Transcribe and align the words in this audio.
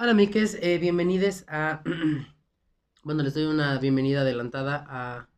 Hola, 0.00 0.14
Mikes, 0.14 0.60
eh, 0.62 0.78
bienvenidos 0.78 1.44
a... 1.48 1.82
bueno, 3.02 3.24
les 3.24 3.34
doy 3.34 3.46
una 3.46 3.80
bienvenida 3.80 4.20
adelantada 4.20 4.86
a... 4.88 5.28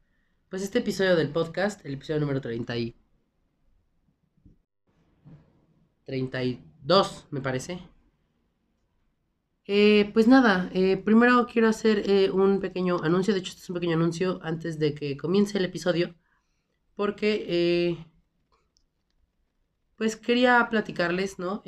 Pues 0.51 0.61
este 0.61 0.81
episodio 0.81 1.17
del 1.17 1.31
podcast, 1.31 1.83
el 1.87 1.95
episodio 1.95 2.21
número 2.21 2.43
30 2.43 2.77
y... 2.77 2.95
32, 6.05 7.27
me 7.31 7.41
parece. 7.41 7.79
Eh, 9.65 10.11
pues 10.13 10.29
nada, 10.29 10.71
eh, 10.75 10.99
primero 10.99 11.47
quiero 11.51 11.67
hacer 11.67 12.31
un 12.31 12.61
pequeño 12.61 12.99
anuncio, 13.03 13.33
de 13.33 13.41
hecho 13.41 13.53
este 13.53 13.63
es 13.63 13.71
un 13.71 13.75
pequeño 13.77 13.95
anuncio 13.95 14.41
antes 14.43 14.79
de 14.79 14.95
que 14.95 15.17
comience 15.17 15.57
el 15.57 15.65
episodio, 15.65 16.15
porque 16.97 17.97
pues 19.97 20.17
quería 20.17 20.69
platicarles, 20.69 21.39
¿no? 21.39 21.63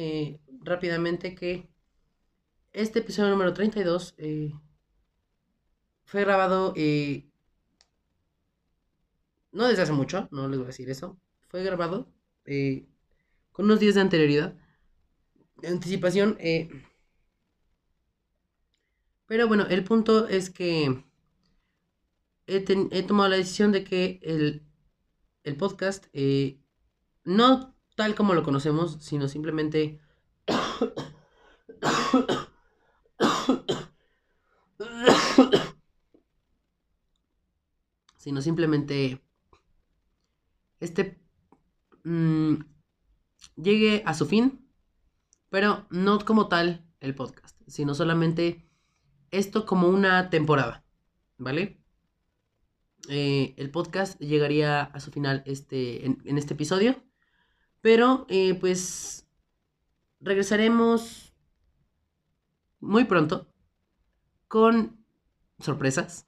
Rápidamente 0.63 1.35
que 1.35 1.72
este 2.73 3.01
episodio 3.01 3.31
número 3.31 3.53
32 3.53 4.15
eh, 4.19 4.53
fue 6.05 6.23
grabado, 6.23 6.73
eh, 6.77 7.27
no 9.53 9.67
desde 9.67 9.83
hace 9.83 9.93
mucho, 9.93 10.29
no 10.31 10.49
les 10.49 10.59
voy 10.59 10.65
a 10.65 10.69
decir 10.69 10.91
eso, 10.91 11.19
fue 11.49 11.63
grabado 11.63 12.09
eh, 12.45 12.87
con 13.53 13.67
unos 13.67 13.81
días 13.81 13.95
de 13.95 14.01
anterioridad, 14.01 14.55
de 15.57 15.69
anticipación, 15.69 16.37
eh, 16.41 16.71
pero 19.27 19.49
bueno, 19.49 19.67
el 19.69 19.85
punto 19.85 20.29
es 20.29 20.51
que 20.51 21.05
he, 22.47 22.65
he 22.91 23.03
tomado 23.03 23.29
la 23.29 23.37
decisión 23.37 23.73
de 23.73 23.85
que 23.85 24.21
el, 24.23 24.63
el 25.45 25.57
podcast, 25.57 26.07
eh, 26.13 26.59
no 27.25 27.75
tal 27.97 28.15
como 28.15 28.35
lo 28.35 28.43
conocemos, 28.43 28.99
sino 29.01 29.29
simplemente... 29.29 30.01
sino 38.17 38.41
simplemente 38.41 39.21
este 40.81 41.21
mm, 42.05 42.55
llegue 43.57 44.03
a 44.07 44.15
su 44.15 44.27
fin, 44.27 44.69
pero 45.49 45.87
no 45.91 46.19
como 46.21 46.49
tal 46.49 46.87
el 47.01 47.15
podcast, 47.15 47.61
sino 47.67 47.95
solamente 47.95 48.69
esto 49.31 49.67
como 49.67 49.89
una 49.89 50.31
temporada, 50.31 50.85
¿vale? 51.39 51.83
Eh, 53.09 53.55
el 53.57 53.71
podcast 53.71 54.21
llegaría 54.21 54.83
a 54.83 55.01
su 55.01 55.11
final 55.11 55.43
este, 55.47 56.07
en, 56.07 56.39
este 56.39 56.55
episodio, 56.55 57.03
pero 57.81 58.27
eh, 58.29 58.55
pues 58.55 59.29
regresaremos 60.21 61.35
muy 62.79 63.05
pronto 63.05 63.53
con 64.47 65.02
sorpresas, 65.59 66.27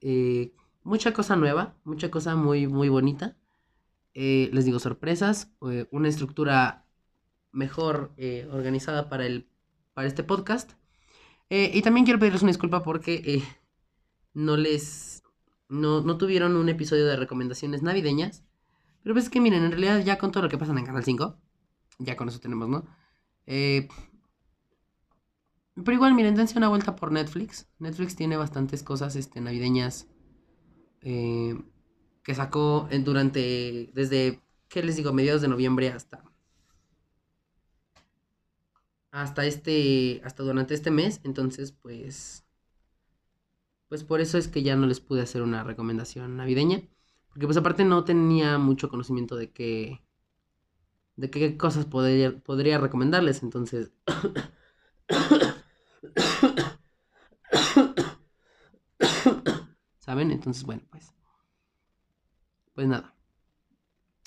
eh, 0.00 0.52
mucha 0.82 1.12
cosa 1.12 1.36
nueva, 1.36 1.74
mucha 1.84 2.10
cosa 2.10 2.36
muy, 2.36 2.66
muy 2.66 2.88
bonita. 2.88 3.36
Eh, 4.14 4.50
les 4.52 4.64
digo 4.64 4.78
sorpresas, 4.78 5.50
eh, 5.70 5.86
una 5.90 6.08
estructura 6.08 6.84
mejor 7.52 8.12
organizada 8.50 9.08
para, 9.08 9.26
el, 9.26 9.48
para 9.94 10.08
este 10.08 10.24
podcast. 10.24 10.72
Y 11.48 11.82
también 11.82 12.04
quiero 12.04 12.18
pedirles 12.18 12.42
una 12.42 12.50
disculpa 12.50 12.82
porque 12.82 13.42
no 14.34 14.56
les... 14.56 15.22
No, 15.68 16.00
no 16.02 16.18
tuvieron 16.18 16.56
un 16.56 16.68
episodio 16.68 17.06
de 17.06 17.16
recomendaciones 17.16 17.82
navideñas. 17.82 18.44
Pero 19.04 19.14
pues 19.14 19.26
es 19.26 19.30
que 19.30 19.40
miren, 19.40 19.64
en 19.64 19.70
realidad 19.70 20.02
ya 20.02 20.18
con 20.18 20.32
todo 20.32 20.42
lo 20.42 20.48
que 20.48 20.58
pasa 20.58 20.72
en 20.72 20.84
Canal 20.84 21.04
5, 21.04 21.36
ya 21.98 22.16
con 22.16 22.28
eso 22.28 22.40
tenemos, 22.40 22.68
¿no? 22.68 22.86
Eh, 23.46 23.88
pero 25.74 25.92
igual, 25.92 26.14
miren, 26.14 26.34
dense 26.36 26.56
una 26.58 26.68
vuelta 26.68 26.94
por 26.96 27.10
Netflix. 27.12 27.68
Netflix 27.78 28.14
tiene 28.16 28.36
bastantes 28.36 28.82
cosas 28.82 29.16
este, 29.16 29.40
navideñas 29.40 30.06
eh, 31.02 31.56
que 32.24 32.34
sacó 32.34 32.88
en- 32.90 33.04
durante, 33.04 33.90
desde, 33.94 34.42
¿qué 34.68 34.82
les 34.82 34.96
digo? 34.96 35.12
Mediados 35.12 35.42
de 35.42 35.48
noviembre 35.48 35.90
hasta, 35.90 36.24
hasta 39.12 39.46
este, 39.46 40.20
hasta 40.24 40.42
durante 40.42 40.74
este 40.74 40.90
mes. 40.90 41.20
Entonces, 41.24 41.72
pues, 41.72 42.44
pues 43.88 44.04
por 44.04 44.20
eso 44.20 44.36
es 44.38 44.48
que 44.48 44.62
ya 44.62 44.76
no 44.76 44.86
les 44.86 45.00
pude 45.00 45.22
hacer 45.22 45.40
una 45.42 45.64
recomendación 45.64 46.36
navideña. 46.36 46.82
Porque 47.28 47.46
pues 47.46 47.56
aparte 47.56 47.84
no 47.84 48.04
tenía 48.04 48.58
mucho 48.58 48.88
conocimiento 48.88 49.36
de 49.36 49.50
qué, 49.52 50.00
de 51.16 51.30
qué 51.30 51.56
cosas 51.56 51.86
podría, 51.86 52.38
podría 52.38 52.78
recomendarles. 52.78 53.42
Entonces, 53.42 53.92
¿saben? 59.98 60.30
Entonces, 60.30 60.64
bueno, 60.64 60.82
pues, 60.90 61.14
pues 62.74 62.86
nada. 62.86 63.14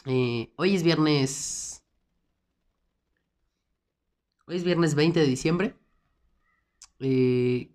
Eh, 0.06 0.54
hoy 0.56 0.76
es 0.76 0.84
viernes, 0.84 1.84
hoy 4.48 4.56
es 4.56 4.64
viernes 4.64 4.96
20 4.96 5.20
de 5.20 5.26
diciembre. 5.26 5.76
Eh, 7.00 7.72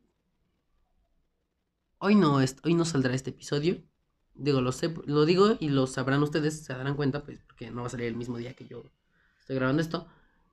hoy 1.99 2.15
no, 2.15 2.37
hoy 2.37 2.75
no 2.75 2.85
saldrá 2.85 3.15
este 3.15 3.31
episodio. 3.31 3.83
Digo, 4.35 4.61
lo 4.61 4.73
sé, 4.73 4.95
lo 5.05 5.27
digo 5.27 5.57
y 5.61 5.69
lo 5.69 5.87
sabrán 5.87 6.23
ustedes, 6.23 6.65
se 6.65 6.73
darán 6.73 6.97
cuenta, 6.97 7.23
pues, 7.23 7.43
porque 7.45 7.71
no 7.71 7.83
va 7.83 7.89
a 7.89 7.91
salir 7.91 8.07
el 8.07 8.17
mismo 8.17 8.39
día 8.39 8.55
que 8.55 8.67
yo 8.67 8.85
estoy 9.39 9.57
grabando 9.57 9.83
esto. 9.83 10.07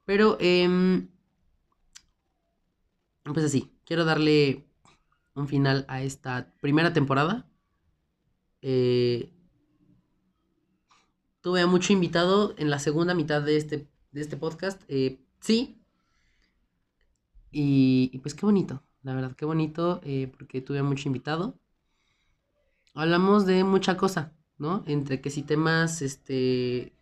Pero, 0.06 0.38
em, 0.40 1.09
pues 3.34 3.45
así, 3.45 3.72
quiero 3.85 4.06
darle 4.06 4.66
un 5.35 5.47
final 5.47 5.85
a 5.88 6.01
esta 6.01 6.53
primera 6.62 6.94
temporada. 6.94 7.50
Eh, 8.62 9.31
tuve 11.41 11.62
a 11.62 11.67
mucho 11.67 11.94
invitado 11.94 12.53
en 12.57 12.69
la 12.69 12.79
segunda 12.79 13.13
mitad 13.13 13.41
de 13.41 13.57
este, 13.57 13.88
de 14.12 14.22
este 14.22 14.38
podcast. 14.38 14.81
eh, 14.88 15.19
sí. 15.40 15.75
Y, 17.51 18.19
pues 18.19 18.35
qué 18.35 18.45
bonito, 18.45 18.84
la 19.01 19.16
verdad, 19.16 19.35
qué 19.35 19.46
bonito, 19.46 20.01
eh, 20.03 20.31
porque 20.38 20.61
tuve 20.61 20.79
a 20.79 20.84
mucho 20.84 21.09
invitado. 21.09 21.59
Hablamos 22.94 23.46
de 23.46 23.63
mucha 23.63 23.97
cosa, 23.97 24.34
¿no? 24.57 24.84
Entre 24.88 25.22
que 25.22 25.29
si 25.29 25.44
temas, 25.44 26.01
este... 26.01 26.94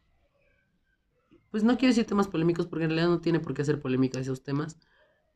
Pues 1.51 1.63
no 1.63 1.77
quiero 1.77 1.89
decir 1.91 2.05
temas 2.05 2.27
polémicos 2.27 2.67
porque 2.67 2.85
en 2.85 2.91
realidad 2.91 3.09
no 3.09 3.19
tiene 3.21 3.39
por 3.39 3.53
qué 3.53 3.65
ser 3.65 3.81
polémica 3.81 4.19
esos 4.19 4.43
temas, 4.43 4.77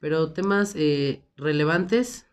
pero 0.02 0.34
temas 0.34 0.74
eh, 0.76 1.24
relevantes 1.38 2.26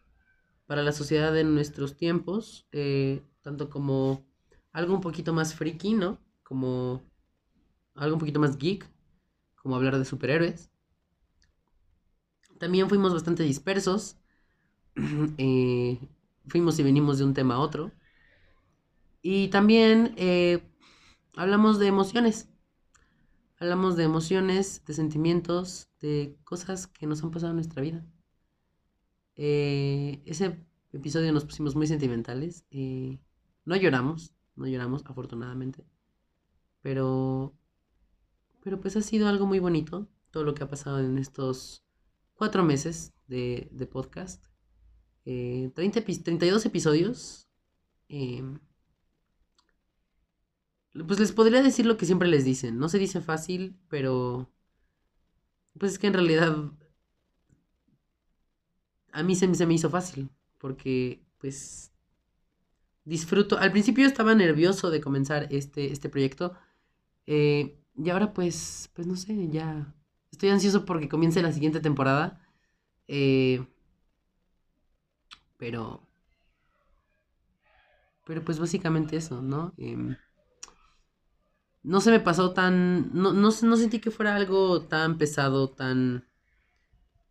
para 0.67 0.83
la 0.83 0.91
sociedad 0.91 1.33
de 1.33 1.45
nuestros 1.45 1.97
tiempos, 1.97 2.67
eh, 2.73 3.23
tanto 3.43 3.69
como 3.69 4.27
algo 4.73 4.95
un 4.95 5.03
poquito 5.03 5.35
más 5.35 5.55
friki, 5.55 5.93
¿no? 5.93 6.19
Como 6.43 7.03
algo 7.95 8.15
un 8.17 8.21
poquito 8.21 8.41
más 8.41 8.57
geek, 8.57 8.91
como 9.55 9.77
hablar 9.77 9.99
de 9.99 10.07
superhéroes. 10.07 10.71
También 12.59 12.89
fuimos 12.89 13.13
bastante 13.13 13.43
dispersos, 13.43 14.17
eh, 15.37 16.01
fuimos 16.49 16.79
y 16.79 16.83
venimos 16.83 17.19
de 17.19 17.25
un 17.25 17.35
tema 17.35 17.57
a 17.57 17.61
otro. 17.61 17.93
Y 19.21 19.49
también 19.49 20.15
hablamos 21.37 21.79
de 21.79 21.89
emociones, 21.89 22.49
hablamos 23.59 23.97
de 23.97 24.05
emociones, 24.05 24.85
de 24.87 24.95
sentimientos, 24.95 25.89
de 26.01 26.37
cosas 26.45 26.87
que 26.87 27.07
nos 27.07 27.23
han 27.23 27.31
pasado 27.31 27.51
en 27.51 27.57
nuestra 27.57 27.83
vida. 27.83 28.05
Eh, 29.37 30.23
ese 30.27 30.65
episodio 30.93 31.33
nos 31.33 31.45
pusimos 31.45 31.77
muy 31.77 31.87
sentimentales. 31.87 32.65
no 33.65 33.77
lloramos, 33.77 34.33
no 34.57 34.67
lloramos, 34.67 35.05
afortunadamente. 35.07 35.85
Pero, 36.83 37.55
pero 38.63 38.81
pues 38.81 38.97
ha 38.97 39.03
sido 39.03 39.29
algo 39.29 39.47
muy 39.47 39.59
bonito 39.59 40.09
todo 40.31 40.45
lo 40.45 40.55
que 40.55 40.63
ha 40.65 40.69
pasado 40.69 41.01
en 41.01 41.19
estos 41.19 41.85
cuatro 42.35 42.65
meses 42.65 43.13
de, 43.27 43.69
de 43.73 43.87
podcast. 43.87 44.45
Eh, 45.25 45.71
30 45.75 46.01
epi- 46.01 46.23
32 46.23 46.65
episodios. 46.67 47.49
em, 48.09 48.59
pues 51.07 51.21
les 51.21 51.33
podría 51.33 51.63
decir 51.63 51.87
lo 51.87 51.97
que 51.97 52.07
siempre 52.07 52.29
les 52.29 52.45
dicen. 52.45 52.79
No 52.79 52.89
se 52.89 52.99
dice 52.99 53.21
fácil, 53.21 53.79
pero 53.89 54.51
pues 55.79 55.93
es 55.93 55.99
que 55.99 56.07
en 56.09 56.15
realidad 56.15 56.57
a 59.13 59.23
mí 59.23 59.35
se, 59.37 59.47
me- 59.67 59.75
hizo 59.75 59.91
fácil. 59.91 60.31
Porque 60.59 61.23
pues 61.39 61.93
disfruto. 63.05 63.59
Al 63.59 63.73
principio 63.73 64.07
estaba 64.07 64.35
nervioso 64.35 64.91
de 64.91 65.01
comenzar 65.01 65.47
este, 65.51 65.93
este 65.93 66.09
proyecto. 66.09 66.55
eh, 67.27 67.79
y 67.97 68.11
ahora 68.11 68.33
pues, 68.35 68.91
pues 68.95 69.07
no 69.09 69.17
sé, 69.17 69.49
ya 69.51 69.95
estoy 70.33 70.51
ansioso 70.51 70.85
porque 70.87 71.09
comience 71.09 71.43
la 71.43 71.53
siguiente 71.53 71.81
temporada. 71.81 72.41
eh, 73.09 73.67
pero, 75.59 76.01
pero 78.25 78.45
pues 78.45 78.59
básicamente 78.59 79.17
eso, 79.17 79.43
¿no? 79.43 79.73
Em, 79.77 80.17
no 81.89 82.01
se 82.03 82.11
me 82.11 82.21
pasó 82.21 82.53
tan, 82.53 83.11
no, 83.15 83.33
no, 83.33 83.49
no 83.63 83.77
sentí 83.79 83.99
que 83.99 84.11
fuera 84.11 84.37
algo 84.37 84.83
tan 84.83 85.17
pesado, 85.17 85.71
tan, 85.71 86.29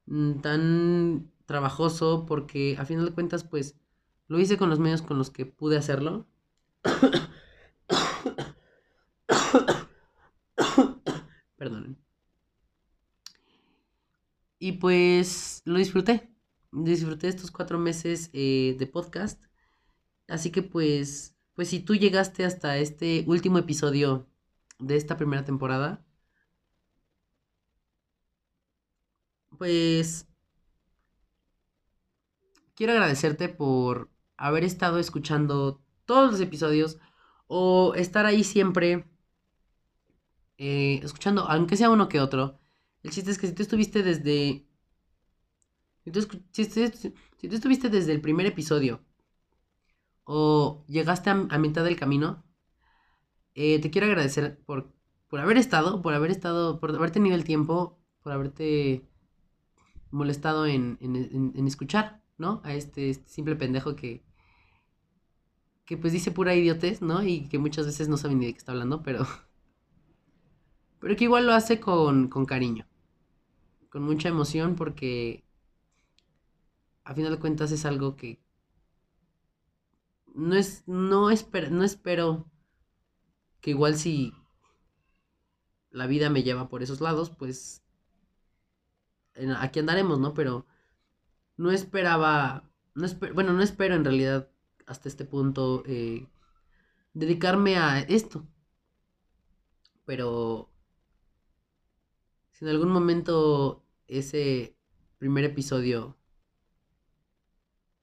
mm, 0.07 0.41
tan 0.41 1.31
trabajoso 1.45 2.25
porque 2.25 2.75
a 2.79 2.85
final 2.85 3.05
de 3.05 3.13
cuentas 3.13 3.43
pues 3.43 3.75
lo 4.27 4.39
hice 4.39 4.57
con 4.57 4.71
los 4.71 4.79
medios 4.79 5.03
con 5.03 5.19
los 5.19 5.29
que 5.29 5.45
pude 5.45 5.77
hacerlo. 5.77 6.25
Perdonen. 11.57 11.99
Y 14.57 14.71
pues 14.73 15.61
lo 15.65 15.77
disfruté. 15.77 16.31
Disfruté 16.71 17.27
estos 17.27 17.51
cuatro 17.51 17.77
meses 17.77 18.31
eh, 18.33 18.75
de 18.79 18.87
podcast. 18.87 19.43
Así 20.27 20.51
que 20.51 20.63
pues, 20.63 21.35
pues 21.53 21.69
si 21.69 21.79
tú 21.79 21.95
llegaste 21.95 22.43
hasta 22.43 22.79
este 22.79 23.23
último 23.27 23.59
episodio 23.59 24.27
de 24.79 24.95
esta 24.95 25.17
primera 25.17 25.45
temporada, 25.45 26.03
pues 29.57 30.27
quiero 32.75 32.93
agradecerte 32.93 33.49
por 33.49 34.09
haber 34.37 34.63
estado 34.63 34.99
escuchando 34.99 35.81
todos 36.05 36.31
los 36.31 36.41
episodios 36.41 36.99
o 37.47 37.93
estar 37.95 38.25
ahí 38.25 38.43
siempre 38.43 39.05
eh, 40.57 40.99
escuchando, 41.03 41.43
aunque 41.49 41.77
sea 41.77 41.89
uno 41.89 42.09
que 42.09 42.19
otro. 42.19 42.59
El 43.03 43.11
chiste 43.11 43.31
es 43.31 43.37
que 43.37 43.47
si 43.47 43.53
tú 43.53 43.63
estuviste 43.63 44.03
desde... 44.03 44.65
Si 46.03 46.11
tú, 46.11 46.19
estuviste 47.55 47.89
desde 47.89 48.13
el 48.13 48.21
primer 48.21 48.45
episodio 48.45 49.03
o 50.23 50.85
llegaste 50.87 51.29
a, 51.29 51.35
mitad 51.35 51.83
del 51.83 51.97
camino, 51.97 52.45
eh, 53.57 53.79
te 53.79 53.89
quiero 53.89 54.05
agradecer 54.05 54.59
por, 54.65 54.93
por 55.27 55.39
haber 55.39 55.57
estado, 55.57 56.03
por 56.03 56.13
haber 56.13 56.29
estado, 56.29 56.79
por 56.79 56.95
haber 56.95 57.09
tenido 57.11 57.35
el 57.35 57.43
tiempo, 57.43 57.99
por 58.21 58.31
haberte 58.31 59.09
molestado 60.11 60.67
en, 60.67 60.97
en 61.01 61.67
escuchar, 61.67 62.21
¿no? 62.37 62.61
A 62.63 62.75
este, 62.75 63.15
simple 63.25 63.55
pendejo 63.55 63.95
que, 63.95 64.23
que 65.85 65.97
pues 65.97 66.13
dice 66.13 66.31
pura 66.31 66.53
idiotez, 66.53 67.01
¿no? 67.01 67.23
Y 67.23 67.47
que 67.49 67.57
muchas 67.57 67.87
veces 67.87 68.07
no 68.09 68.17
sabe 68.17 68.35
ni 68.35 68.45
de 68.45 68.53
qué 68.53 68.59
está 68.59 68.73
hablando, 68.73 69.01
pero... 69.01 69.25
Pero 70.99 71.15
que 71.15 71.25
igual 71.25 71.45
lo 71.45 71.53
hace 71.53 71.79
con, 71.79 72.27
con 72.27 72.45
cariño. 72.45 72.87
Con 73.89 74.03
mucha 74.03 74.29
emoción 74.29 74.75
porque... 74.75 75.45
A 77.03 77.13
final 77.13 77.31
de 77.31 77.39
cuentas 77.39 77.71
es 77.71 77.85
algo 77.85 78.15
que... 78.15 78.39
No 80.35 80.55
es... 80.55 80.83
No, 80.87 81.29
espero, 81.29 81.69
no 81.69 81.83
espero 81.83 82.47
que 83.61 83.71
igual 83.71 83.97
si 83.97 84.33
la 85.89 86.07
vida 86.07 86.29
me 86.29 86.43
lleva 86.43 86.69
por 86.69 86.83
esos 86.83 87.01
lados, 87.01 87.29
pues 87.29 87.83
aquí 89.57 89.79
andaremos, 89.79 90.19
¿no? 90.19 90.33
Pero 90.33 90.65
no 91.57 91.71
esperaba, 91.71 92.69
no 92.95 93.07
bueno, 93.33 93.53
no 93.53 93.61
espero 93.61 93.95
en 93.95 94.05
realidad 94.05 94.49
hasta 94.85 95.09
este 95.09 95.25
punto 95.25 95.83
eh, 95.85 96.27
dedicarme 97.13 97.77
a 97.77 97.99
esto. 97.99 98.47
Pero 100.05 100.71
si 102.51 102.65
en 102.65 102.71
algún 102.71 102.89
momento 102.89 103.83
ese 104.07 104.77
primer 105.17 105.43
episodio 105.43 106.17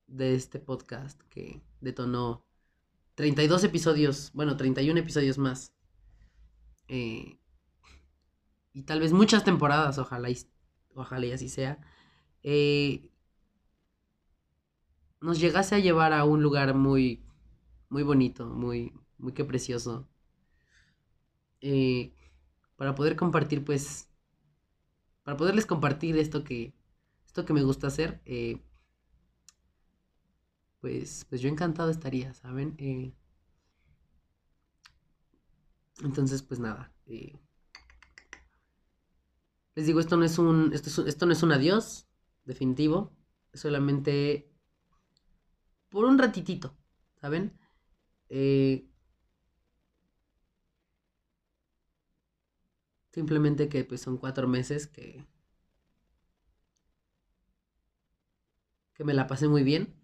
de 0.07 0.35
este 0.35 0.59
podcast 0.59 1.21
que 1.23 1.63
detonó 1.81 2.44
32 3.15 3.65
episodios, 3.65 4.31
bueno, 4.35 4.57
31 4.57 4.99
episodios 5.01 5.39
más, 5.39 5.73
eh, 6.89 7.39
y 8.73 8.83
tal 8.83 9.01
vez 9.01 9.13
muchas 9.13 9.45
temporadas, 9.45 9.99
ojalá 9.99 10.31
y, 10.31 10.39
ojalá 10.95 11.27
y 11.27 11.33
así 11.33 11.49
sea, 11.49 11.79
eh, 12.43 13.11
nos 15.21 15.41
llegase 15.41 15.75
a 15.77 15.79
llevar 15.79 16.13
a 16.13 16.25
un 16.25 16.43
lugar 16.43 16.75
muy, 16.75 17.25
muy 17.89 18.03
bonito, 18.03 18.47
muy, 18.47 18.93
muy 19.17 19.33
que 19.33 19.45
precioso. 19.45 20.09
Eh, 21.61 22.13
para 22.77 22.95
poder 22.95 23.17
compartir, 23.17 23.65
pues, 23.65 24.11
para 25.23 25.37
poderles 25.37 25.67
compartir 25.67 26.19
esto 26.19 26.45
que, 26.45 26.75
esto 27.27 27.47
que 27.47 27.55
me 27.55 27.63
gusta 27.63 27.87
hacer, 27.87 28.21
eh, 28.27 28.61
pues, 30.85 31.25
pues 31.31 31.41
yo 31.41 31.49
encantado 31.49 31.89
estaría, 31.89 32.35
¿saben? 32.35 32.75
Eh, 32.77 33.15
entonces, 36.03 36.43
pues 36.43 36.61
nada. 36.61 36.93
les 37.07 37.33
digo, 39.87 39.99
esto 39.99 40.19
no 40.19 40.27
es 40.27 40.37
un, 40.37 40.75
esto, 40.75 41.07
esto 41.07 41.25
no 41.25 41.33
es 41.33 41.43
un 41.43 41.53
adiós 41.53 42.07
definitivo, 42.45 43.17
solamente 43.55 44.53
por 45.89 46.05
un 46.05 46.19
ratitito, 46.19 46.77
¿saben? 47.19 47.59
Eh, 48.29 48.87
simplemente 53.11 53.71
que 53.71 53.85
pues 53.85 54.03
son 54.03 54.19
cuatro 54.19 54.47
meses 54.49 54.87
que 54.87 55.25
que 58.93 59.05
me 59.05 59.15
la 59.15 59.27
pasé 59.27 59.49
muy 59.49 59.65
bien, 59.65 60.04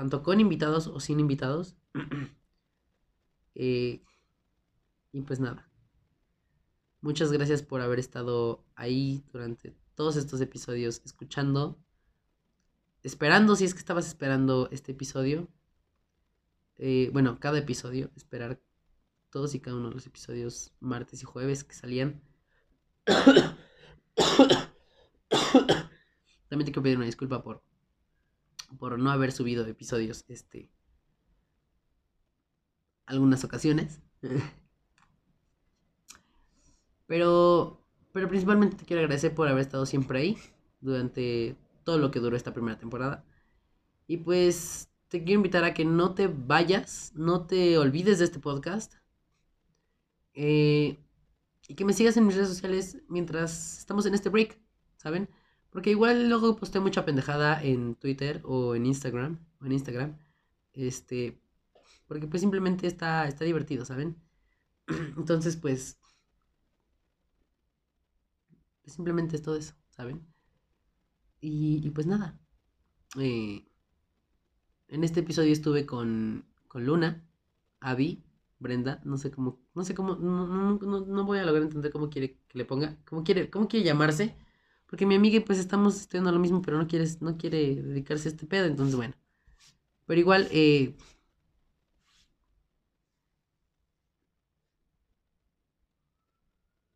tanto 0.00 0.22
con 0.22 0.40
invitados 0.40 0.86
o 0.86 0.98
sin 0.98 1.20
invitados. 1.20 1.76
Eh, 3.56 4.02
y 5.12 5.20
pues 5.22 5.38
nada. 5.38 5.68
Muchas 7.02 7.30
gracias 7.30 7.62
por 7.62 7.82
haber 7.82 7.98
estado 7.98 8.64
ahí 8.74 9.22
durante 9.32 9.76
todos 9.96 10.16
estos 10.16 10.40
episodios 10.40 11.02
escuchando 11.04 11.78
esperando, 13.02 13.56
si 13.56 13.66
es 13.66 13.74
que 13.74 13.80
estabas 13.80 14.06
esperando 14.06 14.70
este 14.70 14.92
episodio, 14.92 15.48
eh, 16.78 17.10
bueno, 17.12 17.38
cada 17.38 17.58
episodio, 17.58 18.10
esperar 18.16 18.62
todos 19.28 19.54
y 19.54 19.60
cada 19.60 19.76
uno 19.76 19.88
de 19.90 19.96
los 19.96 20.06
episodios 20.06 20.72
martes 20.80 21.20
y 21.22 21.26
jueves 21.26 21.64
que 21.64 21.74
salían. 21.74 22.22
También 26.48 26.64
te 26.64 26.72
quiero 26.72 26.82
pedir 26.82 26.96
una 26.96 27.06
disculpa 27.06 27.42
por, 27.42 27.62
por 28.78 28.98
no 28.98 29.10
haber 29.10 29.32
subido 29.32 29.66
episodios, 29.66 30.24
este, 30.28 30.70
algunas 33.06 33.44
ocasiones. 33.44 34.00
pero, 37.06 37.84
pero 38.12 38.28
principalmente 38.28 38.76
te 38.76 38.84
quiero 38.84 39.02
agradecer 39.02 39.34
por 39.34 39.48
haber 39.48 39.62
estado 39.62 39.86
siempre 39.86 40.20
ahí 40.20 40.38
durante 40.80 41.56
todo 41.84 41.98
lo 41.98 42.10
que 42.10 42.20
duró 42.20 42.36
esta 42.36 42.54
primera 42.54 42.78
temporada. 42.78 43.24
Y 44.06 44.18
pues 44.18 44.88
te 45.08 45.24
quiero 45.24 45.38
invitar 45.38 45.64
a 45.64 45.74
que 45.74 45.84
no 45.84 46.14
te 46.14 46.28
vayas, 46.28 47.12
no 47.14 47.46
te 47.46 47.78
olvides 47.78 48.18
de 48.18 48.24
este 48.24 48.38
podcast. 48.38 48.94
Eh, 50.34 50.98
y 51.66 51.74
que 51.74 51.84
me 51.84 51.92
sigas 51.92 52.16
en 52.16 52.26
mis 52.26 52.36
redes 52.36 52.48
sociales 52.48 52.98
mientras 53.08 53.78
estamos 53.78 54.06
en 54.06 54.14
este 54.14 54.28
break, 54.28 54.58
¿saben? 54.96 55.28
Porque 55.70 55.90
igual 55.90 56.28
luego 56.28 56.56
posté 56.56 56.80
mucha 56.80 57.04
pendejada 57.04 57.62
en 57.62 57.94
Twitter 57.94 58.42
o 58.44 58.74
en 58.74 58.86
Instagram, 58.86 59.38
o 59.60 59.66
en 59.66 59.72
Instagram. 59.72 60.18
Este, 60.72 61.40
porque 62.06 62.26
pues 62.26 62.40
simplemente 62.40 62.86
está, 62.86 63.28
está 63.28 63.44
divertido, 63.44 63.84
¿saben? 63.84 64.16
Entonces, 65.16 65.56
pues, 65.56 65.98
simplemente 68.84 69.36
es 69.36 69.42
todo 69.42 69.56
eso, 69.56 69.74
¿saben? 69.90 70.26
Y, 71.40 71.88
pues 71.90 72.06
nada. 72.06 72.38
Eh, 73.18 73.64
en 74.88 75.04
este 75.04 75.20
episodio 75.20 75.52
estuve 75.52 75.86
con, 75.86 76.44
con 76.68 76.84
Luna, 76.84 77.24
Abby, 77.80 78.24
Brenda, 78.58 79.00
no 79.04 79.16
sé 79.16 79.30
cómo, 79.30 79.58
no 79.74 79.84
sé 79.84 79.94
cómo, 79.94 80.16
no, 80.16 80.78
no, 80.78 81.00
no, 81.06 81.24
voy 81.24 81.38
a 81.38 81.44
lograr 81.44 81.62
entender 81.62 81.90
cómo 81.90 82.10
quiere 82.10 82.38
que 82.46 82.58
le 82.58 82.66
ponga, 82.66 82.98
cómo 83.06 83.24
quiere, 83.24 83.48
cómo 83.48 83.68
quiere 83.68 83.86
llamarse, 83.86 84.36
porque 84.90 85.06
mi 85.06 85.14
amiga 85.14 85.40
pues 85.46 85.60
estamos 85.60 86.00
estudiando 86.00 86.32
lo 86.32 86.40
mismo, 86.40 86.62
pero 86.62 86.76
no 86.76 86.88
quiere, 86.88 87.06
no 87.20 87.36
quiere 87.38 87.76
dedicarse 87.76 88.28
a 88.28 88.32
este 88.32 88.46
pedo, 88.46 88.66
entonces 88.66 88.96
bueno. 88.96 89.14
Pero 90.06 90.20
igual, 90.20 90.48
eh, 90.50 90.96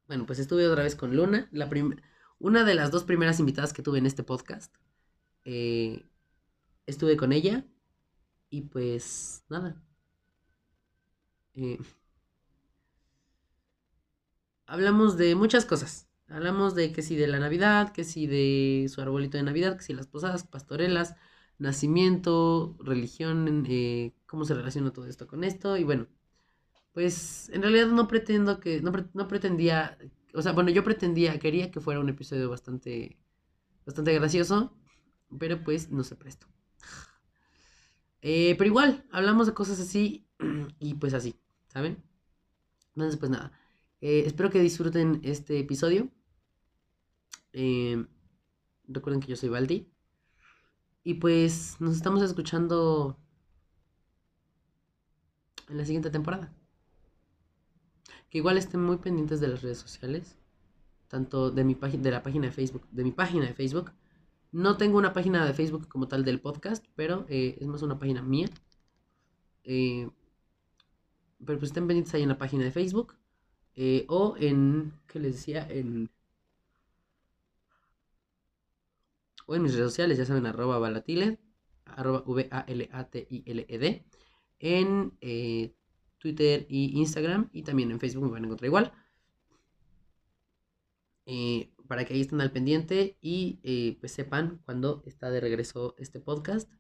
bueno, 0.08 0.26
pues 0.26 0.40
estuve 0.40 0.66
otra 0.66 0.82
vez 0.82 0.96
con 0.96 1.16
Luna, 1.16 1.48
la 1.52 1.70
una 2.40 2.64
de 2.64 2.74
las 2.74 2.90
dos 2.90 3.04
primeras 3.04 3.38
invitadas 3.38 3.72
que 3.72 3.82
tuve 3.82 3.98
en 3.98 4.06
este 4.06 4.24
podcast. 4.24 4.74
Eh, 5.44 6.04
estuve 6.86 7.16
con 7.16 7.32
ella 7.32 7.64
y 8.50 8.62
pues 8.62 9.44
nada. 9.48 9.80
Eh, 11.54 11.78
hablamos 14.66 15.16
de 15.16 15.36
muchas 15.36 15.64
cosas. 15.64 16.08
Hablamos 16.28 16.75
de 16.75 16.93
que 16.93 17.02
si 17.02 17.16
de 17.16 17.26
la 17.28 17.38
Navidad, 17.38 17.93
que 17.93 18.04
si 18.04 18.26
de 18.26 18.88
su 18.88 19.00
arbolito 19.00 19.37
de 19.37 19.45
Navidad, 19.45 19.76
que 19.76 19.85
si 19.85 19.93
las 19.95 20.07
posadas, 20.07 20.45
pastorelas, 20.45 21.14
nacimiento, 21.59 22.76
religión, 22.81 23.66
eh, 23.69 24.14
cómo 24.26 24.45
se 24.45 24.54
relaciona 24.54 24.93
todo 24.93 25.07
esto 25.07 25.26
con 25.26 25.45
esto. 25.45 25.76
Y 25.76 25.85
bueno, 25.85 26.09
pues 26.93 27.50
en 27.50 27.62
realidad 27.62 27.88
no 27.88 28.09
pretendo 28.09 28.61
que, 28.61 28.81
no, 28.83 28.93
no 29.14 29.28
pretendía 29.28 29.99
o 30.35 30.43
sea, 30.43 30.52
bueno, 30.52 30.71
yo 30.71 30.83
pretendía, 30.85 31.38
quería 31.38 31.71
que 31.71 31.81
fuera 31.81 32.00
un 32.00 32.09
episodio 32.09 32.50
bastante 32.50 33.19
bastante 33.87 34.14
gracioso, 34.14 34.76
pero 35.38 35.62
pues 35.62 35.90
no 35.90 36.04
se 36.04 36.16
prestó. 36.16 36.47
Eh, 38.26 38.54
pero 38.57 38.69
igual, 38.69 39.04
hablamos 39.12 39.47
de 39.47 39.52
cosas 39.52 39.78
así 39.78 40.26
y 40.78 40.95
pues 40.95 41.12
así, 41.12 41.38
¿saben? 41.69 42.02
Entonces, 42.95 43.19
pues 43.21 43.31
nada. 43.31 43.52
Eh, 44.06 44.25
espero 44.26 44.50
que 44.50 44.61
disfruten 44.61 45.23
este 45.25 45.58
episodio. 45.58 46.11
Eh, 47.54 48.04
recuerden 48.87 49.23
que 49.23 49.28
yo 49.28 49.37
soy 49.37 49.49
Baldi. 49.49 49.90
Y 51.04 51.14
pues 51.14 51.76
nos 51.80 51.96
estamos 51.96 52.23
escuchando 52.23 53.18
en 55.70 55.78
la 55.78 55.87
siguiente 55.87 56.11
temporada. 56.11 56.52
Que 58.28 58.37
igual 58.38 58.58
estén 58.58 58.82
muy 58.82 58.99
pendientes 58.99 59.40
de 59.40 59.49
las 59.49 59.62
redes 59.62 59.78
sociales. 59.78 60.37
Tanto 61.08 61.50
de 61.50 61.64
mi 61.64 61.73
de 61.73 62.11
la 62.11 62.23
página 62.23 62.49
de 62.49 62.52
Facebook. 62.52 62.87
De 62.90 63.04
mi 63.04 63.12
página 63.12 63.46
de 63.46 63.54
Facebook. 63.54 63.90
No 64.52 64.76
tengo 64.76 64.99
una 64.99 65.14
página 65.14 65.46
de 65.46 65.54
Facebook 65.54 65.88
como 65.88 66.08
tal 66.08 66.26
del 66.26 66.42
podcast, 66.42 66.84
pero 66.94 67.25
eh, 67.30 67.56
es 67.58 67.66
más 67.66 67.80
una 67.80 67.99
página 67.99 68.20
mía. 68.20 68.50
Pero 69.62 70.12
pues 71.38 71.62
estén 71.62 71.87
pendientes 71.87 72.12
ahí 72.12 72.23
en 72.23 72.28
la 72.28 72.37
página 72.37 72.64
de 72.64 72.70
Facebook. 72.70 73.16
Eh, 73.76 74.07
o 74.09 74.37
en, 74.38 74.93
¿qué 75.07 75.19
les 75.19 75.37
decía? 75.37 75.66
En... 75.69 76.11
O 79.47 79.54
en 79.54 79.62
mis 79.62 79.75
redes 79.75 79.90
sociales, 79.90 80.16
ya 80.19 80.25
saben, 80.25 80.47
arroba 80.47 80.78
balatile, 80.78 81.38
arroba 81.85 82.23
V-A-L-A-T-I-L-E-D. 82.26 84.07
En 84.61 85.12
eh, 85.21 85.75
Twitter 86.19 86.66
y 86.69 86.99
Instagram. 86.99 87.50
Y 87.52 87.62
también 87.62 87.90
en 87.90 88.00
Facebook 88.00 88.25
me 88.25 88.31
van 88.31 88.45
a 88.45 88.47
encontrar 88.47 88.69
igual. 88.69 88.93
Eh, 91.26 91.71
para 91.88 92.04
que 92.04 92.14
ahí 92.14 92.21
estén 92.23 92.40
al 92.40 92.52
pendiente 92.52 93.19
y 93.21 93.97
pues 94.00 94.12
sepan 94.12 94.61
cuando 94.64 95.02
está 95.07 95.31
de 95.31 95.40
regreso 95.40 95.95
este 95.99 96.21
podcast. 96.21 96.71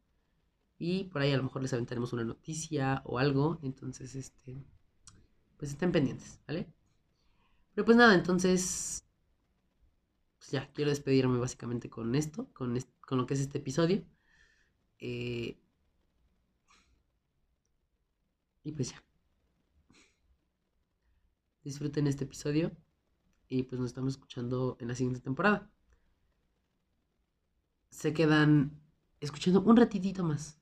Y 0.78 1.04
por 1.04 1.22
ahí 1.22 1.32
a 1.32 1.36
lo 1.36 1.44
mejor 1.44 1.62
les 1.62 1.72
aventaremos 1.72 2.12
una 2.12 2.24
noticia 2.24 3.02
o 3.04 3.18
algo. 3.18 3.58
Entonces, 3.62 4.14
este, 4.14 4.64
pues 5.58 5.72
estén 5.72 5.92
pendientes, 5.92 6.40
¿vale? 6.46 6.72
Pero 7.74 7.84
pues 7.84 7.96
nada, 7.96 8.14
entonces, 8.14 9.04
pues 10.38 10.50
ya, 10.52 10.70
quiero 10.72 10.90
despedirme 10.90 11.38
básicamente 11.38 11.90
con 11.90 12.14
esto, 12.14 12.48
con, 12.52 12.78
con 13.00 13.18
lo 13.18 13.26
que 13.26 13.34
es 13.34 13.40
este 13.40 13.58
episodio. 13.58 14.04
Eh, 14.98 15.60
y 18.62 18.72
pues 18.72 18.92
ya. 18.92 19.02
Disfruten 21.62 22.06
este 22.06 22.24
episodio 22.24 22.72
y 23.48 23.64
pues 23.64 23.80
nos 23.80 23.88
estamos 23.90 24.14
escuchando 24.14 24.76
en 24.80 24.88
la 24.88 24.94
siguiente 24.94 25.20
temporada. 25.20 25.70
Se 27.90 28.12
quedan 28.12 28.80
escuchando 29.20 29.62
un 29.62 29.76
ratitito 29.76 30.24
más, 30.24 30.60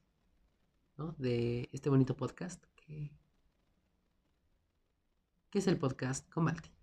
¿no? 0.96 1.14
De 1.18 1.68
este 1.72 1.90
bonito 1.90 2.16
podcast 2.16 2.64
que, 2.76 3.12
que 5.50 5.58
es 5.58 5.66
el 5.66 5.78
podcast 5.78 6.28
con 6.30 6.44
Balti. 6.44 6.81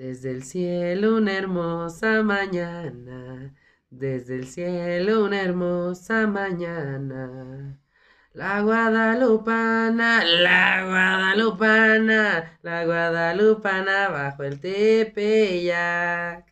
Desde 0.00 0.30
el 0.30 0.44
cielo 0.44 1.16
una 1.16 1.36
hermosa 1.36 2.22
mañana, 2.22 3.54
desde 3.90 4.36
el 4.36 4.46
cielo 4.46 5.26
una 5.26 5.42
hermosa 5.42 6.26
mañana. 6.26 7.78
La 8.32 8.62
guadalupana, 8.62 10.24
la 10.24 10.86
guadalupana, 10.86 12.58
la 12.62 12.84
guadalupana 12.86 14.08
bajo 14.08 14.42
el 14.44 14.58
tepeyac. 14.58 16.46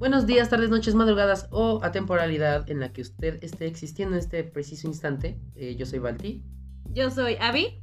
Buenos 0.00 0.26
días, 0.26 0.48
tardes, 0.48 0.70
noches, 0.70 0.94
madrugadas 0.94 1.46
o 1.50 1.80
atemporalidad 1.82 2.70
en 2.70 2.80
la 2.80 2.90
que 2.90 3.02
usted 3.02 3.38
esté 3.44 3.66
existiendo 3.66 4.14
en 4.14 4.20
este 4.20 4.42
preciso 4.44 4.88
instante. 4.88 5.38
Eh, 5.54 5.76
yo 5.76 5.84
soy 5.84 5.98
Balti. 5.98 6.42
Yo 6.88 7.10
soy 7.10 7.36
Abby. 7.38 7.82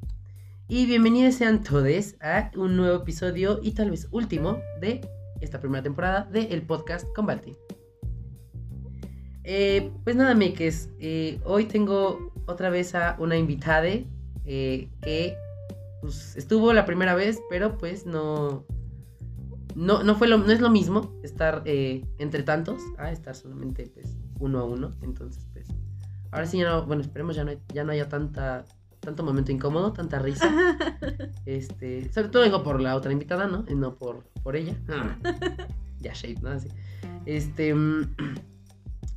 Y 0.68 0.88
bienvenidos 0.88 1.36
sean 1.36 1.62
todos 1.62 2.16
a 2.20 2.50
un 2.56 2.76
nuevo 2.76 3.04
episodio 3.04 3.60
y 3.62 3.74
tal 3.74 3.92
vez 3.92 4.08
último 4.10 4.60
de 4.82 5.02
esta 5.42 5.60
primera 5.60 5.84
temporada 5.84 6.24
de 6.24 6.46
el 6.46 6.64
podcast 6.64 7.06
con 7.14 7.28
Balti. 7.28 7.56
Eh, 9.44 9.92
pues 10.04 10.16
nada, 10.16 10.34
Mekes, 10.34 10.90
eh, 11.00 11.40
hoy 11.46 11.66
tengo 11.66 12.34
otra 12.48 12.72
vez 12.72 12.96
a 12.96 13.16
una 13.20 13.38
invitada 13.38 13.90
que 14.44 15.38
pues, 16.02 16.36
estuvo 16.36 16.74
la 16.74 16.84
primera 16.84 17.14
vez, 17.14 17.40
pero 17.52 17.78
pues 17.78 18.08
no, 18.08 18.66
no, 19.78 20.02
no, 20.02 20.16
fue 20.16 20.28
lo, 20.28 20.40
no 20.40 20.52
es 20.52 20.60
lo 20.60 20.72
mismo 20.72 21.14
estar 21.22 21.62
eh, 21.66 22.04
entre 22.18 22.42
tantos 22.42 22.82
a 22.98 23.12
estar 23.12 23.36
solamente 23.36 23.86
pues 23.94 24.18
uno 24.40 24.60
a 24.60 24.64
uno. 24.64 24.92
Entonces, 25.04 25.46
pues, 25.54 25.68
ahora 26.32 26.48
sí 26.48 26.58
ya 26.58 26.68
no, 26.68 26.86
bueno, 26.88 27.04
esperemos 27.04 27.36
ya 27.36 27.44
no, 27.44 27.52
ya 27.72 27.84
no 27.84 27.92
haya 27.92 28.10
tanta, 28.10 28.66
tanto 29.00 29.24
momento 29.24 29.52
incómodo, 29.52 29.94
tanta 29.94 30.18
risa. 30.20 30.52
Este, 31.46 32.12
sobre 32.12 32.28
todo 32.28 32.44
digo 32.44 32.62
por 32.62 32.82
la 32.82 32.94
otra 32.96 33.14
invitada, 33.14 33.48
¿no? 33.48 33.64
Y 33.70 33.76
no 33.76 33.96
por, 33.96 34.24
por 34.44 34.58
ella. 34.58 34.76
ya, 36.00 36.12
shade, 36.12 36.42
¿no? 36.42 36.50
Así. 36.50 36.68
Este, 37.26 37.74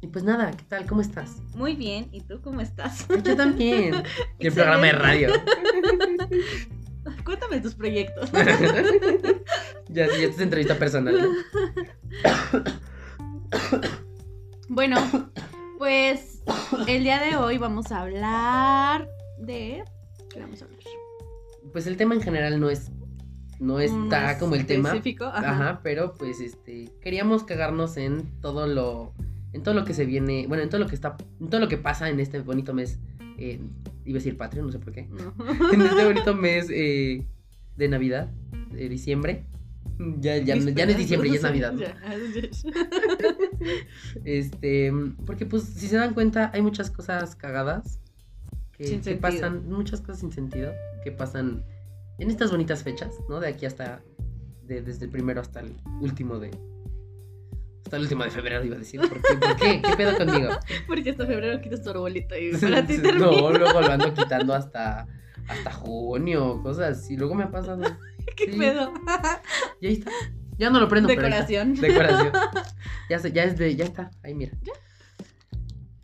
y 0.01 0.07
pues 0.07 0.23
nada, 0.23 0.53
¿qué 0.53 0.65
tal? 0.69 0.87
¿Cómo 0.87 1.01
estás? 1.01 1.43
Muy 1.57 1.75
bien, 1.75 2.09
¿y 2.13 2.21
tú 2.21 2.41
cómo 2.41 2.61
estás? 2.61 3.09
Yo 3.25 3.35
también. 3.35 3.95
Y 4.39 4.47
el 4.47 4.53
programa 4.53 4.87
de 4.87 4.93
radio. 4.93 5.29
Cuéntame 7.25 7.61
tus 7.61 7.75
proyectos. 7.75 8.31
Ya, 9.93 10.05
esta 10.07 10.27
es 10.27 10.41
entrevista 10.41 10.79
personal. 10.79 11.17
¿no? 11.21 11.29
bueno, 14.69 14.97
pues 15.79 16.43
el 16.87 17.03
día 17.03 17.21
de 17.21 17.37
hoy 17.37 17.59
vamos 17.59 17.91
a 17.93 18.03
hablar 18.03 19.09
de. 19.39 19.85
¿Qué 20.33 20.41
vamos 20.41 20.63
a 20.63 20.65
hablar? 20.65 20.81
Pues 21.73 21.87
el 21.87 21.97
tema 21.97 22.15
en 22.15 22.23
general 22.23 22.61
no 22.61 22.71
es. 22.71 22.91
No 23.59 23.79
está 23.79 24.39
como 24.39 24.55
el 24.55 24.65
tema. 24.65 24.93
ajá. 25.33 25.81
pero 25.83 26.15
pues 26.15 26.41
este. 26.41 26.91
Queríamos 27.01 27.45
cagarnos 27.45 27.97
en 27.97 28.41
todo 28.41 28.67
lo. 28.67 29.13
En 29.53 29.63
todo 29.63 29.75
lo 29.75 29.85
que 29.85 29.95
se 29.95 30.07
viene. 30.07 30.47
Bueno, 30.47 30.63
en 30.63 30.71
todo 30.71 30.81
lo 30.81 30.87
que 30.87 30.95
está. 30.95 31.17
En 31.41 31.49
todo 31.51 31.61
lo 31.61 31.69
que 31.69 31.77
pasa 31.77 32.09
en 32.09 32.21
este 32.21 32.41
bonito 32.41 32.73
mes. 32.73 32.99
eh, 33.39 33.61
iba 34.05 34.17
a 34.17 34.21
decir 34.21 34.37
patrio, 34.37 34.63
no 34.63 34.73
sé 34.73 34.79
por 34.79 34.93
qué. 34.93 35.09
No. 35.09 35.35
En 35.73 35.83
este 35.83 36.05
bonito 36.05 36.35
mes 36.35 36.69
eh, 36.71 37.27
de 37.77 37.89
Navidad. 37.89 38.31
De 38.71 38.89
diciembre. 38.89 39.45
Ya, 40.21 40.39
ya, 40.39 40.57
no- 40.57 40.71
ya 40.71 40.87
no 40.87 40.93
es 40.93 40.97
diciembre, 40.99 41.29
ya 41.29 41.35
es 41.37 41.43
Navidad. 41.43 41.75
Este, 44.25 44.93
porque 45.27 45.47
pues 45.47 45.65
si 45.65 45.87
se 45.89 45.97
dan 45.97 46.15
cuenta 46.15 46.51
hay 46.55 46.63
muchas 46.63 46.91
cosas 46.91 47.37
cagadas 47.37 48.01
que, 48.73 48.99
pasan, 49.17 49.69
muchas 49.69 50.01
cosas 50.01 50.21
sin 50.21 50.33
sentido 50.33 50.73
que 51.05 51.13
pasan 51.13 51.63
en 52.19 52.31
estas 52.31 52.51
bonitas 52.51 52.83
fechas, 52.83 53.15
¿no? 53.29 53.41
De 53.41 53.49
aquí 53.49 53.67
hasta, 53.67 54.03
de- 54.67 54.83
desde 54.83 55.05
el 55.07 55.11
primero 55.11 55.41
hasta 55.41 55.61
el 55.61 55.75
último 56.01 56.39
de, 56.39 56.51
hasta 57.85 57.97
el 57.97 58.03
último 58.05 58.25
de 58.25 58.31
febrero 58.31 58.65
iba 58.65 58.77
a 58.77 58.79
decir, 58.79 59.01
¿por 59.01 59.21
qué? 59.21 59.35
¿Por 59.35 59.57
qué? 59.57 59.83
¿Qué 59.83 59.97
pedo 59.97 60.17
conmigo? 60.17 60.51
Porque 60.87 61.11
hasta 61.11 61.27
febrero 61.27 61.61
quitas 61.61 61.83
tu 61.83 61.91
arbolito 61.91 62.37
y 62.39 62.53
para 62.57 62.87
ti 62.87 62.99
no, 63.19 63.51
luego 63.53 63.81
lo 63.81 63.93
ando 63.93 64.15
quitando 64.15 64.55
hasta, 64.55 65.07
hasta 65.49 65.73
junio, 65.73 66.61
cosas 66.63 66.99
así, 66.99 67.17
luego 67.17 67.35
me 67.35 67.45
ha 67.45 67.51
pasado, 67.51 67.83
¿Qué 68.37 68.53
sí. 68.53 68.59
pedo? 68.59 68.93
y 69.81 69.87
ahí 69.87 69.93
está, 69.95 70.11
ya 70.59 70.71
no 70.71 70.81
lo 70.81 70.89
prendo, 70.89 71.09
pero 71.09 71.23
ahí 71.27 71.33
está. 71.33 71.47
Decoración. 71.47 71.75
Decoración. 71.81 72.33
Ya, 73.09 73.19
se- 73.19 73.33
ya 73.33 73.43
es 73.43 73.59
de, 73.59 73.75
ya 73.75 73.85
está, 73.85 74.11
ahí 74.23 74.35
mira. 74.35 74.53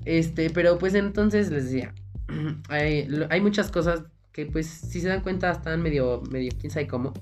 Este, 0.04 0.50
pero 0.50 0.78
pues 0.78 0.94
entonces 0.94 1.50
les 1.50 1.64
decía, 1.64 1.94
hay, 2.68 3.08
hay 3.30 3.40
muchas 3.40 3.70
cosas 3.70 4.04
que 4.32 4.46
pues 4.46 4.66
si 4.66 5.00
se 5.00 5.08
dan 5.08 5.20
cuenta 5.22 5.50
están 5.52 5.82
medio, 5.82 6.22
medio, 6.30 6.50
quién 6.58 6.70
sabe 6.70 6.86
cómo, 6.86 7.12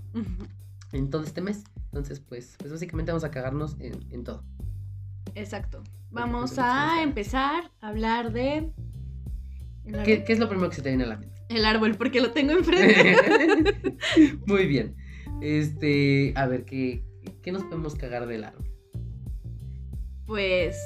en 0.92 1.10
todo 1.10 1.22
este 1.22 1.40
mes. 1.40 1.64
Entonces 1.86 2.20
pues, 2.20 2.56
pues 2.58 2.72
básicamente 2.72 3.12
vamos 3.12 3.24
a 3.24 3.30
cagarnos 3.30 3.76
en, 3.78 3.94
en 4.10 4.24
todo. 4.24 4.42
Exacto. 5.34 5.82
Bueno, 6.10 6.28
Vamos 6.32 6.50
pues, 6.54 6.58
a 6.66 7.02
empezar 7.02 7.70
a 7.80 7.88
hablar 7.88 8.32
de. 8.32 8.70
¿El 9.84 9.94
árbol? 9.94 10.04
¿Qué, 10.04 10.24
qué 10.24 10.32
es 10.32 10.38
lo 10.38 10.48
primero 10.48 10.70
que 10.70 10.76
se 10.76 10.82
te 10.82 10.88
viene 10.90 11.04
a 11.04 11.08
la 11.08 11.16
mente? 11.18 11.33
El 11.48 11.64
árbol, 11.64 11.96
porque 11.96 12.20
lo 12.20 12.30
tengo 12.32 12.52
enfrente. 12.52 13.96
Muy 14.46 14.66
bien. 14.66 14.96
Este, 15.40 16.32
a 16.36 16.46
ver, 16.46 16.64
¿qué, 16.64 17.04
¿qué 17.42 17.52
nos 17.52 17.62
podemos 17.64 17.94
cagar 17.94 18.26
del 18.26 18.44
árbol? 18.44 18.64
Pues, 20.26 20.76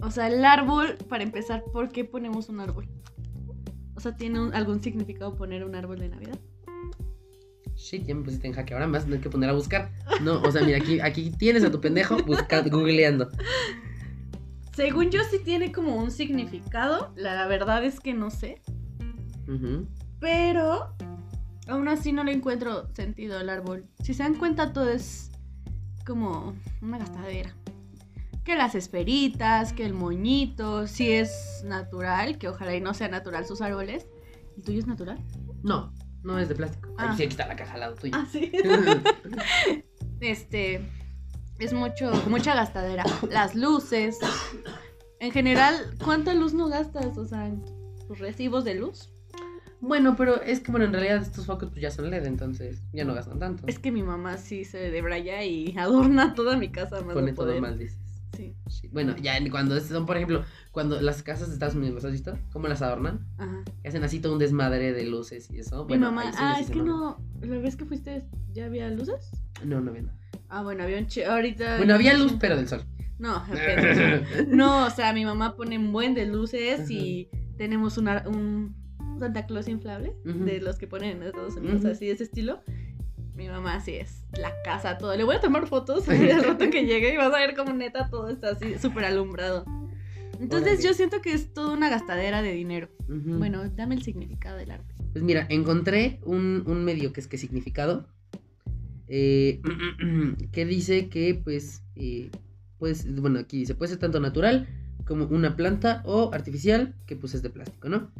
o 0.00 0.10
sea, 0.10 0.28
el 0.28 0.44
árbol, 0.44 0.96
para 1.08 1.22
empezar, 1.22 1.64
¿por 1.72 1.90
qué 1.90 2.04
ponemos 2.04 2.48
un 2.48 2.60
árbol? 2.60 2.88
O 3.94 4.00
sea, 4.00 4.16
¿tiene 4.16 4.40
un- 4.40 4.54
algún 4.54 4.82
significado 4.82 5.36
poner 5.36 5.64
un 5.64 5.74
árbol 5.74 5.98
de 5.98 6.08
Navidad? 6.08 6.38
Shit, 7.76 8.06
ya 8.06 8.14
me 8.14 8.22
pusiste 8.24 8.46
en 8.46 8.54
jaque. 8.54 8.72
Ahora 8.72 8.86
me 8.86 8.94
vas 8.94 9.02
a 9.02 9.06
tener 9.06 9.20
que 9.20 9.28
poner 9.28 9.50
a 9.50 9.52
buscar. 9.52 9.90
No, 10.22 10.40
o 10.40 10.50
sea, 10.50 10.62
mira, 10.62 10.78
aquí, 10.78 11.00
aquí 11.00 11.30
tienes 11.30 11.64
a 11.64 11.70
tu 11.70 11.80
pendejo 11.80 12.16
buscando, 12.24 12.70
googleando. 12.70 13.28
Según 14.74 15.10
yo 15.10 15.20
sí 15.24 15.38
tiene 15.44 15.72
como 15.72 15.96
un 15.96 16.10
significado. 16.10 17.12
La 17.16 17.46
verdad 17.46 17.84
es 17.84 18.00
que 18.00 18.14
no 18.14 18.30
sé. 18.30 18.62
Pero 20.20 20.94
aún 21.66 21.88
así 21.88 22.12
no 22.12 22.24
le 22.24 22.32
encuentro 22.32 22.88
sentido 22.94 23.38
al 23.38 23.48
árbol. 23.48 23.86
Si 24.02 24.14
se 24.14 24.22
dan 24.22 24.34
cuenta, 24.34 24.72
todo 24.72 24.88
es 24.90 25.30
como 26.06 26.54
una 26.82 26.98
gastadera. 26.98 27.54
Que 28.44 28.56
las 28.56 28.74
esferitas, 28.74 29.72
que 29.72 29.86
el 29.86 29.94
moñito, 29.94 30.86
si 30.86 31.10
es 31.10 31.62
natural, 31.64 32.38
que 32.38 32.48
ojalá 32.48 32.74
y 32.74 32.80
no 32.80 32.92
sea 32.92 33.08
natural 33.08 33.46
sus 33.46 33.62
árboles. 33.62 34.06
¿El 34.56 34.62
tuyo 34.62 34.78
es 34.78 34.86
natural? 34.86 35.18
No, 35.62 35.92
no 36.22 36.38
es 36.38 36.48
de 36.48 36.54
plástico. 36.54 36.94
Ah. 36.98 37.14
sí, 37.16 37.22
aquí 37.22 37.32
está 37.32 37.46
la 37.46 37.56
caja 37.56 37.74
al 37.74 37.80
lado 37.80 37.94
tuyo. 37.94 38.12
Ah, 38.14 38.26
sí. 38.30 38.52
este 40.20 40.86
es 41.58 41.72
mucho, 41.72 42.12
mucha 42.28 42.54
gastadera. 42.54 43.04
Las 43.30 43.54
luces. 43.54 44.18
En 45.20 45.32
general, 45.32 45.96
¿cuánta 46.04 46.34
luz 46.34 46.52
no 46.52 46.68
gastas? 46.68 47.16
O 47.16 47.24
sea, 47.24 47.50
tus 48.06 48.18
recibos 48.18 48.64
de 48.64 48.74
luz. 48.74 49.10
Bueno, 49.86 50.16
pero 50.16 50.40
es 50.42 50.60
que, 50.60 50.70
bueno, 50.70 50.86
en 50.86 50.92
realidad 50.92 51.18
estos 51.22 51.46
focos 51.46 51.68
pues 51.70 51.80
ya 51.82 51.90
son 51.90 52.10
LED, 52.10 52.26
entonces 52.26 52.82
ya 52.92 53.04
no 53.04 53.14
gastan 53.14 53.38
tanto. 53.38 53.64
Es 53.66 53.78
que 53.78 53.92
mi 53.92 54.02
mamá 54.02 54.38
sí 54.38 54.64
se 54.64 54.90
debraya 54.90 55.44
y 55.44 55.74
adorna 55.78 56.34
toda 56.34 56.56
mi 56.56 56.70
casa 56.70 57.00
más 57.02 57.14
Pone 57.14 57.32
todo 57.32 57.60
mal, 57.60 57.78
dices. 57.78 57.98
Sí. 58.36 58.54
Sí. 58.68 58.88
Bueno, 58.92 59.14
ya 59.16 59.38
cuando 59.50 59.78
son, 59.80 60.06
por 60.06 60.16
ejemplo, 60.16 60.44
cuando 60.72 61.00
las 61.00 61.22
casas 61.22 61.48
de 61.48 61.54
Estados 61.54 61.76
Unidos, 61.76 61.94
¿las 61.96 62.04
has 62.06 62.12
visto? 62.12 62.36
¿Cómo 62.52 62.66
las 62.66 62.82
adornan? 62.82 63.24
Ajá. 63.38 63.62
Que 63.82 63.88
hacen 63.88 64.02
así 64.02 64.18
todo 64.18 64.32
un 64.32 64.38
desmadre 64.40 64.92
de 64.92 65.04
luces 65.04 65.50
y 65.52 65.60
eso. 65.60 65.82
Mi 65.84 65.90
Bueno, 65.90 66.10
mamá, 66.10 66.32
ah, 66.36 66.58
es 66.60 66.68
que 66.70 66.82
no, 66.82 67.16
la 67.42 67.58
vez 67.58 67.76
que 67.76 67.84
fuiste, 67.84 68.24
¿ya 68.52 68.66
había 68.66 68.88
luces? 68.90 69.30
No, 69.64 69.80
no 69.80 69.90
había 69.90 70.02
nada. 70.02 70.18
Ah, 70.48 70.62
bueno, 70.62 70.82
había 70.82 70.98
un 70.98 71.06
chi- 71.06 71.22
ahorita. 71.22 71.76
Bueno, 71.76 71.94
había 71.94 72.16
luz, 72.16 72.34
pero 72.40 72.56
del 72.56 72.66
sol. 72.66 72.82
No, 73.18 73.44
no, 74.48 74.86
o 74.86 74.90
sea, 74.90 75.12
mi 75.12 75.24
mamá 75.24 75.54
pone 75.54 75.78
un 75.78 75.92
buen 75.92 76.14
de 76.14 76.26
luces 76.26 76.90
y 76.90 77.28
tenemos 77.56 77.98
una, 77.98 78.24
un 78.26 78.74
Santa 79.18 79.46
Claus 79.46 79.68
inflable, 79.68 80.14
de 80.24 80.60
los 80.60 80.76
que 80.78 80.86
ponen 80.86 81.16
en 81.18 81.22
Estados 81.22 81.56
Unidos, 81.56 81.84
así 81.84 82.06
de 82.06 82.12
ese 82.12 82.24
estilo. 82.24 82.60
Mi 83.34 83.48
mamá 83.48 83.80
sí 83.80 83.94
es 83.94 84.22
la 84.38 84.52
casa, 84.64 84.96
todo. 84.98 85.16
Le 85.16 85.24
voy 85.24 85.36
a 85.36 85.40
tomar 85.40 85.66
fotos 85.66 86.08
al 86.08 86.44
rato 86.44 86.70
que 86.70 86.86
llegue 86.86 87.12
y 87.14 87.16
vas 87.16 87.32
a 87.34 87.38
ver 87.38 87.56
como 87.56 87.72
neta 87.72 88.08
todo 88.08 88.28
está 88.28 88.50
así 88.50 88.78
súper 88.78 89.04
alumbrado. 89.06 89.64
Entonces 90.40 90.72
Órale. 90.74 90.82
yo 90.82 90.94
siento 90.94 91.20
que 91.22 91.32
es 91.32 91.52
toda 91.52 91.72
una 91.72 91.88
gastadera 91.90 92.42
de 92.42 92.52
dinero. 92.52 92.88
Bueno, 93.08 93.68
dame 93.70 93.94
el 93.96 94.02
significado 94.02 94.56
del 94.56 94.70
árbol. 94.72 94.92
Pues 95.12 95.22
mira, 95.24 95.46
encontré 95.48 96.20
un, 96.24 96.64
un 96.66 96.84
medio 96.84 97.12
que 97.12 97.20
es 97.20 97.26
que 97.28 97.38
significado. 97.38 98.08
eh, 99.08 99.60
que 100.52 100.64
dice 100.66 101.08
que, 101.08 101.34
pues, 101.34 101.82
eh, 101.96 102.30
pues, 102.78 103.06
bueno, 103.20 103.38
aquí 103.38 103.58
dice, 103.58 103.74
puede 103.74 103.90
ser 103.90 103.98
tanto 104.00 104.18
natural 104.20 104.68
como 105.06 105.26
una 105.26 105.56
planta 105.56 106.02
o 106.04 106.32
artificial, 106.32 106.94
que 107.06 107.16
pues 107.16 107.34
es 107.34 107.42
de 107.42 107.50
plástico, 107.50 107.88
¿no? 107.88 108.10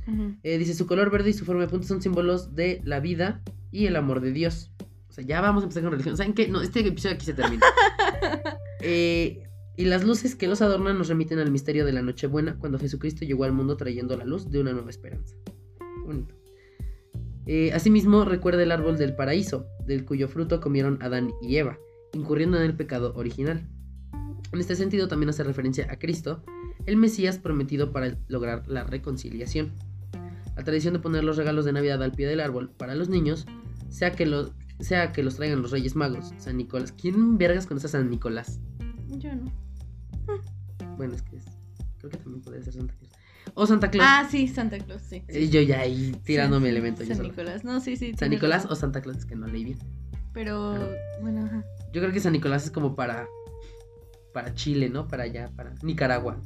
Eh, 0.43 0.59
dice, 0.59 0.75
su 0.75 0.87
color 0.87 1.11
verde 1.11 1.31
y 1.31 1.33
su 1.33 1.45
forma 1.45 1.63
de 1.63 1.69
punta 1.69 1.87
son 1.87 2.03
símbolos 2.03 2.55
de 2.55 2.81
la 2.85 3.01
vida 3.01 3.43
y 3.71 3.87
el 3.87 3.97
amor 3.97 4.21
de 4.21 4.33
Dios. 4.33 4.71
O 5.09 5.13
sea, 5.13 5.25
ya 5.25 5.41
vamos 5.41 5.63
a 5.63 5.65
empezar 5.65 5.83
con 5.83 5.93
religión. 5.93 6.17
¿Saben 6.17 6.35
qué? 6.35 6.49
No, 6.49 6.61
este 6.61 6.81
episodio 6.81 7.15
aquí 7.15 7.27
se 7.27 7.35
termina. 7.35 7.65
Eh, 8.87 9.49
y 9.79 9.87
las 9.87 10.05
luces 10.05 10.35
que 10.35 10.47
los 10.47 10.61
adornan 10.61 10.99
nos 10.99 11.09
remiten 11.09 11.39
al 11.39 11.51
misterio 11.51 11.87
de 11.87 11.93
la 11.93 12.03
Nochebuena, 12.03 12.59
cuando 12.59 12.79
Jesucristo 12.79 13.25
llegó 13.25 13.45
al 13.45 13.53
mundo 13.53 13.79
trayendo 13.79 14.15
la 14.15 14.27
luz 14.27 14.51
de 14.51 14.61
una 14.61 14.73
nueva 14.73 14.91
esperanza. 14.91 15.35
Bonito. 16.05 16.35
Eh, 17.47 17.73
asimismo, 17.73 18.25
recuerda 18.25 18.63
el 18.63 18.73
árbol 18.73 18.99
del 18.99 19.17
paraíso, 19.17 19.67
del 19.87 20.05
cuyo 20.05 20.29
fruto 20.29 20.61
comieron 20.61 20.99
Adán 21.03 21.33
y 21.43 21.57
Eva, 21.57 21.79
incurriendo 22.13 22.59
en 22.59 22.65
el 22.65 22.77
pecado 22.77 23.15
original. 23.17 23.69
En 24.53 24.61
este 24.61 24.77
sentido, 24.77 25.09
también 25.09 25.31
hace 25.31 25.43
referencia 25.43 25.89
a 25.91 25.99
Cristo, 25.99 26.45
el 26.87 26.97
Mesías 26.97 27.39
prometido 27.39 27.93
para 27.93 28.17
lograr 28.29 28.67
la 28.69 28.85
reconciliación. 28.85 29.73
La 30.57 30.63
tradición 30.65 30.95
de 30.95 31.01
poner 31.01 31.25
los 31.25 31.37
regalos 31.37 31.65
de 31.65 31.73
Navidad 31.73 32.03
al 32.03 32.13
pie 32.13 32.27
del 32.29 32.41
árbol 32.41 32.71
para 32.71 32.95
los 32.95 33.09
niños, 33.09 33.47
sea 33.91 34.13
que, 34.13 34.27
lo- 34.27 34.53
sea 34.81 35.13
que 35.13 35.23
los 35.23 35.37
traigan 35.37 35.63
los 35.63 35.71
Reyes 35.71 35.97
Magos, 35.97 36.33
San 36.39 36.57
Nicolás. 36.57 36.93
¿Quién 36.93 37.39
vergas 37.39 37.67
conoce 37.67 37.87
a 37.87 37.91
San 37.91 38.09
Nicolás? 38.11 38.61
Yo 39.19 39.35
no. 39.35 39.53
Bueno, 40.97 41.15
es 41.15 41.23
que 41.23 41.37
es, 41.37 41.45
creo 41.99 42.11
que 42.11 42.19
también 42.19 42.43
podría 42.43 42.63
ser 42.63 42.75
Santa 42.75 42.95
Claus. 42.95 43.13
O 43.55 43.67
Santa 43.67 43.91
Claus. 43.91 44.07
Ah, 44.09 44.29
sí, 44.31 44.47
Santa 44.49 44.79
Claus, 44.79 45.03
sí. 45.03 45.23
Eh, 45.29 45.49
yo 45.49 45.61
ya 45.61 45.81
ahí 45.81 46.17
tirándome 46.25 46.67
Sí, 46.67 46.71
elementos. 46.71 47.01
yo 47.07 47.09
San 47.09 47.17
solo. 47.19 47.29
Nicolás, 47.31 47.65
no, 47.65 47.81
sí, 47.81 47.97
sí. 47.97 48.15
San 48.19 48.31
Nicolás 48.31 48.63
razón. 48.63 48.73
o 48.73 48.77
Santa 48.77 49.01
Claus, 49.03 49.19
es 49.19 49.25
que 49.27 49.35
no 49.37 49.47
leí 49.47 49.65
bien. 49.65 49.79
Pero, 50.33 50.89
bueno, 51.21 51.45
ajá. 51.45 51.65
Yo 51.93 52.01
creo 52.01 52.13
que 52.13 52.21
San 52.21 52.33
Nicolás 52.33 52.65
es 52.65 52.71
como 52.71 52.95
para 52.95 53.27
para 54.33 54.53
Chile, 54.55 54.89
¿no? 54.89 55.07
Para 55.07 55.25
allá, 55.25 55.49
para 55.55 55.75
Nicaragua, 55.83 56.41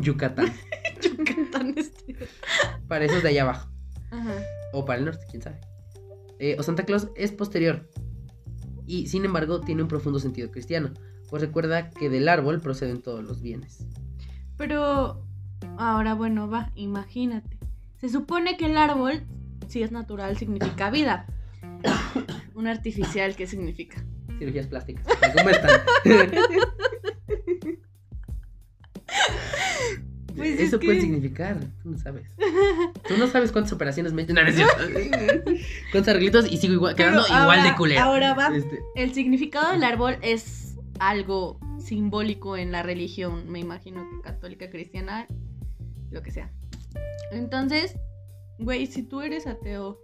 Yucatán, 0.00 0.52
Yucatán 1.02 1.74
este. 1.76 2.16
para 2.88 3.04
esos 3.04 3.22
de 3.22 3.30
allá 3.30 3.42
abajo. 3.42 3.70
Ajá. 4.10 4.34
O 4.72 4.84
para 4.84 4.98
el 4.98 5.04
norte, 5.04 5.26
quién 5.30 5.42
sabe. 5.42 5.60
Eh, 6.38 6.56
o 6.58 6.62
Santa 6.62 6.84
Claus 6.84 7.08
es 7.16 7.32
posterior. 7.32 7.88
Y 8.86 9.08
sin 9.08 9.24
embargo 9.24 9.60
tiene 9.60 9.82
un 9.82 9.88
profundo 9.88 10.18
sentido 10.18 10.50
cristiano. 10.50 10.92
Pues 11.28 11.42
recuerda 11.42 11.90
que 11.90 12.08
del 12.08 12.28
árbol 12.28 12.60
proceden 12.60 13.02
todos 13.02 13.24
los 13.24 13.42
bienes. 13.42 13.84
Pero, 14.56 15.26
ahora, 15.76 16.14
bueno, 16.14 16.48
va, 16.48 16.70
imagínate. 16.76 17.58
Se 18.00 18.08
supone 18.08 18.56
que 18.56 18.66
el 18.66 18.76
árbol, 18.76 19.22
si 19.66 19.82
es 19.82 19.90
natural, 19.90 20.36
significa 20.36 20.90
vida. 20.90 21.26
Un 22.54 22.68
artificial, 22.68 23.34
¿qué 23.34 23.46
significa? 23.46 24.04
Cirugías 24.38 24.66
plásticas. 24.66 25.06
¿Cómo 25.36 25.50
están? 25.50 25.80
Pues 30.36 30.54
es 30.54 30.68
Eso 30.68 30.78
puede 30.78 30.96
que- 30.96 31.00
significar. 31.02 31.58
Tú 31.82 31.90
no 31.90 31.98
sabes. 31.98 32.30
Tú 33.08 33.16
no 33.16 33.26
sabes 33.26 33.52
cuántas 33.52 33.72
operaciones 33.72 34.12
me 34.12 34.24
cierto. 34.52 34.74
Cuántos 35.92 36.08
arreglitos 36.08 36.50
y 36.50 36.56
sigo 36.58 36.74
igual, 36.74 36.94
quedando 36.94 37.22
igual 37.26 37.62
de 37.62 37.74
culero. 37.74 38.00
ahora 38.02 38.34
va. 38.34 38.54
Este, 38.56 38.80
El 38.94 39.14
significado 39.14 39.72
del 39.72 39.82
árbol 39.84 40.16
es 40.22 40.76
algo 40.98 41.58
simbólico 41.78 42.56
en 42.56 42.72
la 42.72 42.82
religión, 42.82 43.48
me 43.50 43.60
imagino 43.60 44.08
que 44.10 44.20
católica, 44.22 44.70
cristiana, 44.70 45.26
lo 46.10 46.22
que 46.22 46.30
sea. 46.30 46.50
Entonces, 47.32 47.96
güey, 48.58 48.86
si 48.86 49.02
tú 49.02 49.20
eres 49.20 49.46
ateo, 49.46 50.00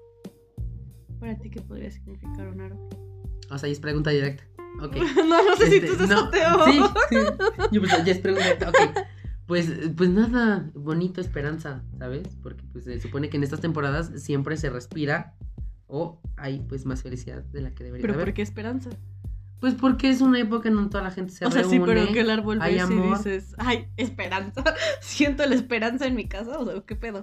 ¿para 1.19 1.37
ti 1.39 1.51
qué 1.51 1.61
podría 1.61 1.91
significar 1.91 2.49
un 2.49 2.61
árbol? 2.61 2.89
o 3.51 3.59
sea, 3.59 3.67
ahí 3.67 3.73
es 3.73 3.81
pregunta 3.81 4.11
directa. 4.11 4.45
Ok. 4.81 4.97
no, 5.17 5.43
no 5.45 5.57
sé 5.57 5.67
si 5.69 5.77
Este, 5.77 5.89
tú 5.89 5.97
seas 5.97 6.09
no, 6.11 6.21
ateo. 6.25 6.65
Sí, 6.65 6.81
sí. 7.11 7.17
Yo 7.73 7.81
pues, 7.83 8.05
ya 8.05 8.13
es 8.13 8.19
pregunta 8.19 8.45
directa. 8.47 8.69
Ok. 8.71 8.77
Pues, 9.47 9.71
pues 9.97 10.09
nada, 10.11 10.71
bonito 10.75 11.21
esperanza, 11.21 11.83
¿sabes? 11.99 12.29
Porque 12.43 12.65
pues 12.73 12.85
se 12.85 13.01
supone 13.01 13.29
que 13.29 13.37
en 13.37 13.43
estas 13.43 13.61
temporadas 13.61 14.11
siempre 14.17 14.57
se 14.57 14.71
respira 14.71 15.35
o 15.87 16.21
hay 16.37 16.61
pues 16.61 16.87
más 16.87 17.03
felicidad 17.03 17.43
de 17.45 17.61
la 17.61 17.75
que 17.75 17.85
debería 17.85 18.03
Pero 18.03 18.15
haber. 18.15 18.27
¿por 18.29 18.35
qué 18.35 18.43
esperanza? 18.43 18.91
Pues 19.61 19.75
porque 19.75 20.11
es 20.11 20.21
una 20.21 20.41
época 20.41 20.69
en 20.69 20.75
donde 20.77 20.91
toda 20.91 21.05
la 21.05 21.11
gente 21.11 21.33
se 21.33 21.45
o 21.45 21.51
sea, 21.51 21.63
reúne. 21.63 21.77
sí, 21.77 21.83
pero 21.85 22.13
que 22.13 22.21
el 22.21 22.31
árbol 22.31 22.59
hay 22.63 22.75
ves 22.75 22.91
y 22.91 22.93
amor. 22.93 23.19
dices, 23.19 23.55
ay, 23.59 23.89
esperanza. 23.97 24.63
Siento 25.01 25.45
la 25.47 25.55
esperanza 25.55 26.07
en 26.07 26.15
mi 26.17 26.29
casa, 26.29 26.59
o 26.59 26.65
sea, 26.65 26.81
¿qué 26.87 26.97
pedo? 26.97 27.23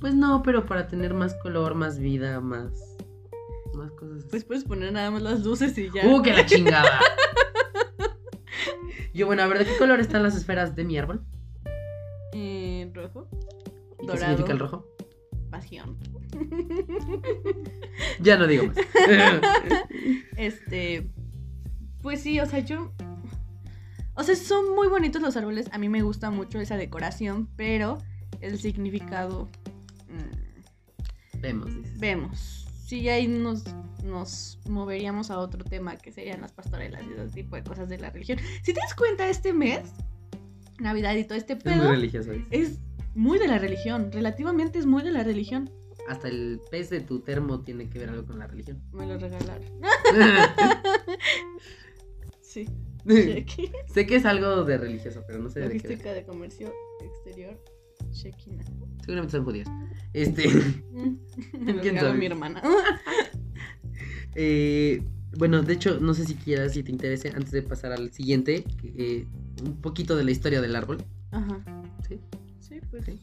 Pues 0.00 0.14
no, 0.14 0.42
pero 0.42 0.64
para 0.66 0.88
tener 0.88 1.14
más 1.14 1.34
color, 1.42 1.74
más 1.74 1.98
vida, 1.98 2.40
más. 2.40 2.96
Más 3.74 3.90
cosas. 3.92 4.24
Pues 4.30 4.44
puedes 4.44 4.64
poner 4.64 4.92
nada 4.92 5.10
más 5.10 5.22
las 5.22 5.44
luces 5.44 5.76
y 5.78 5.90
ya. 5.90 6.06
¡Uh, 6.06 6.22
que 6.22 6.32
la 6.32 6.46
chingada! 6.46 7.00
Yo, 9.14 9.26
bueno, 9.26 9.42
a 9.42 9.46
ver, 9.46 9.58
¿de 9.58 9.66
qué 9.66 9.76
color 9.76 10.00
están 10.00 10.22
las 10.22 10.36
esferas 10.36 10.74
de 10.74 10.84
mi 10.84 10.98
árbol? 10.98 11.22
Eh, 12.32 12.90
rojo, 12.94 13.28
¿Y 13.98 14.00
qué 14.02 14.06
Dorado. 14.06 14.18
significa 14.26 14.52
el 14.52 14.58
rojo? 14.58 14.86
pasión. 15.50 15.98
Ya 18.20 18.36
no 18.36 18.46
digo 18.46 18.66
más. 18.68 18.76
Este, 20.36 21.10
pues 22.02 22.20
sí, 22.22 22.40
o 22.40 22.46
sea, 22.46 22.60
yo... 22.60 22.92
O 24.14 24.22
sea, 24.22 24.36
son 24.36 24.74
muy 24.74 24.88
bonitos 24.88 25.22
los 25.22 25.36
árboles, 25.36 25.68
a 25.72 25.78
mí 25.78 25.88
me 25.88 26.02
gusta 26.02 26.30
mucho 26.30 26.60
esa 26.60 26.76
decoración, 26.76 27.48
pero 27.56 27.98
el 28.40 28.58
significado... 28.58 29.48
mm, 30.08 31.40
Vemos, 31.40 31.74
dices. 31.74 31.98
vemos. 31.98 32.66
Sí, 32.86 33.08
ahí 33.08 33.26
nos, 33.28 33.64
nos 34.04 34.58
moveríamos 34.68 35.30
a 35.30 35.38
otro 35.38 35.64
tema 35.64 35.96
que 35.96 36.12
serían 36.12 36.40
las 36.42 36.52
pastorelas 36.52 37.02
y 37.04 37.12
ese 37.20 37.32
tipo 37.34 37.56
de 37.56 37.62
cosas 37.64 37.88
de 37.88 37.98
la 37.98 38.10
religión. 38.10 38.38
Si 38.62 38.72
te 38.74 38.80
das 38.80 38.94
cuenta, 38.94 39.28
este 39.28 39.52
mes, 39.52 39.80
Navidad 40.80 41.14
y 41.16 41.24
todo 41.24 41.36
este 41.38 41.54
Es 41.54 41.64
muy 41.64 41.74
pedo, 41.74 41.90
religioso. 41.90 42.32
es 42.50 42.78
muy 43.14 43.38
de 43.38 43.48
la 43.48 43.58
religión, 43.58 44.10
relativamente 44.12 44.78
es 44.78 44.86
muy 44.86 45.02
de 45.02 45.10
la 45.12 45.22
religión. 45.24 45.70
Hasta 46.08 46.28
el 46.28 46.60
pez 46.70 46.90
de 46.90 47.00
tu 47.00 47.20
termo 47.20 47.60
tiene 47.62 47.88
que 47.90 47.98
ver 47.98 48.08
algo 48.10 48.26
con 48.26 48.38
la 48.38 48.46
religión. 48.46 48.82
Me 48.92 49.06
lo 49.06 49.18
regalaron. 49.18 49.64
Sí. 52.42 52.66
Chequi. 53.06 53.70
sé 53.94 54.06
que 54.06 54.16
es 54.16 54.24
algo 54.26 54.64
de 54.64 54.76
religioso, 54.76 55.22
pero 55.26 55.38
no 55.38 55.48
sé 55.48 55.60
de 55.60 55.68
qué. 55.68 55.74
Logística 55.74 56.12
de 56.12 56.24
comercio 56.24 56.72
exterior. 57.00 57.56
Chequina. 58.10 58.64
Seguramente 59.04 59.30
son 59.32 59.44
judíos. 59.44 59.68
Este. 60.12 60.48
Mm, 60.48 61.16
Me 61.60 61.72
lo 61.74 61.80
¿Quién 61.80 61.96
sabe? 61.98 62.14
mi 62.18 62.26
hermana. 62.26 62.62
Eh, 64.36 65.02
bueno, 65.36 65.62
de 65.62 65.72
hecho, 65.74 66.00
no 66.00 66.14
sé 66.14 66.24
si 66.26 66.34
quieras, 66.34 66.72
si 66.72 66.82
te 66.82 66.90
interese, 66.90 67.28
antes 67.28 67.50
de 67.52 67.62
pasar 67.62 67.92
al 67.92 68.12
siguiente, 68.12 68.64
eh, 68.82 69.26
un 69.64 69.80
poquito 69.80 70.16
de 70.16 70.24
la 70.24 70.30
historia 70.30 70.60
del 70.60 70.74
árbol. 70.76 70.98
Ajá. 71.30 71.60
¿Sí? 72.08 72.18
Sí, 72.60 72.80
pues 72.90 73.04
Sí. 73.04 73.20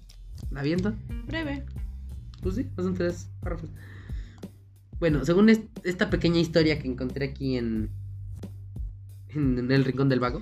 ¿La 0.51 0.61
viento? 0.61 0.93
breve. 1.25 1.65
Pues 2.41 2.55
sí, 2.55 2.67
son 2.77 2.93
tres 2.93 3.29
párrafos. 3.41 3.69
Bueno, 4.99 5.25
según 5.25 5.49
es- 5.49 5.61
esta 5.83 6.09
pequeña 6.09 6.39
historia 6.39 6.79
que 6.79 6.87
encontré 6.87 7.25
aquí 7.25 7.57
en, 7.57 7.89
en 9.29 9.69
el 9.71 9.83
rincón 9.85 10.09
del 10.09 10.19
vago, 10.19 10.41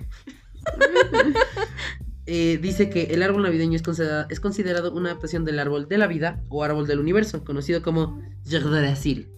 eh, 2.26 2.58
dice 2.62 2.90
que 2.90 3.04
el 3.06 3.24
árbol 3.24 3.44
navideño 3.44 3.76
es 3.76 3.82
considerado, 3.82 4.28
es 4.30 4.40
considerado 4.40 4.94
una 4.94 5.10
adaptación 5.12 5.46
del 5.46 5.60
árbol 5.60 5.88
de 5.88 5.98
la 5.98 6.08
vida 6.08 6.42
o 6.50 6.64
árbol 6.64 6.88
del 6.88 7.00
universo, 7.00 7.44
conocido 7.44 7.82
como 7.82 8.22
Yggdrasil. 8.46 9.30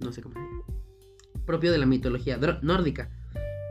No 0.00 0.12
sé 0.12 0.22
cómo. 0.22 0.34
Propio 1.46 1.72
de 1.72 1.78
la 1.78 1.86
mitología 1.86 2.38
nórdica, 2.62 3.10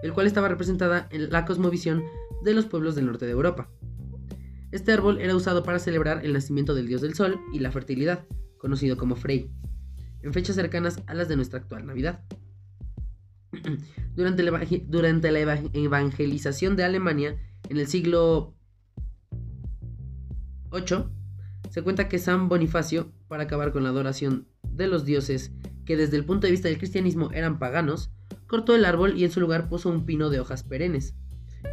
el 0.02 0.14
cual 0.14 0.28
estaba 0.28 0.48
representada 0.48 1.08
en 1.12 1.30
la 1.30 1.46
cosmovisión 1.46 2.04
de 2.44 2.54
los 2.54 2.66
pueblos 2.66 2.96
del 2.96 3.06
norte 3.06 3.26
de 3.26 3.32
Europa. 3.32 3.70
Este 4.72 4.92
árbol 4.92 5.20
era 5.20 5.36
usado 5.36 5.64
para 5.64 5.80
celebrar 5.80 6.26
el 6.26 6.34
nacimiento 6.34 6.74
del 6.74 6.88
dios 6.88 7.02
del 7.02 7.14
sol 7.16 7.40
y 7.54 7.60
la 7.60 7.72
fertilidad, 7.72 8.26
conocido 8.58 8.98
como 8.98 9.16
Frey, 9.16 9.52
en 10.22 10.34
fechas 10.34 10.56
cercanas 10.56 11.02
a 11.08 11.14
las 11.14 11.28
de 11.28 11.36
nuestra 11.36 11.60
actual 11.60 11.86
Navidad. 11.86 12.24
Durante 14.16 14.44
la, 14.44 14.66
durante 14.88 15.32
la 15.32 15.40
eva- 15.40 15.60
evangelización 15.74 16.76
de 16.76 16.84
Alemania 16.86 17.38
en 17.70 17.78
el 17.78 17.88
siglo 17.88 18.56
VIII, 20.72 21.06
se 21.70 21.82
cuenta 21.82 22.08
que 22.08 22.20
San 22.20 22.48
Bonifacio, 22.48 23.12
para 23.28 23.44
acabar 23.44 23.72
con 23.74 23.84
la 23.84 23.90
adoración 23.90 24.48
de 24.64 24.88
los 24.88 25.04
dioses 25.06 25.52
que 25.86 25.98
desde 25.98 26.18
el 26.18 26.26
punto 26.26 26.48
de 26.48 26.52
vista 26.52 26.68
del 26.68 26.78
cristianismo 26.78 27.32
eran 27.32 27.60
paganos, 27.60 28.12
cortó 28.48 28.76
el 28.76 28.86
árbol 28.86 29.18
y 29.18 29.24
en 29.24 29.32
su 29.32 29.40
lugar 29.40 29.70
puso 29.70 29.90
un 29.90 30.06
pino 30.06 30.30
de 30.30 30.40
hojas 30.40 30.64
perennes, 30.64 31.16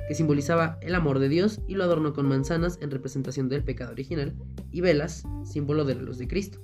que 0.08 0.14
simbolizaba 0.14 0.78
el 0.80 0.94
amor 0.94 1.18
de 1.18 1.28
Dios 1.28 1.60
y 1.66 1.74
lo 1.74 1.84
adornó 1.84 2.12
con 2.12 2.28
manzanas 2.28 2.78
en 2.80 2.90
representación 2.90 3.48
del 3.48 3.64
pecado 3.64 3.92
original 3.92 4.34
y 4.70 4.80
velas, 4.80 5.24
símbolo 5.44 5.84
de 5.84 5.94
la 5.94 6.02
luz 6.02 6.18
de 6.18 6.28
Cristo. 6.28 6.60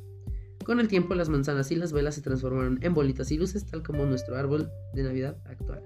Con 0.64 0.80
el 0.80 0.88
tiempo 0.88 1.14
las 1.14 1.28
manzanas 1.28 1.70
y 1.70 1.76
las 1.76 1.92
velas 1.92 2.14
se 2.14 2.20
transformaron 2.20 2.78
en 2.82 2.92
bolitas 2.94 3.30
y 3.30 3.38
luces 3.38 3.64
tal 3.64 3.82
como 3.82 4.04
nuestro 4.04 4.36
árbol 4.36 4.70
de 4.92 5.02
Navidad 5.02 5.38
actual. 5.46 5.82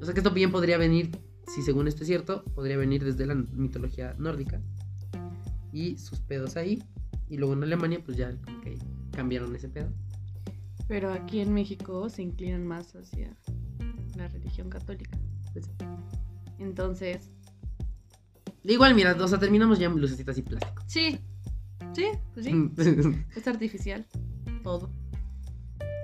O 0.00 0.04
sea 0.04 0.12
que 0.12 0.20
esto 0.20 0.30
bien 0.32 0.52
podría 0.52 0.76
venir, 0.76 1.10
si 1.48 1.62
según 1.62 1.88
esto 1.88 2.02
es 2.02 2.08
cierto, 2.08 2.44
podría 2.54 2.76
venir 2.76 3.02
desde 3.02 3.26
la 3.26 3.34
mitología 3.34 4.14
nórdica. 4.18 4.60
Y 5.72 5.96
sus 5.96 6.20
pedos 6.20 6.56
ahí. 6.56 6.82
Y 7.28 7.36
luego 7.38 7.54
en 7.54 7.62
Alemania 7.62 8.00
pues 8.04 8.16
ya 8.16 8.30
como 8.44 8.60
que 8.60 8.78
cambiaron 9.12 9.54
ese 9.56 9.68
pedo. 9.68 9.88
Pero 10.88 11.12
aquí 11.12 11.40
en 11.40 11.52
México 11.54 12.08
se 12.10 12.22
inclinan 12.22 12.66
más 12.66 12.94
hacia 12.94 13.34
la 14.16 14.28
religión 14.28 14.68
católica. 14.68 15.18
Pues, 15.52 15.70
Entonces, 16.58 17.30
igual, 18.64 18.94
mira, 18.94 19.16
o 19.18 19.28
sea, 19.28 19.38
terminamos 19.38 19.78
ya 19.78 19.86
en 19.86 20.00
lucecitas 20.00 20.36
y 20.38 20.42
plástico. 20.42 20.82
sí. 20.86 21.18
Sí, 21.94 22.06
pues 22.32 22.46
sí. 22.46 22.52
Es 23.36 23.46
artificial. 23.46 24.04
Todo. 24.64 24.90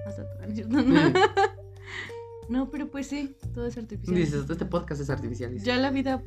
Hasta 0.07 0.25
todo. 0.25 0.41
¿no 2.49 2.71
pero 2.71 2.91
pues 2.91 3.07
sí, 3.07 3.37
todo 3.55 3.67
es 3.67 3.77
artificial. 3.77 4.17
Dices, 4.17 4.45
este 4.49 4.67
podcast 4.67 5.01
es 5.01 5.11
artificial. 5.11 5.51
dices. 5.53 5.67
Ya 5.67 5.77
la 5.77 5.91
vida, 5.91 6.23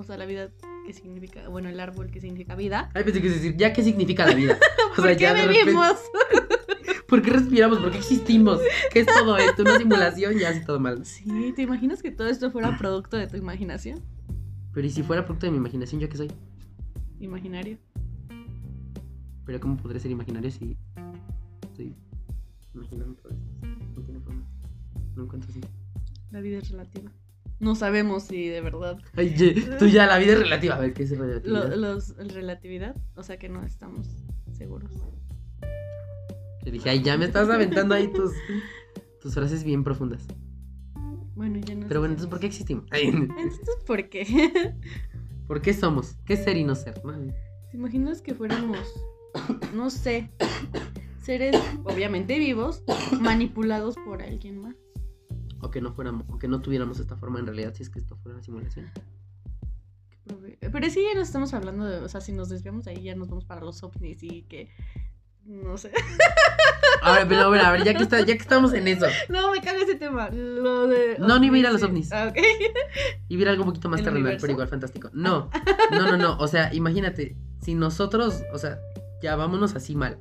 o 0.00 0.04
sea, 0.04 0.16
la 0.16 0.26
vida 0.26 0.50
que 0.86 0.92
significa, 0.92 1.48
bueno, 1.48 1.68
el 1.68 1.78
árbol 1.80 2.10
que 2.10 2.20
significa 2.20 2.54
vida. 2.54 2.90
Ay, 2.94 3.04
pensé 3.04 3.22
que 3.22 3.30
decir, 3.30 3.56
¿ya 3.56 3.72
qué 3.72 3.82
significa 3.82 4.26
la 4.26 4.34
vida? 4.34 4.58
O 4.92 4.94
¿Por 4.96 5.04
sea, 5.04 5.16
qué 5.16 5.22
ya 5.22 5.34
de 5.34 5.42
repente- 5.42 5.64
vivimos? 5.66 5.96
¿Por 7.08 7.22
qué 7.22 7.30
respiramos? 7.30 7.78
¿Por 7.78 7.90
qué 7.92 7.98
existimos? 7.98 8.60
¿Qué 8.92 9.00
es 9.00 9.06
todo 9.06 9.36
esto? 9.36 9.62
¿Una 9.62 9.78
simulación? 9.78 10.36
Ya 10.38 10.50
así 10.50 10.64
todo 10.64 10.78
mal. 10.80 11.04
Sí, 11.04 11.52
¿te 11.56 11.62
imaginas 11.62 12.02
que 12.02 12.10
todo 12.10 12.28
esto 12.28 12.50
fuera 12.50 12.76
producto 12.76 13.16
de 13.16 13.26
tu 13.26 13.36
imaginación? 13.36 14.00
Pero 14.72 14.86
¿y 14.86 14.90
si 14.90 15.02
fuera 15.02 15.24
producto 15.24 15.46
de 15.46 15.52
mi 15.52 15.58
imaginación, 15.58 16.00
yo 16.00 16.08
qué 16.08 16.16
soy? 16.16 16.30
Imaginario. 17.18 17.78
Pero 19.44 19.58
¿cómo 19.60 19.76
podré 19.76 19.98
ser 19.98 20.10
imaginario 20.12 20.50
si 20.50 20.76
estoy 21.62 21.94
imaginando 22.74 23.14
todo 23.14 23.32
esto? 23.32 23.44
No 23.96 24.02
tiene 24.02 24.20
forma. 24.20 24.42
No 25.16 25.24
encuentro 25.24 25.50
sentido. 25.50 25.72
La 26.30 26.40
vida 26.40 26.58
es 26.58 26.70
relativa. 26.70 27.10
No 27.60 27.74
sabemos 27.74 28.24
si 28.24 28.48
de 28.48 28.60
verdad. 28.62 28.98
Ay, 29.16 29.34
tú 29.78 29.86
ya, 29.86 30.06
la 30.06 30.18
vida 30.18 30.32
es 30.32 30.38
relativa. 30.38 30.76
A 30.76 30.80
ver, 30.80 30.94
¿qué 30.94 31.02
es 31.02 31.10
Lo- 31.10 31.24
relatividad? 31.26 31.74
los, 31.76 32.10
el 32.18 32.30
relatividad, 32.30 32.96
o 33.16 33.22
sea 33.22 33.38
que 33.38 33.48
no 33.50 33.62
estamos 33.64 34.06
seguros. 34.52 34.90
Le 36.64 36.70
dije, 36.72 36.90
ay, 36.90 37.02
ya 37.02 37.16
me 37.18 37.26
estás 37.26 37.48
aventando 37.50 37.94
ahí 37.94 38.08
tus, 38.08 38.32
tus 39.20 39.34
frases 39.34 39.62
bien 39.64 39.84
profundas. 39.84 40.26
Bueno, 41.34 41.58
ya 41.58 41.74
no 41.74 41.86
Pero 41.88 42.00
bueno, 42.00 42.12
entonces, 42.14 42.30
¿por 42.30 42.40
qué 42.40 42.46
existimos? 42.46 42.84
Ay, 42.90 43.06
Entonces, 43.08 43.60
¿por 43.86 44.08
qué? 44.08 44.74
¿Por 45.46 45.60
qué 45.62 45.72
somos? 45.74 46.16
¿Qué 46.24 46.36
ser 46.36 46.56
y 46.56 46.64
no 46.64 46.74
ser? 46.74 46.94
¿Te 47.70 47.76
imaginas 47.76 48.20
que 48.22 48.34
fuéramos, 48.34 48.78
no 49.74 49.90
sé, 49.90 50.30
seres 51.22 51.56
obviamente 51.84 52.38
vivos, 52.38 52.82
manipulados 53.20 53.96
por 54.04 54.22
alguien 54.22 54.60
más? 54.60 54.74
O 55.60 55.70
que 55.70 55.80
no 55.80 55.92
fuéramos, 55.92 56.26
o 56.28 56.38
que 56.38 56.48
no 56.48 56.60
tuviéramos 56.60 56.98
esta 57.00 57.16
forma 57.16 57.38
en 57.38 57.46
realidad 57.46 57.74
si 57.74 57.82
es 57.82 57.90
que 57.90 57.98
esto 57.98 58.16
fuera 58.16 58.36
una 58.36 58.44
simulación. 58.44 58.90
Pero 60.60 60.90
sí, 60.90 61.02
ya 61.02 61.18
nos 61.18 61.28
estamos 61.28 61.52
hablando 61.54 61.84
de, 61.84 61.98
o 61.98 62.08
sea, 62.08 62.20
si 62.20 62.32
nos 62.32 62.48
desviamos 62.48 62.84
de 62.84 62.92
ahí, 62.92 63.02
ya 63.02 63.14
nos 63.14 63.28
vamos 63.28 63.44
para 63.44 63.60
los 63.60 63.82
ovnis 63.82 64.22
y 64.22 64.42
que, 64.42 64.70
no 65.44 65.76
sé. 65.76 65.90
A 67.02 67.12
ver, 67.12 67.28
pero 67.28 67.42
a 67.42 67.48
ver, 67.48 67.60
a 67.62 67.72
ver, 67.72 67.84
ya 67.84 67.94
que, 67.94 68.02
está, 68.02 68.20
ya 68.20 68.34
que 68.34 68.42
estamos 68.42 68.74
en 68.74 68.86
eso, 68.86 69.06
No, 69.28 69.52
me 69.52 69.60
caga 69.60 69.82
ese 69.82 69.94
tema. 69.94 70.28
Lo 70.28 70.86
de. 70.86 71.16
No, 71.18 71.34
a 71.34 71.58
ir 71.58 71.66
a 71.66 71.72
los 71.72 71.82
ovnis. 71.82 72.12
Ah, 72.12 72.28
ok. 72.28 72.36
y 73.28 73.36
ver 73.36 73.48
algo 73.48 73.62
un 73.62 73.70
poquito 73.70 73.88
más 73.88 74.00
¿El 74.00 74.04
terrenal, 74.04 74.36
pero 74.40 74.52
igual 74.52 74.68
fantástico. 74.68 75.10
No, 75.14 75.50
no, 75.90 76.06
no, 76.06 76.16
no. 76.18 76.36
O 76.38 76.46
sea, 76.46 76.72
imagínate, 76.74 77.36
si 77.62 77.74
nosotros, 77.74 78.42
o 78.52 78.58
sea, 78.58 78.78
ya 79.22 79.34
vámonos 79.36 79.74
así 79.74 79.96
mal. 79.96 80.18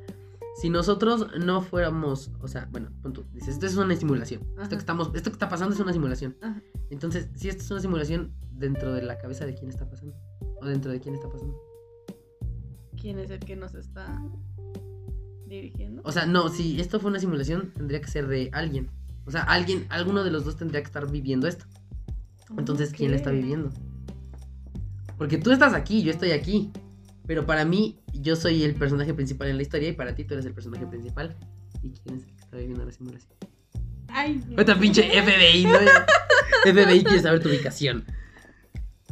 Si 0.60 0.70
nosotros 0.70 1.28
no 1.40 1.62
fuéramos, 1.62 2.32
o 2.42 2.48
sea, 2.50 2.68
bueno, 2.72 2.90
pon 3.02 3.14
tú, 3.14 3.26
dices, 3.32 3.56
esto 3.56 3.66
es 3.66 3.78
una 3.78 3.96
simulación. 3.96 4.42
Esto 4.62 4.76
que, 4.76 4.82
estamos, 4.82 5.10
esto 5.14 5.30
que 5.30 5.36
está 5.36 5.48
pasando 5.48 5.74
es 5.74 5.80
una 5.80 5.94
simulación. 5.94 6.36
Ajá. 6.42 6.62
Entonces, 6.90 7.30
si 7.36 7.48
esto 7.48 7.64
es 7.64 7.72
una 7.72 7.80
simulación, 7.80 8.34
dentro 8.52 8.94
de 8.94 9.02
la 9.02 9.18
cabeza 9.18 9.46
de 9.46 9.56
quién 9.56 9.70
está 9.70 9.90
pasando. 9.90 10.16
O 10.62 10.66
dentro 10.66 10.92
de 10.92 11.00
quién 11.00 11.16
está 11.16 11.30
pasando. 11.30 11.58
¿Quién 13.00 13.20
es 13.20 13.30
el 13.30 13.40
que 13.40 13.56
nos 13.56 13.74
está 13.74 14.22
dirigiendo? 15.48 16.02
O 16.04 16.12
sea, 16.12 16.26
no, 16.26 16.50
si 16.50 16.80
esto 16.80 17.00
fue 17.00 17.10
una 17.10 17.20
simulación, 17.20 17.72
tendría 17.74 18.02
que 18.02 18.10
ser 18.10 18.28
de 18.28 18.50
alguien. 18.52 18.90
O 19.26 19.32
sea, 19.32 19.44
alguien, 19.44 19.86
alguno 19.90 20.24
de 20.24 20.32
los 20.32 20.44
dos 20.44 20.58
tendría 20.58 20.82
que 20.82 20.88
estar 20.88 21.10
viviendo 21.10 21.48
esto. 21.48 21.66
Entonces, 22.58 22.92
¿quién 22.92 23.12
la 23.12 23.18
está 23.18 23.32
viviendo? 23.32 23.70
Porque 25.18 25.38
tú 25.38 25.52
estás 25.52 25.74
aquí, 25.74 26.04
yo 26.04 26.12
estoy 26.12 26.32
aquí. 26.32 26.72
Pero 27.30 27.46
para 27.46 27.64
mí, 27.64 28.00
yo 28.12 28.36
soy 28.36 28.64
el 28.64 28.74
personaje 28.74 29.14
principal 29.14 29.50
en 29.50 29.58
la 29.58 29.62
historia 29.62 29.90
y 29.90 29.94
para 29.94 30.16
ti 30.16 30.24
tú 30.24 30.34
eres 30.34 30.48
el 30.48 30.54
personaje 30.56 30.88
principal. 30.88 31.38
¿Y 31.84 31.92
quién 31.92 32.16
es 32.16 32.24
el 32.24 32.36
que 32.36 32.42
está 32.42 32.58
viviendo 32.58 32.84
la 32.84 32.92
simulación? 32.92 33.32
Ay, 34.08 34.44
no. 34.50 34.60
Esta 34.60 34.80
pinche 34.80 35.04
FBI, 35.04 35.64
¿no? 35.66 35.78
FBI 36.64 37.04
quiere 37.04 37.22
saber 37.22 37.40
tu 37.40 37.50
ubicación. 37.50 38.04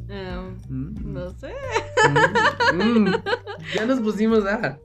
Ah, 0.09 0.49
Mm. 0.67 1.13
no 1.13 1.29
sé. 1.37 1.53
Mm, 2.73 2.79
mm. 3.07 3.13
Ya 3.75 3.85
nos 3.85 3.99
pusimos 3.99 4.43
a. 4.47 4.79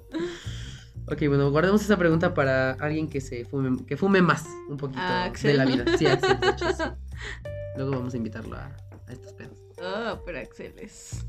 Ok, 1.06 1.22
bueno, 1.28 1.50
guardemos 1.50 1.80
esa 1.82 1.96
pregunta 1.96 2.34
para 2.34 2.72
alguien 2.72 3.08
que 3.08 3.22
se 3.22 3.46
fume, 3.46 3.82
que 3.86 3.96
fume 3.96 4.20
más 4.20 4.44
un 4.68 4.76
poquito 4.76 5.00
Ah, 5.00 5.24
Axel. 5.24 5.52
de 5.52 5.56
la 5.56 5.64
vida. 5.64 5.96
Sí, 5.96 6.04
Axel, 6.04 6.38
de 6.38 6.48
hecho, 6.50 6.68
sí. 6.70 6.82
Luego 7.78 7.92
vamos 7.92 8.12
a 8.12 8.16
invitarlo 8.18 8.56
a, 8.56 8.66
a 9.08 9.12
estos 9.12 9.32
pedos. 9.32 9.56
Ah, 9.82 10.20
pero 10.26 10.38
Axel 10.38 10.74
es. 10.78 11.24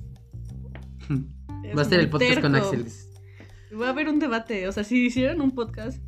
Va 1.77 1.81
a 1.81 1.85
ser 1.85 1.99
el 1.99 2.09
podcast 2.09 2.41
con. 2.41 2.55
Axel. 2.55 2.85
Va 3.79 3.87
a 3.87 3.89
haber 3.89 4.07
un 4.09 4.19
debate. 4.19 4.67
O 4.67 4.71
sea, 4.71 4.83
si 4.83 5.05
hicieran 5.05 5.41
un 5.41 5.51
podcast, 5.51 6.01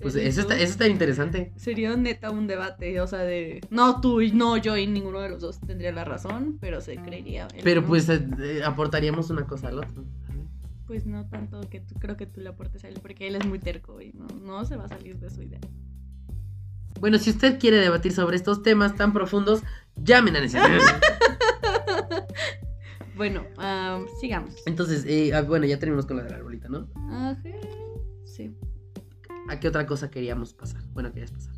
Pues 0.00 0.14
¿En 0.16 0.26
eso 0.26 0.42
está, 0.42 0.54
YouTube? 0.54 0.62
eso 0.64 0.72
está 0.72 0.88
interesante. 0.88 1.52
sería 1.56 1.94
neta 1.96 2.30
un 2.30 2.46
debate. 2.46 3.00
O 3.00 3.06
sea, 3.06 3.20
de. 3.20 3.60
No 3.70 4.00
tú 4.00 4.20
y 4.20 4.32
no 4.32 4.56
yo 4.56 4.76
y 4.76 4.86
ninguno 4.86 5.20
de 5.20 5.30
los 5.30 5.40
dos 5.40 5.60
tendría 5.60 5.92
la 5.92 6.04
razón, 6.04 6.58
pero 6.60 6.80
se 6.80 6.96
creería. 6.96 7.48
Pero 7.62 7.84
pues 7.84 8.08
eh, 8.08 8.26
eh, 8.40 8.60
aportaríamos 8.64 9.30
una 9.30 9.46
cosa 9.46 9.68
al 9.68 9.78
otro. 9.78 10.04
Pues 10.86 11.06
no 11.06 11.28
tanto 11.28 11.60
que 11.70 11.80
tú, 11.80 11.94
creo 12.00 12.16
que 12.16 12.26
tú 12.26 12.40
le 12.40 12.48
aportes 12.48 12.82
a 12.84 12.88
él, 12.88 12.98
porque 13.00 13.28
él 13.28 13.36
es 13.36 13.46
muy 13.46 13.58
terco 13.60 14.00
y 14.00 14.12
no, 14.12 14.26
no 14.42 14.64
se 14.64 14.76
va 14.76 14.86
a 14.86 14.88
salir 14.88 15.18
de 15.20 15.30
su 15.30 15.42
idea. 15.42 15.60
Bueno, 16.98 17.18
si 17.18 17.30
usted 17.30 17.58
quiere 17.60 17.76
debatir 17.78 18.12
sobre 18.12 18.36
estos 18.36 18.62
temas 18.62 18.96
tan 18.96 19.12
profundos, 19.12 19.62
llamen 19.96 20.34
a 20.36 20.40
Nancy. 20.40 20.58
Bueno, 23.20 23.44
ah, 23.58 24.02
sigamos. 24.18 24.54
Entonces, 24.64 25.04
eh, 25.06 25.34
ah, 25.34 25.42
bueno, 25.42 25.66
ya 25.66 25.78
terminamos 25.78 26.06
con 26.06 26.16
la 26.16 26.22
del 26.22 26.32
arbolito, 26.32 26.70
¿no? 26.70 26.88
Ajá. 27.10 27.38
Sí. 28.24 28.56
¿A 29.50 29.60
qué 29.60 29.68
otra 29.68 29.84
cosa 29.84 30.10
queríamos 30.10 30.54
pasar? 30.54 30.82
Bueno, 30.94 31.12
querías 31.12 31.30
pasar. 31.30 31.52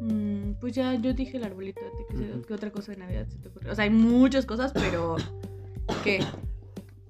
Mm, 0.00 0.54
pues 0.60 0.72
ya 0.74 0.92
yo 0.96 1.14
dije 1.14 1.36
el 1.36 1.44
arbolito. 1.44 1.78
¿a 1.82 1.96
ti 1.96 2.02
¿Qué, 2.10 2.16
se- 2.16 2.32
Ujú. 2.32 2.42
qué 2.42 2.52
otra 2.54 2.72
cosa 2.72 2.90
de 2.90 2.98
Navidad 2.98 3.28
se 3.28 3.38
te 3.38 3.46
ocurrió? 3.46 3.70
O 3.70 3.74
sea, 3.76 3.84
hay 3.84 3.90
muchas 3.90 4.44
cosas, 4.44 4.72
pero. 4.72 5.14
¿Qué? 6.02 6.18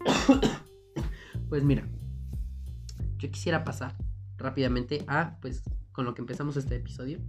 Pues 1.48 1.62
mira, 1.62 1.88
yo 3.16 3.30
quisiera 3.30 3.64
pasar 3.64 3.96
rápidamente 4.36 5.02
a, 5.06 5.38
pues, 5.40 5.62
con 5.92 6.04
lo 6.04 6.12
que 6.14 6.20
empezamos 6.20 6.58
este 6.58 6.76
episodio, 6.76 7.20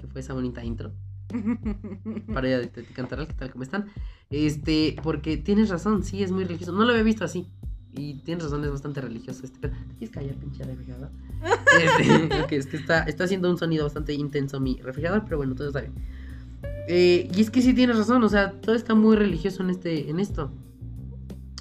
que 0.00 0.08
fue 0.08 0.20
esa 0.20 0.32
bonita 0.34 0.64
intro. 0.64 0.92
Para 2.32 2.48
ya 2.48 2.58
de, 2.58 2.66
de 2.68 2.84
cantar, 2.84 3.26
¿qué 3.26 3.34
tal? 3.34 3.50
¿Cómo 3.50 3.64
están? 3.64 3.86
Este, 4.30 4.96
porque 5.02 5.36
tienes 5.36 5.68
razón, 5.68 6.04
sí, 6.04 6.22
es 6.22 6.32
muy 6.32 6.44
religioso. 6.44 6.72
No 6.72 6.84
lo 6.84 6.90
había 6.90 7.02
visto 7.02 7.24
así. 7.24 7.46
Y 7.96 8.14
tienes 8.24 8.44
razón, 8.44 8.64
es 8.64 8.70
bastante 8.70 9.00
religioso 9.00 9.44
este. 9.44 9.58
Pero, 9.60 9.74
¿te 9.74 9.94
quieres 9.96 10.10
callar, 10.10 10.34
pinche 10.36 10.64
refrigerador? 10.64 11.10
Este, 11.74 12.56
es 12.56 12.66
que 12.66 12.76
está, 12.76 13.02
está 13.02 13.24
haciendo 13.24 13.50
un 13.50 13.58
sonido 13.58 13.84
bastante 13.84 14.14
intenso 14.14 14.60
mi 14.60 14.80
refrigerador, 14.80 15.24
pero 15.24 15.36
bueno, 15.36 15.54
todo 15.54 15.68
está 15.68 15.80
bien. 15.80 15.94
Eh, 16.88 17.28
y 17.34 17.40
es 17.40 17.50
que 17.50 17.62
sí 17.62 17.74
tienes 17.74 17.98
razón, 17.98 18.22
o 18.22 18.28
sea, 18.28 18.52
todo 18.60 18.74
está 18.74 18.94
muy 18.94 19.16
religioso 19.16 19.62
en 19.62 19.70
este, 19.70 20.10
en 20.10 20.20
esto. 20.20 20.50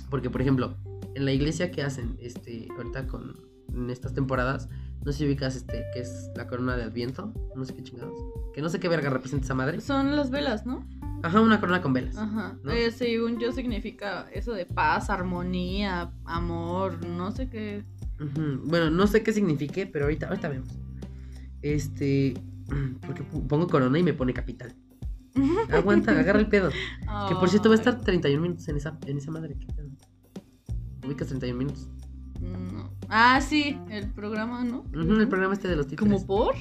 Porque, 0.10 0.30
por 0.30 0.42
ejemplo, 0.42 0.76
en 1.16 1.26
la 1.26 1.32
iglesia 1.34 1.72
que 1.72 1.82
hacen, 1.82 2.18
este, 2.20 2.68
ahorita 2.78 3.08
con 3.08 3.36
en 3.74 3.90
estas 3.90 4.14
temporadas, 4.14 4.70
no 5.06 5.12
sé 5.12 5.20
si 5.20 5.26
ubicas 5.26 5.56
este, 5.56 5.86
que 5.94 6.00
es 6.00 6.30
la 6.36 6.48
corona 6.48 6.78
de 6.78 6.84
Adviento, 6.84 7.34
no 7.56 7.66
sé 7.66 7.76
qué 7.76 7.84
chingados. 7.84 8.18
Que 8.54 8.62
no 8.62 8.70
sé 8.70 8.80
qué 8.80 8.88
verga 8.88 9.10
representa 9.10 9.46
esa 9.46 9.54
madre. 9.54 9.82
Son 9.82 10.16
las 10.16 10.30
velas, 10.30 10.66
¿no? 10.66 10.88
Ajá, 11.24 11.42
una 11.42 11.60
corona 11.60 11.82
con 11.82 11.94
velas. 11.94 12.18
Ajá. 12.18 12.58
¿no? 12.64 12.72
Eh, 12.72 12.92
según 12.92 13.40
yo 13.40 13.52
significa 13.52 14.28
eso 14.32 14.54
de 14.54 14.66
paz, 14.66 15.10
armonía, 15.10 16.14
amor, 16.26 17.06
no 17.06 17.32
sé 17.32 17.50
qué. 17.50 17.84
Bueno, 18.66 18.90
no 18.90 19.08
sé 19.08 19.24
qué 19.24 19.34
signifique, 19.34 19.88
pero 19.88 20.06
ahorita, 20.06 20.28
ahorita 20.28 20.50
vemos. 20.50 20.70
Este, 21.62 22.36
porque 23.06 23.24
pongo 23.24 23.68
corona 23.68 24.00
y 24.00 24.04
me 24.04 24.14
pone 24.14 24.34
capital. 24.34 24.74
Aguanta, 25.72 26.18
agarra 26.18 26.40
el 26.40 26.48
pedo. 26.48 26.70
Que 26.70 27.36
por 27.36 27.50
cierto 27.50 27.70
va 27.70 27.76
a 27.76 27.78
estar 27.78 28.00
31 28.00 28.42
minutos 28.42 28.68
en 28.70 28.78
esa, 28.78 28.98
en 29.06 29.18
esa 29.18 29.32
madre. 29.32 29.58
¿qué 29.60 29.68
pedo? 29.68 29.90
Ubicas 31.06 31.28
31 31.28 31.58
minutos. 31.58 31.90
No. 32.44 32.92
Ah, 33.10 33.42
sí, 33.42 33.78
el 33.90 34.10
programa, 34.12 34.64
¿no? 34.64 34.84
El 34.94 35.28
programa 35.28 35.54
este 35.54 35.68
de 35.68 35.76
los 35.76 35.88
títulos. 35.88 36.24
¿Como 36.24 36.26
por? 36.26 36.56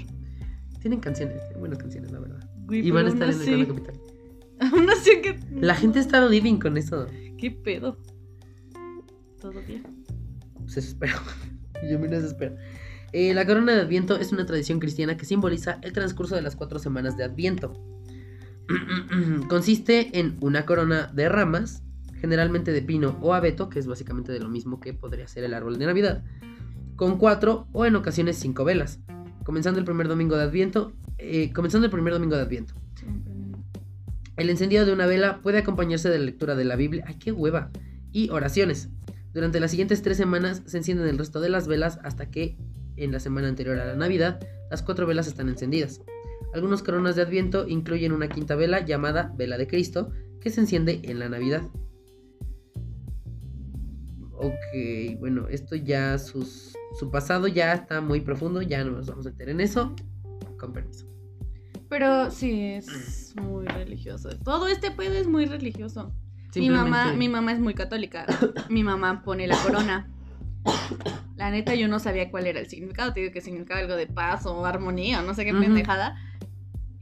Tienen 0.81 1.01
canciones, 1.01 1.41
buenas 1.59 1.79
canciones, 1.79 2.11
la 2.13 2.21
verdad. 2.21 2.49
Güey, 2.67 2.87
Y 2.87 2.91
van 2.91 3.07
a 3.07 3.09
estar 3.11 3.29
en 3.31 3.41
aún 3.41 3.61
el 3.61 3.67
Capital. 3.75 3.95
Aún 4.61 4.91
así 4.91 5.11
que. 5.23 5.39
La 5.61 5.75
gente 5.75 5.99
está 5.99 6.25
living 6.27 6.59
con 6.59 6.77
eso. 6.77 7.07
¿Qué 7.39 7.51
pedo? 7.51 7.99
Todo 9.41 9.61
bien. 9.67 9.83
Se 10.67 10.81
espero. 10.81 11.17
Yo 11.91 11.99
me 11.99 12.09
desespero. 12.09 12.57
Eh, 13.13 13.35
la 13.35 13.45
corona 13.47 13.75
de 13.75 13.83
Adviento 13.83 14.17
es 14.17 14.33
una 14.33 14.47
tradición 14.47 14.79
cristiana 14.79 15.17
que 15.17 15.27
simboliza 15.27 15.79
el 15.83 15.93
transcurso 15.93 16.35
de 16.35 16.43
las 16.43 16.57
cuatro 16.57 16.79
semanas 16.79 17.17
de 17.17 17.25
Adviento. 17.25 17.75
Consiste 19.49 20.19
en 20.19 20.37
una 20.41 20.65
corona 20.65 21.11
de 21.13 21.29
ramas, 21.29 21.83
generalmente 22.23 22.71
de 22.71 22.83
pino 22.83 23.19
o 23.21 23.35
abeto, 23.35 23.69
que 23.69 23.81
es 23.81 23.89
básicamente 23.89 24.31
de 24.31 24.39
lo 24.39 24.49
mismo 24.49 24.79
que 24.79 24.95
podría 24.95 25.27
ser 25.27 25.43
el 25.43 25.55
árbol 25.55 25.77
de 25.77 25.87
Navidad, 25.87 26.23
con 26.95 27.19
cuatro 27.19 27.67
o 27.73 27.85
en 27.85 27.97
ocasiones 27.97 28.37
cinco 28.37 28.65
velas, 28.65 29.01
comenzando 29.45 29.81
el 29.81 29.85
primer 29.85 30.07
domingo 30.07 30.37
de 30.37 30.45
Adviento, 30.45 30.93
eh, 31.19 31.53
comenzando 31.53 31.87
el 31.87 31.91
primer 31.91 32.13
domingo 32.13 32.37
de 32.37 32.43
Adviento. 32.43 32.75
El 34.37 34.51
encendido 34.51 34.87
de 34.87 34.93
una 34.93 35.07
vela 35.07 35.41
puede 35.43 35.59
acompañarse 35.59 36.11
de 36.11 36.21
la 36.21 36.25
lectura 36.25 36.55
de 36.55 36.65
la 36.65 36.77
Biblia, 36.77 37.05
ay 37.09 37.17
qué 37.17 37.33
hueva, 37.33 37.71
y 38.13 38.31
oraciones. 38.31 38.89
Durante 39.35 39.59
las 39.59 39.73
siguientes 39.73 40.01
tres 40.01 40.17
semanas 40.17 40.63
se 40.65 40.77
encienden 40.77 41.09
el 41.09 41.19
resto 41.19 41.41
de 41.41 41.49
las 41.49 41.67
velas 41.67 41.99
hasta 42.05 42.31
que, 42.31 42.57
en 42.97 43.11
la 43.11 43.19
semana 43.19 43.49
anterior 43.49 43.81
a 43.81 43.85
la 43.85 43.97
Navidad, 43.97 44.39
las 44.71 44.83
cuatro 44.83 45.09
velas 45.09 45.27
están 45.27 45.49
encendidas. 45.49 46.03
Algunos 46.55 46.85
coronas 46.85 47.17
de 47.17 47.23
Adviento 47.23 47.67
incluyen 47.67 48.13
una 48.13 48.29
quinta 48.29 48.55
vela 48.55 48.85
llamada 48.85 49.35
Vela 49.37 49.59
de 49.59 49.67
Cristo, 49.67 50.13
que 50.41 50.51
se 50.51 50.61
enciende 50.61 51.01
en 51.03 51.19
la 51.19 51.29
Navidad. 51.29 51.63
Ok, 54.43 55.21
bueno, 55.21 55.47
esto 55.49 55.77
ya 55.77 56.19
sus, 56.19 56.77
su 56.99 57.13
pasado 57.13 57.47
ya 57.47 57.73
está 57.75 58.01
muy 58.01 58.21
profundo, 58.21 58.61
ya 58.61 58.83
no 58.83 58.91
nos 58.91 59.07
vamos 59.07 59.25
a 59.25 59.31
meter 59.31 59.51
en 59.51 59.61
eso. 59.61 59.95
Con 60.59 60.73
permiso. 60.73 61.07
Pero 61.89 62.29
sí, 62.33 62.61
es 62.61 63.35
muy 63.37 63.67
religioso. 63.67 64.37
Todo 64.39 64.67
este 64.67 64.91
pedo 64.91 65.15
es 65.15 65.29
muy 65.29 65.47
religioso. 65.47 66.13
Mi 66.57 66.71
mamá, 66.71 67.13
mi 67.13 67.29
mamá 67.29 67.53
es 67.53 67.61
muy 67.61 67.75
católica. 67.75 68.27
mi 68.69 68.83
mamá 68.83 69.23
pone 69.23 69.47
la 69.47 69.57
corona. 69.59 70.11
La 71.37 71.51
neta, 71.53 71.77
yo 71.77 71.87
no 71.87 72.01
sabía 72.01 72.29
cuál 72.29 72.49
era 72.49 72.59
el 72.59 72.67
significado. 72.67 73.13
Te 73.13 73.21
digo 73.21 73.33
que 73.33 73.41
significaba 73.41 73.79
algo 73.79 73.95
de 73.95 74.09
paz 74.09 74.45
o 74.47 74.67
armonía, 74.67 75.21
o 75.21 75.23
no 75.23 75.35
sé 75.35 75.45
qué 75.45 75.53
Ujú. 75.53 75.63
pendejada. 75.63 76.17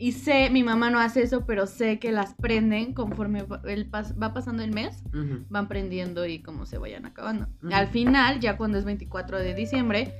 Y 0.00 0.12
sé, 0.12 0.48
mi 0.50 0.62
mamá 0.64 0.88
no 0.90 0.98
hace 0.98 1.22
eso, 1.22 1.44
pero 1.44 1.66
sé 1.66 1.98
que 1.98 2.10
las 2.10 2.32
prenden 2.34 2.94
conforme 2.94 3.42
va, 3.42 3.60
el 3.66 3.90
pas- 3.90 4.14
va 4.20 4.32
pasando 4.32 4.62
el 4.62 4.72
mes. 4.72 5.02
Van 5.50 5.68
prendiendo 5.68 6.24
y 6.26 6.40
como 6.40 6.64
se 6.64 6.78
vayan 6.78 7.04
acabando. 7.04 7.48
Al 7.70 7.86
final, 7.88 8.40
ya 8.40 8.56
cuando 8.56 8.78
es 8.78 8.86
24 8.86 9.38
de 9.38 9.54
diciembre, 9.54 10.14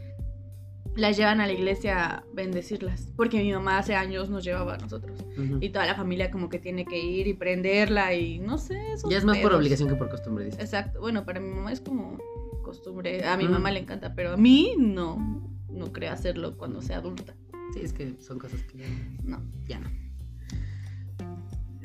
las 0.96 1.16
llevan 1.16 1.40
a 1.40 1.46
la 1.46 1.52
iglesia 1.54 2.04
a 2.16 2.24
bendecirlas. 2.34 3.10
Porque 3.16 3.38
mi 3.42 3.52
mamá 3.52 3.78
hace 3.78 3.94
años 3.94 4.28
nos 4.28 4.44
llevaba 4.44 4.74
a 4.74 4.76
nosotros. 4.78 5.18
Ujú. 5.38 5.58
Y 5.62 5.70
toda 5.70 5.86
la 5.86 5.94
familia 5.94 6.30
como 6.30 6.50
que 6.50 6.58
tiene 6.58 6.84
que 6.84 6.98
ir 7.02 7.26
y 7.26 7.32
prenderla 7.32 8.12
y 8.14 8.38
no 8.38 8.58
sé. 8.58 8.78
Ya 9.08 9.16
es 9.16 9.24
más 9.24 9.38
por 9.38 9.54
obligación 9.54 9.88
que 9.88 9.94
por 9.94 10.10
costumbre, 10.10 10.44
dice. 10.44 10.60
Exacto. 10.60 11.00
Bueno, 11.00 11.24
para 11.24 11.40
mi 11.40 11.48
mamá 11.54 11.72
es 11.72 11.80
como 11.80 12.18
costumbre. 12.62 13.24
A 13.26 13.36
mi 13.38 13.48
mamá 13.48 13.70
le 13.70 13.80
encanta, 13.80 14.14
pero 14.14 14.32
a 14.32 14.36
mí 14.36 14.74
no. 14.76 15.42
No 15.70 15.92
creo 15.92 16.12
hacerlo 16.12 16.58
cuando 16.58 16.82
sea 16.82 16.98
adulta. 16.98 17.34
Sí, 17.72 17.80
es 17.82 17.92
que 17.92 18.16
son 18.20 18.38
cosas 18.38 18.62
que 18.64 18.78
ya 18.78 18.88
no. 19.24 19.38
No. 19.38 19.42
ya 19.66 19.80
no. 19.80 19.88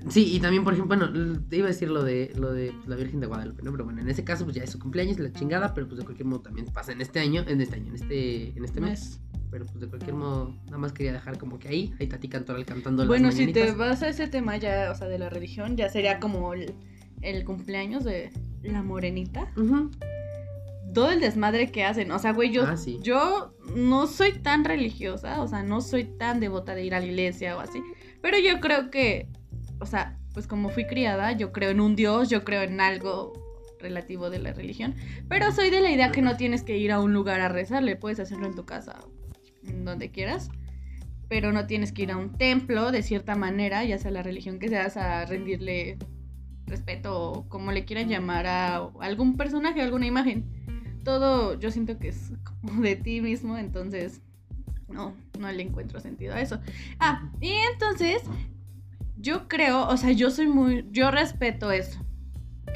Sí, 0.09 0.35
y 0.35 0.39
también, 0.39 0.63
por 0.63 0.73
ejemplo, 0.73 0.97
bueno, 0.97 1.41
te 1.49 1.57
iba 1.57 1.65
a 1.65 1.71
decir 1.71 1.89
lo 1.89 2.03
de 2.03 2.31
lo 2.35 2.51
de 2.51 2.71
pues, 2.71 2.87
la 2.87 2.95
Virgen 2.95 3.19
de 3.19 3.27
Guadalupe, 3.27 3.63
¿no? 3.63 3.71
Pero 3.71 3.85
bueno, 3.85 4.01
en 4.01 4.09
ese 4.09 4.23
caso, 4.23 4.43
pues 4.43 4.55
ya 4.55 4.63
es 4.63 4.69
su 4.69 4.79
cumpleaños, 4.79 5.17
la 5.19 5.31
chingada, 5.33 5.73
pero 5.73 5.87
pues 5.87 5.97
de 5.99 6.05
cualquier 6.05 6.27
modo 6.27 6.41
también 6.41 6.67
pasa 6.67 6.91
en 6.91 7.01
este 7.01 7.19
año, 7.19 7.43
en 7.47 7.59
este 7.59 7.75
año, 7.77 7.87
en 7.89 7.95
este, 7.95 8.49
en 8.49 8.63
este 8.63 8.81
mes. 8.81 9.19
Pero 9.49 9.65
pues 9.65 9.79
de 9.79 9.87
cualquier 9.87 10.13
modo, 10.13 10.55
nada 10.65 10.77
más 10.77 10.91
quería 10.91 11.13
dejar 11.13 11.37
como 11.37 11.57
que 11.57 11.69
ahí, 11.69 11.93
ahí 11.99 12.07
Tati 12.07 12.27
Cantoral 12.27 12.65
cantando 12.65 13.03
las 13.03 13.07
Bueno, 13.07 13.31
si 13.31 13.51
te 13.51 13.71
vas 13.71 14.03
a 14.03 14.09
ese 14.09 14.27
tema 14.27 14.57
ya, 14.57 14.91
o 14.91 14.95
sea, 14.95 15.07
de 15.07 15.17
la 15.17 15.29
religión, 15.29 15.75
ya 15.75 15.89
sería 15.89 16.19
como 16.19 16.53
el, 16.53 16.73
el 17.21 17.43
cumpleaños 17.43 18.03
de 18.03 18.31
la 18.63 18.83
morenita. 18.83 19.51
Ujú. 19.57 19.89
Todo 20.95 21.11
el 21.11 21.19
desmadre 21.19 21.71
que 21.71 21.83
hacen. 21.83 22.09
O 22.11 22.17
sea, 22.17 22.31
güey, 22.33 22.51
yo, 22.51 22.63
Ah, 22.65 22.77
sí. 22.77 22.97
yo 23.03 23.53
no 23.75 24.07
soy 24.07 24.31
tan 24.39 24.63
religiosa, 24.65 25.41
o 25.41 25.47
sea, 25.47 25.61
no 25.61 25.81
soy 25.81 26.05
tan 26.05 26.39
devota 26.39 26.73
de 26.73 26.83
ir 26.85 26.95
a 26.95 26.99
la 26.99 27.05
iglesia 27.05 27.55
o 27.55 27.59
así. 27.59 27.83
Pero 28.21 28.39
yo 28.39 28.59
creo 28.59 28.89
que, 28.89 29.27
o 29.79 29.85
sea, 29.85 30.17
pues 30.33 30.47
como 30.47 30.69
fui 30.69 30.85
criada, 30.87 31.31
yo 31.33 31.51
creo 31.51 31.69
en 31.69 31.79
un 31.81 31.95
Dios, 31.95 32.29
yo 32.29 32.43
creo 32.43 32.63
en 32.63 32.81
algo 32.81 33.33
relativo 33.79 34.29
de 34.29 34.39
la 34.39 34.53
religión. 34.53 34.95
Pero 35.29 35.51
soy 35.51 35.69
de 35.69 35.81
la 35.81 35.91
idea 35.91 36.11
que 36.11 36.21
no 36.23 36.35
tienes 36.37 36.63
que 36.63 36.77
ir 36.77 36.91
a 36.91 36.99
un 36.99 37.13
lugar 37.13 37.41
a 37.41 37.49
rezarle, 37.49 37.95
puedes 37.95 38.19
hacerlo 38.19 38.47
en 38.47 38.55
tu 38.55 38.65
casa, 38.65 38.99
donde 39.61 40.09
quieras. 40.11 40.49
Pero 41.27 41.51
no 41.51 41.67
tienes 41.67 41.91
que 41.91 42.03
ir 42.03 42.11
a 42.11 42.17
un 42.17 42.37
templo 42.37 42.91
de 42.91 43.03
cierta 43.03 43.35
manera, 43.35 43.83
ya 43.83 43.97
sea 43.97 44.11
la 44.11 44.23
religión 44.23 44.59
que 44.59 44.69
seas, 44.69 44.95
a 44.97 45.25
rendirle 45.25 45.97
respeto 46.67 47.21
o 47.31 47.49
como 47.49 47.71
le 47.71 47.85
quieran 47.85 48.09
llamar 48.09 48.47
a 48.47 48.77
algún 49.01 49.35
personaje, 49.37 49.81
alguna 49.81 50.05
imagen. 50.07 50.45
Todo 51.05 51.57
yo 51.57 51.71
siento 51.71 51.97
que 51.97 52.09
es 52.09 52.33
como 52.43 52.81
de 52.81 52.97
ti 52.97 53.21
mismo, 53.21 53.57
entonces 53.57 54.19
no, 54.89 55.13
no 55.39 55.51
le 55.51 55.63
encuentro 55.63 56.01
sentido 56.01 56.33
a 56.33 56.41
eso. 56.41 56.59
Ah, 56.99 57.29
y 57.39 57.53
entonces 57.73 58.23
yo 59.17 59.47
creo, 59.47 59.87
o 59.87 59.97
sea, 59.97 60.11
yo 60.11 60.29
soy 60.31 60.47
muy, 60.47 60.85
yo 60.91 61.11
respeto 61.11 61.71
eso. 61.71 61.99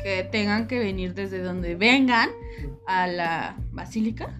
Que 0.04 0.24
tengan 0.24 0.68
que 0.68 0.80
venir 0.80 1.14
desde 1.14 1.42
donde 1.42 1.76
vengan 1.76 2.30
a 2.88 3.08
la 3.08 3.58
basílica. 3.72 4.40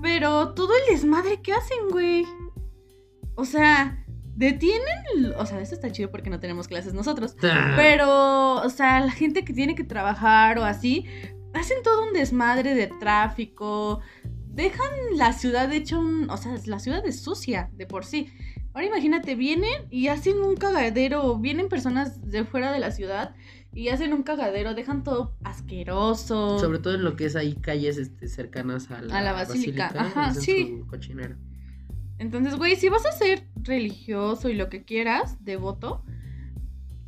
Pero 0.00 0.54
todo 0.54 0.72
el 0.74 0.94
desmadre 0.94 1.42
que 1.42 1.52
hacen, 1.52 1.90
güey. 1.90 2.24
O 3.34 3.44
sea, 3.44 4.04
detienen. 4.36 5.34
O 5.36 5.44
sea, 5.44 5.60
eso 5.60 5.74
está 5.74 5.90
chido 5.90 6.10
porque 6.10 6.30
no 6.30 6.40
tenemos 6.40 6.68
clases 6.68 6.94
nosotros. 6.94 7.36
Ta. 7.36 7.74
Pero, 7.76 8.54
o 8.62 8.68
sea, 8.70 9.00
la 9.00 9.12
gente 9.12 9.44
que 9.44 9.52
tiene 9.52 9.74
que 9.74 9.84
trabajar 9.84 10.58
o 10.58 10.64
así, 10.64 11.06
hacen 11.54 11.82
todo 11.82 12.06
un 12.06 12.12
desmadre 12.12 12.74
de 12.74 12.86
tráfico. 12.86 14.00
Dejan 14.48 14.90
la 15.16 15.32
ciudad 15.32 15.72
hecha 15.72 15.98
un. 15.98 16.30
O 16.30 16.36
sea, 16.36 16.56
la 16.66 16.78
ciudad 16.78 17.04
es 17.06 17.20
sucia 17.20 17.70
de 17.74 17.86
por 17.86 18.04
sí. 18.04 18.28
Ahora 18.72 18.86
imagínate, 18.86 19.36
vienen 19.36 19.86
y 19.90 20.08
hacen 20.08 20.38
un 20.38 20.56
cagadero. 20.56 21.38
Vienen 21.38 21.68
personas 21.68 22.20
de 22.30 22.44
fuera 22.44 22.72
de 22.72 22.80
la 22.80 22.90
ciudad 22.90 23.34
y 23.72 23.88
hacen 23.88 24.12
un 24.12 24.22
cagadero. 24.22 24.74
Dejan 24.74 25.04
todo 25.04 25.36
asqueroso. 25.44 26.58
Sobre 26.58 26.78
todo 26.78 26.94
en 26.94 27.04
lo 27.04 27.16
que 27.16 27.26
es 27.26 27.36
ahí 27.36 27.54
calles 27.54 27.98
este, 27.98 28.28
cercanas 28.28 28.90
a 28.90 29.00
la, 29.00 29.18
A 29.18 29.22
la 29.22 29.32
basílica, 29.32 29.92
ajá, 29.96 30.26
hacen 30.26 30.42
sí. 30.42 30.76
su 30.80 30.86
cochinero. 30.86 31.36
Entonces, 32.18 32.56
güey, 32.56 32.76
si 32.76 32.88
vas 32.88 33.04
a 33.06 33.12
ser 33.12 33.48
religioso 33.56 34.48
y 34.48 34.54
lo 34.54 34.68
que 34.68 34.84
quieras, 34.84 35.44
devoto, 35.44 36.04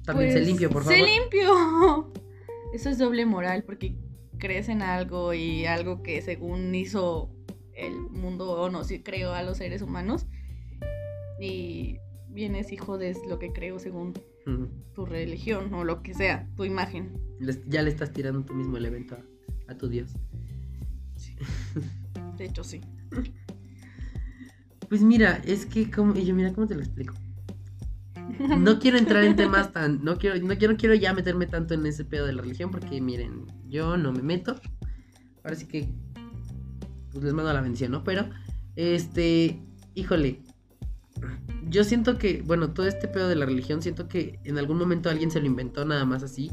También 0.04 0.32
pues, 0.32 0.34
se 0.34 0.40
limpio, 0.40 0.70
por 0.70 0.82
favor. 0.82 0.98
limpio. 0.98 2.12
Eso 2.74 2.90
es 2.90 2.98
doble 2.98 3.24
moral 3.24 3.62
porque 3.64 3.96
crees 4.38 4.68
en 4.68 4.82
algo 4.82 5.34
y 5.34 5.66
algo 5.66 6.02
que 6.02 6.22
según 6.22 6.74
hizo 6.74 7.30
el 7.74 7.94
mundo 7.94 8.50
o 8.52 8.70
no, 8.70 8.84
si 8.84 9.00
creo 9.00 9.32
a 9.32 9.42
los 9.42 9.58
seres 9.58 9.82
humanos 9.82 10.26
y 11.40 11.98
vienes 12.28 12.72
y 12.72 12.76
jodes 12.76 13.18
lo 13.28 13.38
que 13.38 13.52
creo 13.52 13.78
según 13.78 14.14
tu 14.94 15.06
religión 15.06 15.74
o 15.74 15.84
lo 15.84 16.02
que 16.02 16.14
sea, 16.14 16.48
tu 16.56 16.64
imagen. 16.64 17.20
Ya 17.66 17.82
le 17.82 17.90
estás 17.90 18.12
tirando 18.12 18.44
tú 18.44 18.54
mismo 18.54 18.76
el 18.76 18.86
evento 18.86 19.16
a, 19.16 19.72
a 19.72 19.76
tu 19.76 19.88
Dios. 19.88 20.12
De 22.38 22.44
hecho, 22.44 22.62
sí. 22.62 22.80
Pues 24.88 25.02
mira, 25.02 25.42
es 25.44 25.66
que 25.66 25.90
como. 25.90 26.14
Y 26.16 26.24
yo, 26.24 26.34
mira, 26.34 26.52
¿cómo 26.52 26.66
te 26.66 26.74
lo 26.74 26.80
explico? 26.80 27.14
No 28.58 28.78
quiero 28.80 28.98
entrar 28.98 29.24
en 29.24 29.36
temas 29.36 29.72
tan. 29.72 30.02
No 30.04 30.18
quiero, 30.18 30.38
no 30.46 30.56
quiero, 30.56 30.76
quiero 30.76 30.94
ya 30.94 31.12
meterme 31.14 31.46
tanto 31.46 31.74
en 31.74 31.86
ese 31.86 32.04
pedo 32.04 32.26
de 32.26 32.32
la 32.32 32.42
religión. 32.42 32.70
Porque 32.70 33.00
miren, 33.00 33.46
yo 33.68 33.96
no 33.96 34.12
me 34.12 34.22
meto. 34.22 34.56
Ahora 35.44 35.56
sí 35.56 35.66
que. 35.66 35.88
Pues 37.12 37.24
les 37.24 37.32
mando 37.32 37.52
la 37.52 37.60
bendición, 37.60 37.92
¿no? 37.92 38.04
Pero. 38.04 38.28
Este. 38.76 39.60
Híjole. 39.94 40.42
Yo 41.68 41.84
siento 41.84 42.18
que. 42.18 42.42
Bueno, 42.42 42.72
todo 42.72 42.86
este 42.86 43.08
pedo 43.08 43.28
de 43.28 43.36
la 43.36 43.46
religión. 43.46 43.82
Siento 43.82 44.08
que 44.08 44.38
en 44.44 44.58
algún 44.58 44.78
momento 44.78 45.08
alguien 45.10 45.30
se 45.30 45.40
lo 45.40 45.46
inventó 45.46 45.84
nada 45.84 46.04
más 46.04 46.22
así. 46.22 46.50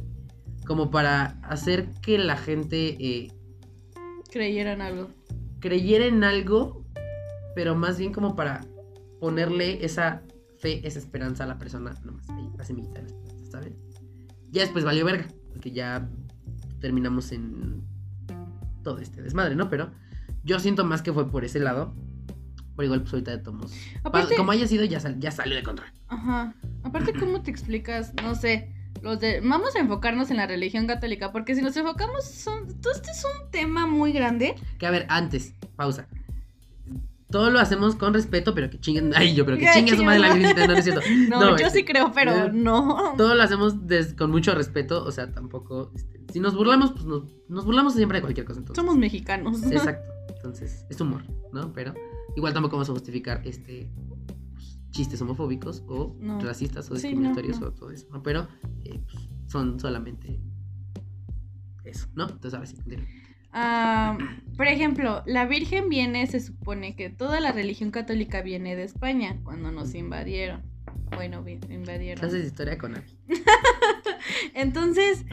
Como 0.66 0.90
para 0.92 1.40
hacer 1.44 1.90
que 2.02 2.18
la 2.18 2.38
gente. 2.38 2.96
eh, 3.00 3.32
Creyeran 4.32 4.82
algo. 4.82 5.10
creyera 5.60 6.06
en 6.06 6.24
algo, 6.24 6.86
pero 7.56 7.76
más 7.76 8.00
bien 8.00 8.12
como 8.12 8.36
para 8.36 8.66
ponerle 9.20 9.86
esa 9.86 10.24
fe, 10.64 10.88
esa 10.88 10.98
esperanza 10.98 11.44
a 11.44 11.48
la 11.48 11.58
persona, 11.60 11.94
nomás 12.06 12.30
ahí, 12.30 12.50
la 12.58 12.64
semillita 12.64 13.02
de 13.02 13.10
la 13.10 13.16
esperanza, 13.18 13.52
¿sabes? 13.52 13.74
Ya 14.50 14.62
después 14.62 14.86
valió 14.86 15.04
verga, 15.04 15.28
porque 15.52 15.72
ya 15.72 16.08
terminamos 16.80 17.34
en 17.34 17.84
todo 18.82 19.00
este 19.00 19.22
desmadre, 19.22 19.56
¿no? 19.56 19.70
Pero 19.70 19.92
yo 20.46 20.60
siento 20.60 20.86
más 20.86 21.02
que 21.02 21.12
fue 21.12 21.30
por 21.30 21.44
ese 21.44 21.60
lado, 21.60 21.94
pero 22.78 22.86
igual 22.86 23.02
pues 23.02 23.14
ahorita 23.14 23.32
de 23.32 23.38
tomos. 23.40 23.74
Aparte, 24.04 24.36
Como 24.36 24.52
haya 24.52 24.66
sido, 24.68 24.86
ya, 24.86 25.00
sal- 25.02 25.20
ya 25.20 25.32
salió 25.32 25.56
de 25.56 25.64
control. 25.64 25.90
Ajá. 26.08 26.56
Aparte, 26.84 27.14
¿cómo 27.14 27.42
te 27.42 27.52
explicas? 27.52 28.14
No 28.24 28.34
sé. 28.36 28.74
Los 29.02 29.20
de... 29.20 29.42
Vamos 29.42 29.76
a 29.76 29.80
enfocarnos 29.80 30.32
en 30.32 30.38
la 30.38 30.48
religión 30.48 30.88
católica, 30.88 31.32
porque 31.34 31.56
si 31.56 31.62
nos 31.62 31.76
enfocamos, 31.76 32.24
son... 32.26 32.80
todo 32.80 32.94
este 32.94 33.12
es 33.12 33.26
un 33.26 33.52
tema 33.52 33.86
muy 33.86 34.14
grande. 34.14 34.56
Que 34.78 34.86
a 34.88 34.92
ver, 34.92 35.06
antes, 35.10 35.54
pausa. 35.76 36.08
Todo 37.34 37.50
lo 37.50 37.60
hacemos 37.60 37.96
con 37.96 38.14
respeto, 38.14 38.54
pero 38.54 38.70
que 38.70 38.80
chinguen. 38.80 39.12
Ay, 39.16 39.34
yo, 39.34 39.44
pero 39.44 39.58
que 39.58 39.64
Ya, 39.64 39.74
chingue 39.74 39.94
a 39.94 39.98
su 39.98 40.04
madre 40.04 40.20
la 40.20 40.32
chinguen. 40.34 40.56
virgencita, 40.56 40.68
no, 40.68 40.74
no 40.74 40.78
es 40.80 40.84
cierto. 40.86 41.02
No, 41.30 41.40
No, 41.40 41.50
yo 41.58 41.66
este, 41.66 41.80
sí 41.80 41.84
creo, 41.86 42.12
pero 42.14 42.32
eh, 42.32 42.52
no. 42.54 43.16
todo 43.18 43.34
lo 43.34 43.42
hacemos 43.42 43.88
des- 43.88 44.14
con 44.14 44.30
mucho 44.30 44.54
respeto, 44.54 45.04
o 45.04 45.12
sea, 45.12 45.32
tampoco, 45.34 45.92
este, 45.96 46.22
si 46.32 46.40
nos 46.40 46.56
burlamos, 46.56 46.92
pues 46.92 47.06
nos, 47.06 47.24
nos 47.50 47.66
burlamos 47.66 47.96
siempre 47.96 48.20
de 48.20 48.22
cualquier 48.22 48.46
cosa. 48.46 48.60
Entonces. 48.60 48.82
Somos 48.82 48.98
mexicanos. 49.00 49.64
Exacto, 49.72 50.14
entonces, 50.36 50.86
es 50.90 51.02
humor, 51.02 51.24
¿no? 51.52 51.74
Pero 51.74 51.94
igual 52.36 52.54
tampoco 52.54 52.76
vamos 52.76 52.90
a 52.90 52.94
justificar 52.94 53.42
este 53.46 53.90
pues, 54.54 54.78
chistes 54.92 55.20
homofóbicos 55.22 55.84
o 55.88 56.16
No. 56.20 56.40
racistas 56.40 56.90
o 56.92 56.94
discriminatorios 56.94 57.60
o 57.64 57.72
todo 57.72 57.90
eso, 57.90 58.06
¿no? 58.12 58.22
Pero 58.22 58.48
eh, 58.84 59.02
pues, 59.12 59.28
son 59.48 59.80
solamente 59.80 60.40
eso, 61.84 62.08
¿no? 62.16 62.24
Entonces, 62.24 62.54
ahora 62.54 62.66
sí, 62.68 62.76
continúa. 62.76 63.06
Ah, 63.54 64.18
por 64.58 64.68
ejemplo, 64.68 65.24
la 65.26 65.46
Virgen 65.46 65.90
viene, 65.90 66.26
se 66.28 66.40
supone 66.40 66.96
que 66.96 67.10
toda 67.10 67.40
la 67.40 67.52
religión 67.52 67.92
católica 67.92 68.42
viene 68.42 68.76
de 68.76 68.84
España 68.84 69.40
cuando 69.44 69.72
nos 69.72 69.94
invadieron. 69.94 70.62
Bueno, 71.16 71.46
invadieron. 71.70 72.20
Clases 72.20 72.42
de 72.42 72.48
historia 72.48 72.78
con 72.78 72.96
Abby. 72.96 73.18
Entonces, 74.56 75.26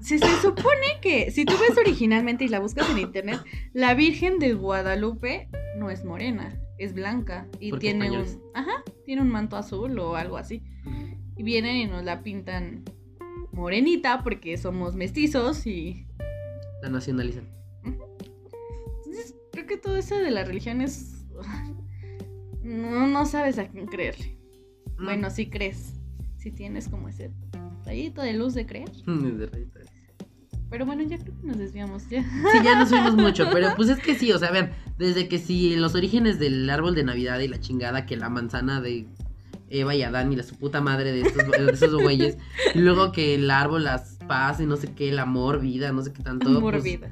si 0.00 0.18
se 0.18 0.40
supone 0.40 1.00
que 1.02 1.30
si 1.30 1.44
tú 1.44 1.54
ves 1.60 1.76
originalmente 1.78 2.44
y 2.44 2.48
la 2.48 2.60
buscas 2.60 2.88
en 2.90 2.98
internet, 2.98 3.40
la 3.72 3.94
Virgen 3.94 4.38
de 4.38 4.54
Guadalupe 4.54 5.48
no 5.76 5.90
es 5.90 6.04
morena, 6.04 6.58
es 6.78 6.94
blanca 6.94 7.46
y 7.60 7.70
Porque 7.70 7.90
tiene 7.90 8.10
un, 8.10 8.26
ajá, 8.54 8.82
tiene 9.04 9.22
un 9.22 9.28
manto 9.28 9.56
azul 9.56 9.98
o 9.98 10.16
algo 10.16 10.38
así. 10.38 10.62
Y 11.36 11.42
vienen 11.42 11.76
y 11.76 11.86
nos 11.86 12.04
la 12.04 12.22
pintan 12.22 12.84
morenita 13.52 14.22
porque 14.22 14.56
somos 14.56 14.96
mestizos 14.96 15.66
y 15.66 16.03
La 16.84 16.90
nacionalizan. 16.90 17.48
Entonces, 17.82 19.34
creo 19.52 19.66
que 19.66 19.78
todo 19.78 19.96
eso 19.96 20.18
de 20.18 20.30
la 20.30 20.44
religión 20.44 20.82
es. 20.82 21.24
No, 22.62 23.06
no 23.06 23.24
sabes 23.24 23.58
a 23.58 23.68
quién 23.68 23.86
creerle. 23.86 24.36
Bueno, 24.98 25.30
si 25.30 25.48
crees. 25.48 25.94
Si 26.36 26.50
tienes 26.50 26.90
como 26.90 27.08
ese 27.08 27.30
rayito 27.86 28.20
de 28.20 28.34
luz 28.34 28.52
de 28.52 28.66
creer. 28.66 28.90
De 29.06 29.46
rayita. 29.46 29.80
Pero 30.68 30.84
bueno, 30.84 31.04
ya 31.04 31.16
creo 31.16 31.34
que 31.40 31.46
nos 31.46 31.56
desviamos. 31.56 32.06
Ya. 32.10 32.22
Sí, 32.22 32.58
ya 32.62 32.78
nos 32.78 32.90
subimos 32.90 33.16
mucho, 33.16 33.48
pero 33.52 33.74
pues 33.76 33.88
es 33.88 33.98
que 33.98 34.14
sí, 34.14 34.30
o 34.32 34.38
sea, 34.38 34.50
vean, 34.50 34.72
desde 34.98 35.26
que 35.26 35.38
si 35.38 35.74
los 35.76 35.94
orígenes 35.94 36.38
del 36.38 36.68
árbol 36.68 36.94
de 36.94 37.04
Navidad 37.04 37.38
y 37.38 37.48
la 37.48 37.60
chingada, 37.60 38.04
que 38.04 38.18
la 38.18 38.28
manzana 38.28 38.82
de 38.82 39.06
Eva 39.70 39.94
y 39.94 40.02
Adán 40.02 40.34
y 40.34 40.36
la 40.36 40.42
su 40.42 40.58
puta 40.58 40.82
madre 40.82 41.12
de 41.12 41.22
estos, 41.22 41.50
de 41.50 41.72
esos 41.72 41.94
güeyes, 41.94 42.36
y 42.74 42.78
luego 42.80 43.10
que 43.10 43.36
el 43.36 43.50
árbol, 43.50 43.84
las 43.84 44.13
paz 44.26 44.60
y 44.60 44.66
no 44.66 44.76
sé 44.76 44.92
qué, 44.94 45.08
el 45.10 45.18
amor, 45.18 45.60
vida, 45.60 45.92
no 45.92 46.02
sé 46.02 46.12
qué 46.12 46.22
tanto. 46.22 46.46
pues, 46.48 46.60
Morbida. 46.60 47.10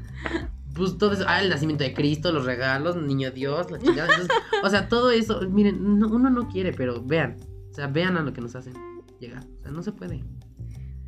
Pues 0.74 0.96
todo 0.96 1.12
eso, 1.12 1.24
ah, 1.28 1.42
el 1.42 1.50
nacimiento 1.50 1.84
de 1.84 1.92
Cristo, 1.92 2.32
los 2.32 2.46
regalos, 2.46 2.96
niño 2.96 3.30
Dios, 3.30 3.70
la 3.70 3.78
chingada. 3.78 4.08
entonces, 4.14 4.36
o 4.64 4.68
sea, 4.70 4.88
todo 4.88 5.10
eso, 5.10 5.42
miren, 5.50 5.98
no- 5.98 6.08
uno 6.08 6.30
no 6.30 6.48
quiere, 6.48 6.72
pero 6.72 7.02
vean, 7.02 7.36
o 7.70 7.74
sea, 7.74 7.88
vean 7.88 8.16
a 8.16 8.22
lo 8.22 8.32
que 8.32 8.40
nos 8.40 8.56
hacen 8.56 8.72
llegar, 9.20 9.44
o 9.58 9.62
sea, 9.62 9.70
no 9.72 9.82
se 9.82 9.92
puede. 9.92 10.24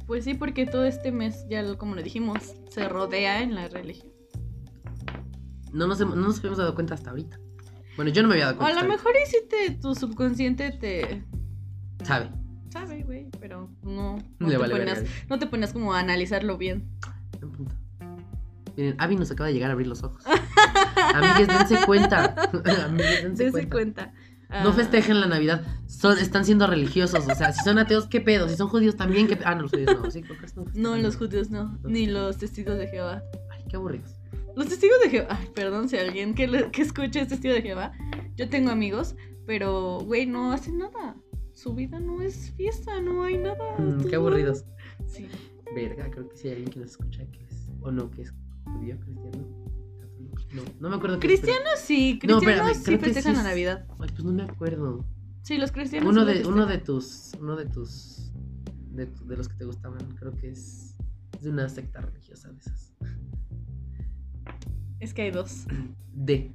Pues 0.07 0.25
sí, 0.25 0.35
porque 0.35 0.67
todo 0.67 0.85
este 0.85 1.13
mes, 1.13 1.47
ya 1.49 1.63
lo- 1.63 1.79
como 1.79 1.95
lo 1.95 2.03
dijimos, 2.03 2.55
se 2.69 2.89
rodea 2.91 3.43
en 3.43 3.55
la 3.55 3.69
religión. 3.69 4.13
No 5.73 5.87
nos, 5.87 6.01
hemos- 6.01 6.17
no 6.17 6.23
nos 6.29 6.39
habíamos 6.39 6.59
dado 6.59 6.75
cuenta 6.75 6.95
hasta 6.95 7.11
ahorita. 7.11 7.39
Bueno, 7.97 8.11
yo 8.11 8.23
no 8.23 8.29
me 8.29 8.35
había 8.35 8.47
dado 8.47 8.59
O 8.59 8.63
a 8.63 8.65
cuenta. 8.67 8.83
lo 8.83 8.89
mejor 8.89 9.13
y 9.23 9.27
si 9.31 9.39
te, 9.49 9.71
tu 9.81 9.95
subconsciente 9.95 10.73
te. 10.73 11.25
Sabe. 12.05 12.31
Sabe, 12.75 13.03
güey, 13.05 13.29
pero 13.41 13.71
no, 13.83 14.19
no, 14.39 14.47
Le 14.49 14.53
te 14.55 14.59
vale 14.59 14.77
ponías, 14.77 15.03
no 15.31 15.39
te 15.39 15.47
ponías 15.47 15.73
como 15.73 15.95
a 15.95 16.01
analizarlo 16.01 16.59
bien. 16.59 16.91
Buen 17.41 17.53
punto. 17.53 17.75
Miren, 18.77 18.97
Abby 18.99 19.17
nos 19.17 19.31
acaba 19.31 19.47
de 19.49 19.55
llegar 19.55 19.71
a 19.71 19.73
abrir 19.75 19.87
los 19.87 20.03
ojos. 20.03 20.23
Amigues, 21.15 21.47
dense 21.49 21.79
cuenta. 21.87 22.35
Amigues, 22.85 23.23
dense 23.23 23.45
Dese 23.45 23.69
cuenta. 23.69 24.11
cuenta. 24.11 24.13
No 24.63 24.71
Ah, 24.71 24.73
festejen 24.73 25.21
la 25.21 25.27
Navidad. 25.27 25.63
Son, 25.87 26.17
están 26.19 26.45
siendo 26.45 26.67
religiosos. 26.67 27.27
O 27.29 27.35
sea, 27.35 27.53
si 27.53 27.63
son 27.65 27.79
ateos, 27.79 28.07
¿qué 28.07 28.21
pedo? 28.21 28.49
Si 28.49 28.57
son 28.57 28.69
judíos 28.69 28.97
también, 28.97 29.27
¿qué 29.27 29.37
pedo? 29.37 29.49
Ah, 29.49 29.55
no, 29.55 29.63
los 29.63 29.71
judíos 29.71 29.97
no. 30.01 30.11
Sí, 30.11 30.23
creo 30.23 30.39
que 30.39 30.47
no. 30.57 30.65
No, 30.75 30.97
los 30.97 31.17
judíos 31.17 31.51
no, 31.51 31.79
ni 31.85 32.07
los 32.07 32.37
testigos 32.39 32.77
de 32.79 32.87
Jehová. 32.89 33.23
Ay, 33.53 33.65
qué 33.69 33.77
aburridos. 33.77 34.11
Los 34.57 34.69
testigos 34.69 35.01
de 35.03 35.11
Jehová, 35.11 35.29
ay, 35.31 35.49
perdón 35.55 35.89
si 35.89 35.97
alguien 35.97 36.35
que, 36.35 36.47
le- 36.47 36.71
que 36.71 36.83
escuche 36.83 37.21
es 37.21 37.29
testigo 37.29 37.55
de 37.55 37.63
Jehová. 37.63 37.93
Yo 38.37 38.49
tengo 38.49 38.71
amigos, 38.71 39.17
pero, 39.47 39.99
güey, 40.05 40.27
no 40.27 40.53
hacen 40.53 40.79
nada. 40.79 41.17
Su 41.65 41.73
vida 41.73 41.99
no 41.99 42.21
es 42.21 42.51
fiesta, 42.51 43.01
no 43.01 43.23
hay 43.25 43.39
nada. 43.39 43.79
Mm, 43.79 44.05
qué 44.05 44.17
aburridos. 44.17 44.67
Sí. 45.07 45.27
Verga, 45.75 46.11
creo 46.11 46.29
que 46.29 46.37
sí 46.37 46.49
hay 46.49 46.57
alguien 46.57 46.71
que 46.71 46.81
nos 46.81 46.91
escucha 46.91 47.25
que 47.31 47.43
es. 47.43 47.71
O 47.81 47.91
no, 47.91 48.11
que 48.11 48.21
es 48.21 48.35
judío, 48.65 49.01
cristiano. 49.01 49.49
No, 50.53 50.63
no 50.79 50.89
me 50.91 50.97
acuerdo. 50.97 51.17
es, 51.17 51.23
Cristianos 51.23 51.79
sí, 51.79 52.21
No, 52.29 52.37
cristianos 52.39 52.77
espérame, 52.77 53.01
sí 53.01 53.05
festejan 53.07 53.33
sí 53.37 53.43
la 53.43 53.49
Navidad. 53.49 53.87
Ay, 53.93 53.97
pues 54.11 54.23
no 54.25 54.33
me 54.35 54.43
acuerdo. 54.43 55.07
Sí, 55.41 55.57
los 55.57 55.73
cristianos. 55.73 56.13
Uno 56.13 56.27
de, 56.27 56.47
uno 56.47 56.67
de 56.67 56.77
tus. 56.77 57.33
Uno 57.41 57.57
de 57.57 57.65
tus. 57.65 58.31
De, 58.91 59.09
los 59.35 59.49
que 59.49 59.55
te 59.55 59.65
gustaban. 59.65 60.07
Creo 60.17 60.33
que 60.37 60.51
es. 60.51 60.95
Es 61.33 61.45
de 61.45 61.49
una 61.49 61.71
secta 61.71 62.03
religiosa 62.03 62.53
de 62.53 62.59
esas. 62.59 62.93
Es 65.01 65.15
que 65.15 65.23
hay 65.23 65.31
dos. 65.31 65.65
D. 66.13 66.55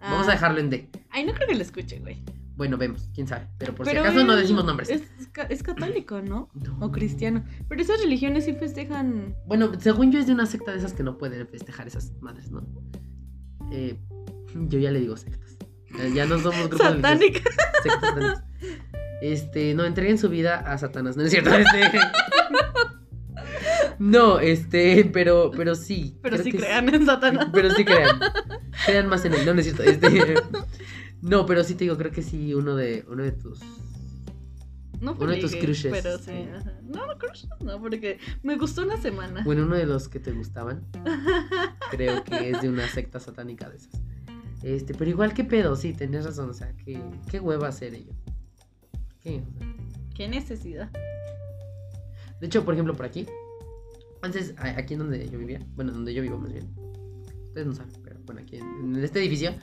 Vamos 0.00 0.26
Ah. 0.26 0.30
a 0.30 0.34
dejarlo 0.34 0.58
en 0.58 0.70
D. 0.70 0.90
Ay, 1.10 1.24
no 1.24 1.32
creo 1.32 1.46
que 1.46 1.54
lo 1.54 1.62
escuche, 1.62 2.00
güey. 2.00 2.24
Bueno, 2.58 2.76
vemos, 2.76 3.08
quién 3.14 3.26
sabe. 3.28 3.46
Pero 3.56 3.72
por 3.74 3.86
Pero 3.86 4.02
si 4.02 4.08
acaso 4.08 4.26
no 4.26 4.34
decimos 4.36 4.64
nombres. 4.64 4.90
Es, 4.90 5.02
ca- 5.32 5.44
es 5.44 5.62
católico, 5.62 6.20
¿no? 6.20 6.50
No. 6.54 6.76
O 6.84 6.90
cristiano. 6.90 7.44
Pero 7.68 7.80
esas 7.80 8.00
religiones 8.02 8.44
sí 8.46 8.52
festejan. 8.54 9.36
Bueno, 9.46 9.70
según 9.78 10.10
yo 10.12 10.18
es 10.18 10.26
de 10.26 10.32
una 10.32 10.44
secta 10.44 10.72
de 10.72 10.78
esas 10.78 10.92
que 10.92 11.04
no 11.04 11.16
pueden 11.18 11.46
festejar 11.46 11.86
esas 11.86 12.12
madres, 12.20 12.50
¿no? 12.50 12.66
Eh, 13.72 13.96
yo 14.66 14.78
ya 14.80 14.90
le 14.90 14.98
digo 15.00 15.16
sectas. 15.16 15.56
Eh, 16.00 16.10
Ya 16.14 16.26
no 16.26 16.38
somos 16.40 16.68
grupos. 16.68 16.86
Satánica. 16.86 17.40
Sectas 17.82 18.00
satánicas. 18.10 18.44
Este, 19.22 19.74
no, 19.74 19.84
entreguen 19.84 20.18
su 20.18 20.28
vida 20.28 20.58
a 20.58 20.76
Satanás, 20.78 21.16
¿no 21.16 21.22
es 21.22 21.30
cierto? 21.30 21.50
Este. 21.54 21.90
No, 23.98 24.38
este, 24.38 25.10
pero, 25.12 25.50
pero 25.56 25.74
sí. 25.74 26.18
Pero 26.22 26.38
sí 26.38 26.52
crean 26.52 26.88
en 26.92 27.04
Satanás. 27.06 27.48
Pero 27.52 27.70
sí 27.70 27.84
crean. 27.84 28.18
Crean 28.86 29.08
más 29.08 29.24
en 29.24 29.34
él, 29.34 29.44
no, 29.44 29.54
no 29.54 29.60
es 29.60 29.66
cierto. 29.66 29.82
Este, 29.82 30.34
no, 31.20 31.46
pero 31.46 31.64
sí 31.64 31.74
te 31.74 31.84
digo, 31.84 31.96
creo 31.96 32.12
que 32.12 32.22
sí, 32.22 32.54
uno 32.54 32.76
de, 32.76 33.04
uno 33.08 33.22
de 33.22 33.32
tus. 33.32 33.60
No 35.00 35.12
Uno 35.12 35.30
de 35.30 35.40
tus 35.40 35.54
crushes. 35.54 35.92
Pero 35.92 36.18
sí. 36.18 36.32
ajá. 36.32 36.72
No, 36.82 37.06
no, 37.06 37.18
crushes 37.18 37.48
no, 37.60 37.80
porque 37.80 38.18
me 38.42 38.56
gustó 38.56 38.82
una 38.82 39.00
semana. 39.00 39.42
Bueno, 39.44 39.64
uno 39.64 39.76
de 39.76 39.86
los 39.86 40.08
que 40.08 40.18
te 40.18 40.32
gustaban. 40.32 40.86
Creo 41.90 42.24
que 42.24 42.50
es 42.50 42.62
de 42.62 42.68
una 42.68 42.88
secta 42.88 43.20
satánica 43.20 43.68
de 43.70 43.76
esas. 43.76 44.00
Este, 44.62 44.94
pero 44.94 45.10
igual 45.10 45.34
que 45.34 45.44
pedo, 45.44 45.76
sí, 45.76 45.92
tenés 45.92 46.24
razón. 46.24 46.50
O 46.50 46.54
sea, 46.54 46.72
que, 46.76 47.00
qué 47.30 47.38
hueva 47.38 47.68
hacer 47.68 47.94
ello. 47.94 48.12
¿Qué? 49.20 49.40
O 49.40 49.58
sea, 49.58 49.74
Qué 50.16 50.28
necesidad. 50.28 50.90
De 52.40 52.46
hecho, 52.46 52.64
por 52.64 52.74
ejemplo, 52.74 52.94
por 52.94 53.06
aquí. 53.06 53.26
Antes, 54.20 54.52
aquí 54.58 54.94
en 54.94 54.98
donde 54.98 55.28
yo 55.28 55.38
vivía, 55.38 55.64
bueno, 55.76 55.92
donde 55.92 56.12
yo 56.12 56.22
vivo 56.22 56.38
más 56.38 56.52
bien. 56.52 56.68
Ustedes 57.44 57.68
no 57.68 57.72
saben, 57.72 57.92
pero 58.02 58.18
bueno, 58.24 58.40
aquí 58.40 58.56
en, 58.56 58.96
en 58.96 59.04
este 59.04 59.20
edificio 59.20 59.54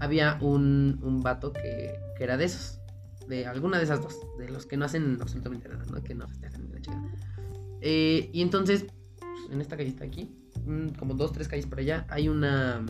había 0.00 0.38
un, 0.40 0.98
un 1.02 1.22
vato 1.22 1.52
que, 1.52 1.94
que 2.16 2.24
era 2.24 2.36
de 2.36 2.44
esos. 2.44 2.80
De 3.28 3.46
alguna 3.46 3.78
de 3.78 3.84
esas 3.84 4.02
dos. 4.02 4.18
De 4.38 4.48
los 4.48 4.66
que 4.66 4.76
no 4.76 4.84
hacen 4.84 5.18
absolutamente 5.20 5.68
nada, 5.68 5.84
¿no? 5.90 6.02
Que 6.02 6.14
no 6.14 6.26
festejan 6.28 6.70
la 6.72 6.80
chica. 6.80 7.02
Eh, 7.80 8.30
y 8.32 8.42
entonces, 8.42 8.86
pues, 9.18 9.50
en 9.50 9.60
esta 9.60 9.76
callita 9.76 10.04
aquí, 10.04 10.30
mm, 10.64 10.90
como 10.98 11.14
dos, 11.14 11.32
tres 11.32 11.48
calles 11.48 11.66
por 11.66 11.80
allá, 11.80 12.06
hay 12.08 12.28
una, 12.28 12.84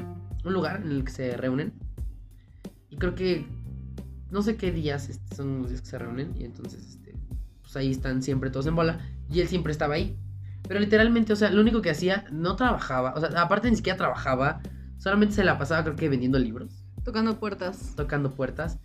un 0.45 0.53
lugar 0.53 0.83
en 0.85 0.93
el 0.93 1.05
que 1.05 1.13
se 1.13 1.37
reúnen. 1.37 1.73
Y 2.91 2.97
creo 2.97 3.15
que 3.15 3.47
no 4.31 4.43
sé 4.43 4.57
qué 4.57 4.71
días 4.71 5.09
este, 5.09 5.35
son 5.35 5.63
los 5.63 5.71
días 5.71 5.83
que 5.83 5.89
se 5.89 5.99
reúnen. 5.99 6.35
Y 6.37 6.45
entonces, 6.45 6.87
este, 6.87 7.15
pues 7.63 7.77
ahí 7.77 7.91
están 7.91 8.23
siempre 8.23 8.51
todos 8.51 8.67
en 8.67 8.77
bola. 8.77 9.01
Y 9.31 9.41
él 9.41 9.49
siempre 9.49 9.73
estaba 9.73 9.95
ahí. 9.95 10.17
Pero 10.69 10.79
literalmente, 10.79 11.33
o 11.33 11.37
sea, 11.37 11.51
lo 11.51 11.61
único 11.61 11.83
que 11.83 11.91
hacía, 11.91 12.25
no 12.31 12.57
trabajaba. 12.57 13.15
O 13.15 13.21
sea, 13.21 13.29
aparte 13.41 13.71
ni 13.71 13.77
siquiera 13.77 13.97
trabajaba. 13.97 14.61
Solamente 14.99 15.35
se 15.35 15.45
la 15.45 15.59
pasaba, 15.59 15.83
creo 15.83 15.97
que 15.97 16.09
vendiendo 16.09 16.39
libros, 16.39 16.82
Tocando 17.05 17.39
puertas. 17.39 17.95
tocando 17.97 18.31
puertas. 18.35 18.79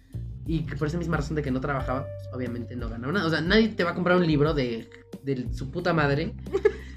Y 0.46 0.62
que 0.62 0.76
por 0.78 0.88
esa 0.88 0.98
misma 0.98 1.18
razón 1.18 1.36
de 1.36 1.42
que 1.44 1.52
no 1.52 1.60
trabajaba, 1.60 2.04
pues 2.06 2.30
obviamente 2.34 2.76
no 2.76 2.88
ganaba 2.90 3.12
nada. 3.14 3.26
O 3.28 3.30
sea, 3.30 3.42
nadie 3.42 3.68
te 3.70 3.84
va 3.84 3.92
a 3.92 3.96
comprar 3.96 4.18
un 4.18 4.26
libro 4.26 4.54
de, 4.54 4.90
de 5.24 5.54
su 5.54 5.72
puta 5.72 5.94
madre. 5.94 6.36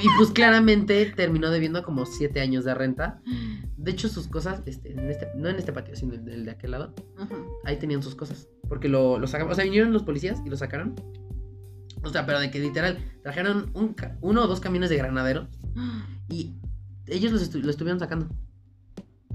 Y 0.00 0.06
pues 0.16 0.30
claramente 0.30 1.06
terminó 1.16 1.50
debiendo 1.50 1.82
como 1.82 2.06
siete 2.06 2.40
años 2.40 2.64
de 2.64 2.72
renta. 2.72 3.20
De 3.76 3.90
hecho, 3.90 4.08
sus 4.08 4.28
cosas, 4.28 4.62
este, 4.64 4.92
en 4.92 5.10
este, 5.10 5.26
no 5.34 5.48
en 5.48 5.56
este 5.56 5.72
patio, 5.72 5.96
sino 5.96 6.14
en 6.14 6.28
el 6.28 6.44
de 6.44 6.52
aquel 6.52 6.70
lado, 6.70 6.94
Ajá. 7.16 7.34
ahí 7.64 7.78
tenían 7.80 8.00
sus 8.00 8.14
cosas. 8.14 8.46
Porque 8.68 8.88
lo, 8.88 9.18
lo 9.18 9.26
sacaron, 9.26 9.50
o 9.50 9.56
sea, 9.56 9.64
vinieron 9.64 9.92
los 9.92 10.04
policías 10.04 10.40
y 10.46 10.50
lo 10.50 10.56
sacaron. 10.56 10.94
O 12.04 12.10
sea, 12.10 12.26
pero 12.26 12.38
de 12.38 12.52
que 12.52 12.60
literal, 12.60 12.98
trajeron 13.24 13.72
un, 13.74 13.96
uno 14.20 14.44
o 14.44 14.46
dos 14.46 14.60
camiones 14.60 14.88
de 14.88 14.98
granaderos 14.98 15.48
y 16.28 16.54
ellos 17.06 17.32
estu- 17.32 17.60
lo 17.62 17.70
estuvieron 17.70 17.98
sacando. 17.98 18.28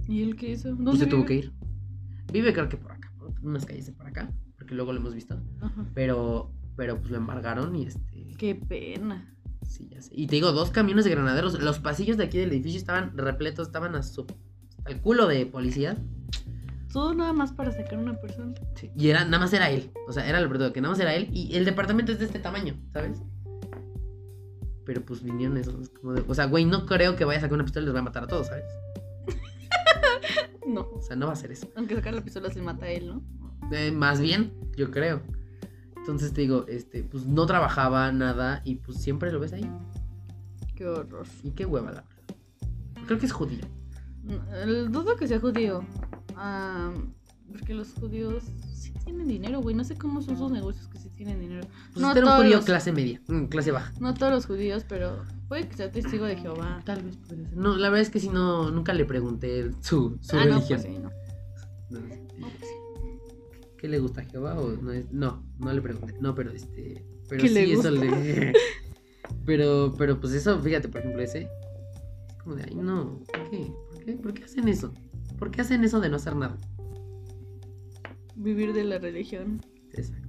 ¿Y 0.08 0.22
él 0.24 0.36
qué 0.36 0.52
hizo? 0.52 0.70
Pues 0.76 0.84
¿Dónde 0.86 1.00
se 1.06 1.08
tuvo 1.08 1.26
que 1.26 1.36
ir. 1.36 1.54
Vive 2.32 2.54
creo 2.54 2.70
que 2.70 2.78
por 2.78 2.92
acá, 2.92 3.12
por 3.18 3.32
unas 3.42 3.66
calles 3.66 3.86
de 3.86 3.92
por 3.94 4.08
acá, 4.08 4.32
porque 4.58 4.76
luego 4.76 4.92
lo 4.94 5.00
hemos 5.00 5.14
visto. 5.14 5.40
Ajá. 5.62 5.86
Pero, 5.94 6.52
pero 6.76 6.98
pues 7.00 7.12
lo 7.12 7.18
embargaron 7.18 7.76
y 7.76 7.84
este... 7.86 8.32
Qué 8.38 8.56
pena. 8.56 9.30
Sí, 9.68 9.88
ya 9.90 10.02
sé. 10.02 10.12
Y 10.16 10.28
te 10.28 10.36
digo, 10.36 10.52
dos 10.52 10.72
camiones 10.72 11.06
de 11.06 11.12
granaderos. 11.12 11.62
Los 11.62 11.80
pasillos 11.80 12.18
de 12.18 12.26
aquí 12.26 12.38
del 12.38 12.52
edificio 12.52 12.78
estaban 12.80 13.18
repletos, 13.18 13.68
estaban 13.68 13.96
a 13.96 14.04
su... 14.04 14.26
al 14.86 15.00
culo 15.02 15.28
de 15.28 15.46
policías. 15.46 15.98
Todo 16.92 17.14
nada 17.16 17.34
más 17.34 17.52
para 17.54 17.72
sacar 17.72 17.96
a 17.96 18.00
una 18.00 18.20
persona. 18.20 18.54
Sí, 18.76 18.92
Y 18.96 19.08
era, 19.10 19.24
nada 19.26 19.40
más 19.40 19.54
era 19.54 19.70
él. 19.72 19.90
O 20.08 20.12
sea, 20.12 20.28
era 20.28 20.42
lo 20.42 20.50
peor, 20.52 20.74
que 20.74 20.82
nada 20.82 20.92
más 20.92 21.00
era 21.00 21.16
él. 21.16 21.30
Y 21.32 21.56
el 21.56 21.66
departamento 21.66 22.12
es 22.12 22.20
de 22.20 22.26
este 22.26 22.40
tamaño, 22.40 22.76
¿sabes? 22.92 23.20
Pero 24.86 25.02
pues 25.02 25.24
vinieron 25.24 25.58
esos. 25.58 25.90
como 25.90 26.14
de- 26.14 26.24
o 26.28 26.34
sea, 26.36 26.46
güey, 26.46 26.66
no 26.66 26.86
creo 26.86 27.16
que 27.16 27.26
vaya 27.26 27.38
a 27.40 27.42
sacar 27.42 27.56
una 27.56 27.64
pistola 27.64 27.84
y 27.84 27.86
los 27.88 27.96
va 27.96 28.00
a 28.00 28.04
matar 28.04 28.24
a 28.26 28.28
todos, 28.28 28.48
¿sabes? 28.48 28.66
No. 30.68 30.82
O 30.94 31.02
sea, 31.02 31.16
no 31.16 31.28
va 31.28 31.34
a 31.34 31.36
ser 31.38 31.52
eso. 31.52 31.68
Aunque 31.76 31.96
sacar 31.96 32.14
la 32.14 32.22
pistola 32.24 32.50
se 32.52 32.62
mata 32.62 32.86
a 32.86 32.90
él, 32.90 33.08
¿no? 33.08 33.22
Eh, 33.72 33.92
más 33.92 34.20
bien, 34.22 34.54
yo 34.76 34.92
creo. 34.92 35.22
Entonces 35.98 36.34
te 36.34 36.42
digo, 36.42 36.66
este, 36.68 37.04
pues 37.04 37.26
no 37.26 37.46
trabajaba 37.46 38.12
nada 38.12 38.62
y 38.66 38.76
pues 38.76 39.02
siempre 39.02 39.32
lo 39.32 39.40
ves 39.40 39.54
ahí. 39.54 39.70
Qué 40.76 40.86
horror. 40.88 41.26
Y 41.44 41.52
qué 41.52 41.66
hueva, 41.66 41.92
la 41.92 42.02
verdad. 42.02 42.36
Creo 43.06 43.20
que 43.20 43.26
es 43.26 43.32
judío. 43.32 43.62
No, 44.24 44.42
el- 44.56 44.92
Dudo 44.92 45.16
que 45.16 45.28
sea 45.28 45.40
judío. 45.40 45.84
Ah, 46.36 46.92
porque 47.52 47.74
los 47.74 47.94
judíos 47.94 48.44
sí 48.74 48.92
tienen 49.06 49.28
dinero, 49.28 49.62
güey. 49.62 49.76
No 49.76 49.84
sé 49.84 49.96
cómo 49.96 50.22
son 50.22 50.38
sus 50.38 50.52
negocios 50.52 50.88
tienen 51.24 51.42
dinero. 51.42 51.68
Pues 51.94 52.02
No 52.02 52.12
era 52.12 52.26
un 52.26 52.42
judío 52.44 52.56
los- 52.58 52.66
clase 52.66 52.92
media, 52.92 53.22
mm, 53.28 53.46
clase 53.46 53.72
baja. 53.72 53.94
No 54.00 54.14
todos 54.14 54.32
los 54.34 54.46
judíos, 54.46 54.86
pero 54.88 55.24
puede 55.48 55.68
que 55.68 55.76
sea 55.78 55.92
testigo 55.92 56.26
de 56.26 56.36
Jehová. 56.38 56.82
Tal 56.86 57.04
vez 57.04 57.18
podría 57.18 57.50
ser. 57.50 57.58
No, 57.58 57.78
la 57.78 57.90
verdad 57.90 58.02
es 58.02 58.10
que 58.10 58.20
si 58.20 58.30
no, 58.30 58.72
nunca 58.72 58.94
le 58.94 59.06
pregunté 59.06 59.72
su, 59.82 60.18
su 60.22 60.38
ah, 60.38 60.46
no, 60.46 60.56
religión. 60.56 60.82
pues 60.82 60.94
sí, 60.94 61.00
no. 61.00 61.10
No, 61.90 62.00
No, 62.00 62.48
pues 62.58 62.70
sí. 62.70 62.76
¿Qué 63.78 63.88
le 63.88 64.00
gusta 64.00 64.22
a 64.22 64.26
Jehová 64.26 64.60
o 64.60 64.72
no? 64.78 64.92
es- 64.92 65.12
No, 65.12 65.44
no 65.60 65.74
le 65.74 65.82
pregunté. 65.82 66.16
No, 66.22 66.34
pero 66.36 66.52
este. 66.52 67.06
Pero 67.30 67.42
¿Qué 67.42 67.48
sí, 67.50 67.54
le 67.54 67.64
eso 67.74 67.76
gusta? 67.76 67.92
le. 67.92 68.54
Pero, 69.46 69.94
pero 69.98 70.20
pues 70.22 70.32
eso, 70.34 70.60
fíjate, 70.62 70.88
por 70.90 71.00
ejemplo, 71.02 71.22
ese. 71.22 71.50
Es 72.30 72.38
como 72.44 72.56
de, 72.56 72.64
ay, 72.64 72.76
no. 72.76 73.20
¿Por 73.34 73.50
qué? 73.50 73.74
¿Por 73.92 74.04
qué? 74.06 74.12
¿Por 74.14 74.34
qué 74.34 74.44
hacen 74.46 74.68
eso? 74.70 74.94
¿Por 75.38 75.52
qué 75.52 75.62
hacen 75.62 75.84
eso 75.84 76.00
de 76.00 76.08
no 76.10 76.16
hacer 76.18 76.36
nada? 76.36 76.58
Vivir 78.36 78.74
de 78.74 78.84
la 78.86 79.00
religión. 79.00 79.62
Exacto. 79.94 80.23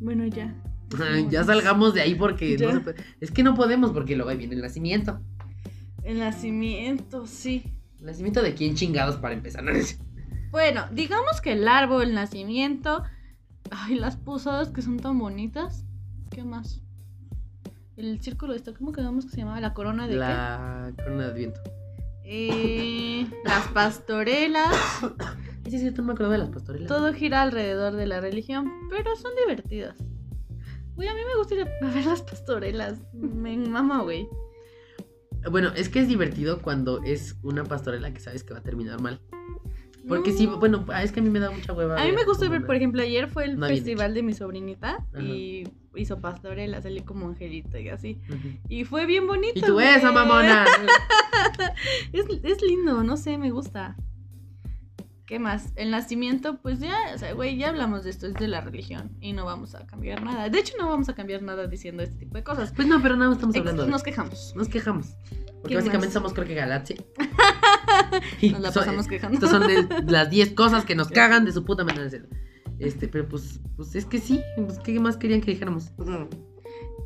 Bueno, 0.00 0.26
ya. 0.26 0.54
Ya 1.30 1.44
salgamos 1.44 1.94
de 1.94 2.00
ahí 2.00 2.14
porque 2.14 2.56
no 2.58 2.72
se 2.72 2.80
puede. 2.80 3.04
Es 3.20 3.30
que 3.30 3.42
no 3.42 3.54
podemos 3.54 3.90
porque 3.90 4.14
luego 4.14 4.30
ahí 4.30 4.36
viene 4.36 4.54
el 4.54 4.62
nacimiento. 4.62 5.20
El 6.04 6.20
nacimiento, 6.20 7.26
sí. 7.26 7.64
¿El 7.98 8.06
nacimiento 8.06 8.42
de 8.42 8.54
quién 8.54 8.74
chingados 8.74 9.16
para 9.16 9.34
empezar? 9.34 9.64
Bueno, 10.50 10.86
digamos 10.92 11.40
que 11.40 11.52
el 11.52 11.66
árbol, 11.66 12.02
el 12.04 12.14
nacimiento. 12.14 13.02
Ay, 13.70 13.96
las 13.96 14.16
posadas 14.16 14.68
que 14.68 14.82
son 14.82 14.98
tan 14.98 15.18
bonitas. 15.18 15.84
¿Qué 16.30 16.44
más? 16.44 16.80
El 17.96 18.20
círculo 18.20 18.54
está, 18.54 18.72
¿cómo 18.74 18.92
quedamos 18.92 19.24
que 19.24 19.32
se 19.32 19.38
llamaba? 19.38 19.60
La 19.60 19.74
corona 19.74 20.06
de 20.06 20.14
La 20.14 20.92
corona 20.96 21.24
de 21.24 21.30
Adviento. 21.30 21.60
qué? 22.22 23.20
Eh, 23.22 23.26
las 23.44 23.66
pastorelas. 23.68 24.74
Sí, 25.68 25.76
es 25.76 25.82
cierto, 25.82 26.02
no 26.02 26.08
me 26.08 26.12
acuerdo 26.14 26.32
de 26.32 26.38
las 26.38 26.48
pastorelas. 26.50 26.88
Todo 26.88 27.12
gira 27.12 27.42
alrededor 27.42 27.94
de 27.94 28.06
la 28.06 28.20
religión, 28.20 28.70
pero 28.90 29.16
son 29.16 29.32
divertidas. 29.36 29.96
Güey, 30.94 31.08
a 31.08 31.14
mí 31.14 31.20
me 31.26 31.36
gusta 31.36 31.54
ir 31.54 31.62
a 31.82 31.86
ver 31.92 32.06
las 32.06 32.22
pastorelas. 32.22 33.00
Me 33.12 33.56
mama, 33.56 34.02
güey. 34.02 34.28
Bueno, 35.50 35.70
es 35.76 35.88
que 35.88 36.00
es 36.00 36.08
divertido 36.08 36.60
cuando 36.62 37.02
es 37.04 37.36
una 37.42 37.64
pastorela 37.64 38.12
que 38.12 38.20
sabes 38.20 38.42
que 38.44 38.52
va 38.54 38.60
a 38.60 38.62
terminar 38.62 39.00
mal. 39.00 39.20
Porque 40.08 40.30
No. 40.30 40.38
sí, 40.38 40.46
bueno, 40.46 40.84
ah, 40.88 41.02
es 41.02 41.10
que 41.10 41.18
a 41.18 41.22
mí 41.22 41.30
me 41.30 41.40
da 41.40 41.50
mucha 41.50 41.72
hueva. 41.72 42.00
A 42.00 42.04
mí 42.04 42.12
me 42.12 42.24
gusta 42.24 42.48
ver, 42.48 42.60
la- 42.60 42.66
por 42.66 42.76
ejemplo, 42.76 43.02
ayer 43.02 43.26
fue 43.28 43.44
el 43.44 43.58
No 43.58 43.66
festival 43.66 44.14
de 44.14 44.22
mi 44.22 44.34
sobrinita 44.34 45.04
Ajá. 45.12 45.20
y 45.22 45.68
hizo 45.96 46.20
pastorela, 46.20 46.80
salí 46.80 47.00
como 47.00 47.26
angelita 47.26 47.80
y 47.80 47.88
así. 47.88 48.20
Ujú. 48.28 48.48
Y 48.68 48.84
fue 48.84 49.04
bien 49.06 49.26
bonito. 49.26 49.58
Y 49.58 49.62
tú, 49.62 49.72
güey. 49.74 49.88
esa 49.88 50.12
mamona. 50.12 50.64
Es, 52.12 52.24
es 52.42 52.62
lindo, 52.62 53.02
no 53.02 53.16
sé, 53.16 53.36
me 53.38 53.50
gusta. 53.50 53.96
¿Qué 55.26 55.38
más? 55.40 55.72
El 55.74 55.90
nacimiento, 55.90 56.58
pues 56.62 56.78
ya, 56.78 56.96
o 57.14 57.18
sea, 57.18 57.32
güey, 57.32 57.56
ya 57.58 57.70
hablamos 57.70 58.04
de 58.04 58.10
esto, 58.10 58.28
es 58.28 58.34
de 58.34 58.46
la 58.46 58.60
religión 58.60 59.10
y 59.20 59.32
no 59.32 59.44
vamos 59.44 59.74
a 59.74 59.84
cambiar 59.86 60.22
nada. 60.22 60.48
De 60.48 60.58
hecho, 60.60 60.74
no 60.78 60.88
vamos 60.88 61.08
a 61.08 61.14
cambiar 61.16 61.42
nada 61.42 61.66
diciendo 61.66 62.04
este 62.04 62.16
tipo 62.16 62.36
de 62.36 62.44
cosas. 62.44 62.72
Pues 62.76 62.86
no, 62.86 63.02
pero 63.02 63.16
nada, 63.16 63.30
más 63.30 63.38
estamos 63.38 63.56
Ex- 63.56 63.60
hablando. 63.62 63.84
de- 63.86 63.90
Nos 63.90 64.04
quejamos. 64.04 64.52
Nos 64.54 64.68
quejamos. 64.68 65.16
Porque 65.62 65.68
¿Qué 65.70 65.74
básicamente 65.76 66.06
más? 66.06 66.12
somos, 66.14 66.32
creo 66.32 66.46
que 66.46 66.54
Galaxia. 66.54 66.96
Nos 68.52 68.60
la 68.60 68.70
pasamos 68.70 69.08
quejando. 69.08 69.34
Estas 69.34 69.50
son 69.50 69.66
de- 69.66 69.88
las 70.12 70.30
10 70.30 70.52
cosas 70.52 70.84
que 70.84 70.94
nos 70.94 71.08
cagan 71.08 71.44
de 71.44 71.50
su 71.52 71.64
puta 71.64 71.82
manera 71.82 72.04
de 72.04 72.10
ser. 72.10 72.28
Este, 72.78 73.08
pero 73.08 73.26
pues, 73.28 73.58
pues 73.76 73.96
es 73.96 74.06
que 74.06 74.18
sí. 74.20 74.40
Pues, 74.56 74.78
¿Qué 74.78 75.00
más 75.00 75.16
querían 75.16 75.40
que 75.40 75.50
dijéramos? 75.50 75.90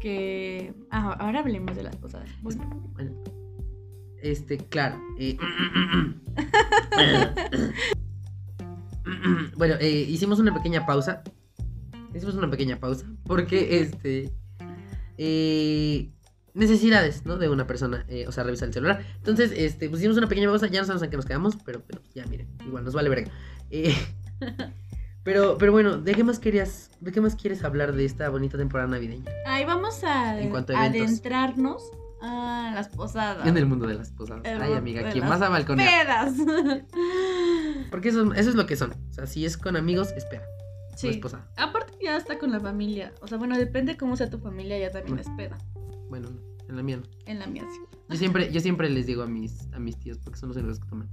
Que. 0.01 0.75
Ah, 0.91 1.16
ahora 1.21 1.41
hablemos 1.41 1.75
de 1.75 1.85
las 1.85 1.97
posadas. 1.97 2.29
Bueno, 2.43 2.68
Bueno, 2.93 3.12
este, 4.23 4.59
claro. 4.59 5.01
eh, 5.18 5.39
bueno, 9.57 9.75
eh, 9.81 10.07
hicimos 10.09 10.39
una 10.39 10.55
pequeña 10.55 10.87
pausa. 10.87 11.23
Hicimos 12.15 12.35
una 12.35 12.51
pequeña 12.51 12.79
pausa. 12.79 13.07
Porque, 13.25 13.81
este. 13.81 14.33
eh, 15.19 16.11
necesidades, 16.55 17.25
¿no? 17.25 17.37
De 17.37 17.49
una 17.49 17.67
persona. 17.67 18.05
eh, 18.09 18.27
o 18.27 18.33
sea, 18.33 18.45
revisar 18.45 18.69
el 18.69 18.75
celular. 18.75 19.05
Entonces, 19.17 19.53
este, 19.57 19.89
pues 19.89 20.01
hicimos 20.01 20.17
una 20.17 20.29
pequeña 20.29 20.49
pausa. 20.49 20.67
Ya 20.67 20.81
no 20.81 20.87
sabemos 20.87 21.03
en 21.03 21.11
qué 21.11 21.17
nos 21.17 21.27
quedamos. 21.27 21.57
Pero, 21.65 21.83
pero 21.87 22.03
ya, 22.15 22.27
miren. 22.27 22.49
Igual, 22.67 22.85
nos 22.85 22.95
vale 22.95 23.09
verga. 23.09 23.31
Eh, 23.71 23.95
pero, 25.25 25.57
pero 25.59 25.73
bueno, 25.73 25.99
¿de 25.99 26.15
qué 26.15 26.25
más 26.25 26.39
querías? 26.39 26.91
¿De 27.01 27.13
qué 27.13 27.21
más 27.21 27.37
quieres 27.37 27.65
hablar 27.65 27.95
de 27.95 28.05
esta 28.05 28.29
bonita 28.29 28.59
temporada 28.59 28.89
navideña? 28.89 29.31
Ahí 29.47 29.65
vamos 29.65 30.03
a 30.05 30.41
En 30.41 30.51
cuanto 30.51 30.77
a 30.77 30.87
eventos. 30.87 31.21
Adentrarnos 32.21 32.71
a 32.71 32.75
las 32.75 32.89
posadas. 32.89 33.47
En 33.47 33.57
el 33.57 33.66
mundo 33.66 33.87
de 33.87 33.95
las 33.95 34.11
posadas. 34.12 34.43
El 34.45 34.61
Ay, 34.61 34.75
amiga, 34.75 35.03
de 35.03 35.11
¿quién 35.12 35.23
las 35.29 35.39
vas 35.39 35.43
a 35.43 35.49
balconear? 35.51 36.07
Pedas. 36.07 36.35
Porque 37.91 38.09
eso, 38.11 38.33
eso 38.35 38.51
es 38.51 38.55
lo 38.57 38.66
que 38.66 38.77
son. 38.77 38.93
O 38.93 39.12
sea, 39.12 39.27
si 39.27 39.45
es 39.45 39.57
con 39.57 39.77
amigos, 39.77 40.12
espera. 40.16 40.43
No 40.43 40.95
es 40.95 41.01
Sí. 41.01 41.21
posada. 41.21 41.49
Aparte 41.57 41.95
ya 42.03 42.16
está 42.16 42.39
con 42.39 42.51
la 42.53 42.61
familia. 42.61 43.12
O 43.23 43.27
sea, 43.29 43.39
bueno, 43.39 43.57
depende 43.57 43.97
cómo 43.97 44.16
sea 44.16 44.29
tu 44.29 44.39
familia, 44.39 44.79
ya 44.79 44.91
también 44.91 45.18
es 45.18 45.29
peda. 45.31 45.57
Bueno, 46.11 46.29
no, 46.31 46.41
en 46.68 46.77
la 46.77 46.83
mía 46.83 46.99
no. 46.99 47.03
En 47.27 47.39
la 47.39 47.47
mía 47.47 47.64
sí. 47.73 47.81
Yo 48.11 48.16
siempre, 48.16 48.53
yo 48.53 48.61
siempre 48.61 48.91
les 48.91 49.07
digo 49.07 49.23
a 49.23 49.27
mis, 49.27 49.73
a 49.73 49.79
mis 49.79 49.97
tíos, 49.99 50.18
porque 50.18 50.39
son 50.39 50.49
los 50.51 50.57
únicos 50.59 50.79
que 50.81 50.89
toman. 50.89 51.09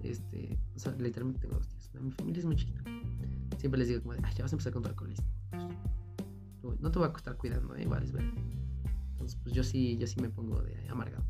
Este, 0.00 0.56
o 0.76 0.78
sea, 0.78 0.92
literalmente 0.98 1.40
tengo 1.40 1.56
dos 1.56 1.66
tíos. 1.68 1.90
Mi 2.00 2.12
familia 2.12 2.38
es 2.40 2.44
muy 2.46 2.56
chiquita. 2.56 2.82
Siempre 3.58 3.78
les 3.78 3.88
digo 3.88 4.02
como 4.02 4.12
de, 4.14 4.20
ay, 4.22 4.32
ya 4.36 4.44
vas 4.44 4.52
a 4.52 4.54
empezar 4.54 4.72
con 4.72 4.82
tu 4.82 4.88
alcoholismo. 4.90 5.26
No- 6.62 6.76
No 6.78 6.90
te 6.90 6.98
voy 6.98 7.08
a 7.08 7.12
costar 7.12 7.36
cuidando, 7.36 7.74
eh, 7.74 7.82
igual 7.82 8.02
es 8.04 8.12
verdad. 8.12 8.30
Entonces, 9.16 9.38
pues 9.42 9.54
yo 9.54 9.64
sí, 9.64 9.96
yo 9.96 10.06
sí 10.06 10.20
me 10.20 10.28
pongo 10.28 10.60
de 10.62 10.76
amargado. 10.90 11.24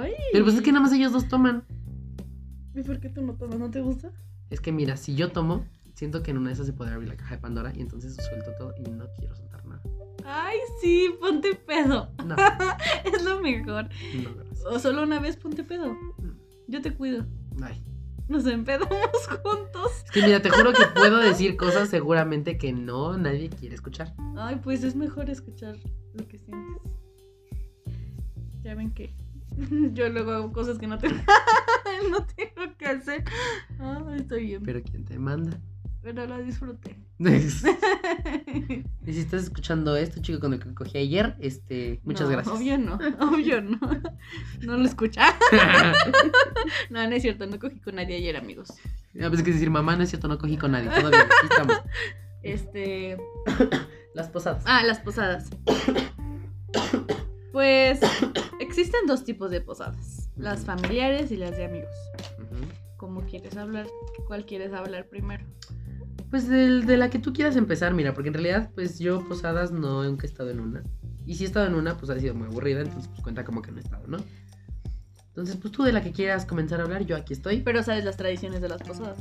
Ay. 0.00 0.12
Pero 0.32 0.44
pues 0.44 0.56
es 0.56 0.62
que 0.62 0.70
nada 0.70 0.82
más 0.82 0.92
ellos 0.92 1.12
dos 1.12 1.28
toman. 1.28 1.64
¿Y 2.74 2.82
por 2.82 3.00
qué 3.00 3.08
tú 3.08 3.22
no 3.22 3.34
tomas? 3.34 3.58
¿No 3.58 3.70
te 3.70 3.80
gusta? 3.80 4.12
Es 4.50 4.60
que 4.60 4.70
mira, 4.70 4.96
si 4.98 5.14
yo 5.14 5.30
tomo, 5.32 5.64
siento 5.94 6.22
que 6.22 6.30
en 6.30 6.38
una 6.38 6.48
de 6.48 6.54
esas 6.54 6.66
se 6.66 6.74
podría 6.74 6.94
abrir 6.96 7.08
la 7.08 7.16
caja 7.16 7.36
de 7.36 7.40
Pandora 7.40 7.72
y 7.74 7.80
entonces 7.80 8.14
suelto 8.16 8.52
todo 8.58 8.74
y 8.78 8.90
no 8.90 9.06
quiero 9.18 9.34
soltar 9.34 9.64
nada. 9.64 9.82
Ay, 10.26 10.58
sí, 10.82 11.08
ponte 11.18 11.54
pedo. 11.54 12.10
No, 12.26 12.36
Es 13.04 13.24
lo 13.24 13.40
mejor. 13.40 13.88
no, 14.22 14.34
gracias. 14.34 14.66
O 14.66 14.78
solo 14.78 15.02
una 15.04 15.20
vez 15.20 15.36
ponte 15.36 15.64
pedo. 15.64 15.96
Yo 16.68 16.82
te 16.82 16.92
cuido. 16.94 17.24
Ay. 17.62 17.82
Nos 18.28 18.44
empedamos 18.46 18.90
juntos. 19.42 19.92
Es 20.04 20.10
que 20.10 20.22
mira, 20.22 20.42
te 20.42 20.50
juro 20.50 20.72
que 20.72 20.84
puedo 20.94 21.18
decir 21.18 21.56
cosas 21.56 21.88
seguramente 21.88 22.58
que 22.58 22.72
no 22.72 23.16
nadie 23.16 23.48
quiere 23.48 23.74
escuchar. 23.76 24.14
Ay, 24.36 24.60
pues 24.62 24.82
es 24.82 24.96
mejor 24.96 25.30
escuchar 25.30 25.76
lo 26.12 26.26
que 26.28 26.38
sientes. 26.38 26.82
Ya 28.66 28.74
ven 28.74 28.90
que 28.90 29.14
yo 29.92 30.08
luego 30.08 30.32
hago 30.32 30.52
cosas 30.52 30.76
que 30.76 30.88
no 30.88 30.98
te 30.98 31.08
no 32.10 32.26
tengo 32.26 32.76
que 32.76 32.86
hacer. 32.86 33.22
Ah, 33.78 34.04
estoy 34.16 34.46
bien. 34.46 34.62
Pero 34.64 34.82
¿quién 34.82 35.04
te 35.04 35.20
manda? 35.20 35.56
Pero 36.02 36.26
lo 36.26 36.42
disfruté. 36.42 36.96
y 37.20 39.12
si 39.12 39.20
estás 39.20 39.44
escuchando 39.44 39.94
esto, 39.96 40.20
chico, 40.20 40.40
con 40.40 40.52
el 40.52 40.58
que 40.58 40.74
cogí 40.74 40.98
ayer, 40.98 41.36
este, 41.38 42.00
muchas 42.02 42.28
No, 42.28 42.32
gracias. 42.32 42.56
Obvio 42.56 42.76
no, 42.76 42.98
obvio 43.20 43.62
no. 43.62 43.78
No 44.62 44.76
lo 44.76 44.84
escucha. 44.84 45.22
No, 46.90 47.08
no 47.08 47.14
es 47.14 47.22
cierto, 47.22 47.46
no 47.46 47.60
cogí 47.60 47.78
con 47.78 47.94
nadie 47.94 48.16
ayer, 48.16 48.36
amigos. 48.36 48.70
A 49.20 49.28
veces 49.28 49.44
que 49.44 49.52
decir, 49.52 49.70
mamá, 49.70 49.94
no 49.94 50.02
es 50.02 50.10
cierto, 50.10 50.26
no 50.26 50.38
cogí 50.38 50.56
con 50.56 50.72
nadie. 50.72 50.90
Todavía, 50.90 51.20
aquí 51.20 51.46
estamos. 51.48 51.76
Este. 52.42 53.16
Las 54.14 54.28
posadas. 54.28 54.64
Ah, 54.66 54.82
las 54.82 54.98
posadas. 54.98 55.50
Pues 57.52 58.00
existen 58.78 59.06
dos 59.06 59.24
tipos 59.24 59.50
de 59.50 59.60
posadas: 59.62 60.28
las 60.36 60.64
familiares 60.64 61.32
y 61.32 61.36
las 61.36 61.56
de 61.56 61.64
amigos. 61.64 61.94
¿Cómo 62.98 63.22
quieres 63.22 63.56
hablar? 63.56 63.86
¿Cuál 64.26 64.44
quieres 64.44 64.72
hablar 64.74 65.08
primero? 65.08 65.44
Pues 66.30 66.48
del- 66.48 66.84
de 66.86 66.96
la 66.98 67.08
que 67.08 67.18
tú 67.18 67.32
quieras 67.32 67.56
empezar, 67.56 67.94
mira, 67.94 68.12
porque 68.12 68.28
en 68.28 68.34
realidad, 68.34 68.70
pues 68.74 68.98
yo 68.98 69.26
posadas 69.26 69.70
no 69.72 70.02
nunca 70.04 70.26
he 70.26 70.30
estado 70.30 70.50
en 70.50 70.60
una. 70.60 70.82
Y 71.24 71.36
si 71.36 71.44
he 71.44 71.46
estado 71.46 71.66
en 71.66 71.74
una, 71.74 71.96
pues 71.96 72.10
ha 72.10 72.18
sido 72.20 72.34
muy 72.34 72.48
aburrida, 72.48 72.80
entonces 72.80 73.08
pues 73.08 73.22
cuenta 73.22 73.44
como 73.44 73.62
que 73.62 73.70
no 73.72 73.78
he 73.78 73.82
estado, 73.82 74.06
¿no? 74.06 74.18
Entonces, 75.28 75.56
pues 75.56 75.72
tú 75.72 75.82
de 75.82 75.92
la 75.92 76.02
que 76.02 76.12
quieras 76.12 76.44
comenzar 76.46 76.80
a 76.80 76.84
hablar, 76.84 77.04
yo 77.04 77.16
aquí 77.16 77.32
estoy. 77.32 77.60
Pero 77.60 77.82
sabes 77.82 78.04
las 78.04 78.16
tradiciones 78.16 78.60
de 78.60 78.68
las 78.68 78.82
posadas: 78.82 79.18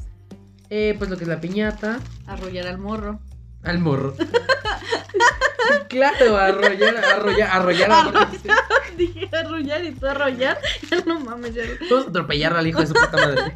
Eh, 0.70 0.95
pues 0.97 1.10
lo 1.10 1.16
que 1.18 1.24
es 1.24 1.30
la 1.30 1.39
piñata, 1.39 1.99
arrollar 2.26 2.68
al 2.68 2.78
morro. 2.78 3.20
Al 3.66 3.80
morro. 3.80 4.16
claro, 5.89 6.38
arrollar, 6.38 6.97
arrollar, 6.97 7.49
arrollar 7.51 7.89
morro. 8.05 8.28
Dije 8.97 9.30
arrollar 9.36 9.84
y 9.84 9.91
tú 9.91 10.05
arrollar. 10.05 10.57
Ya 10.89 11.01
no 11.05 11.20
mames, 11.20 11.53
ya. 11.53 11.63
Vamos 11.89 12.07
a 12.07 12.09
atropellar 12.09 12.55
al 12.55 12.68
hijo 12.68 12.82
de 12.82 12.88
su 12.88 12.93
puta 12.93 13.18
madre. 13.18 13.55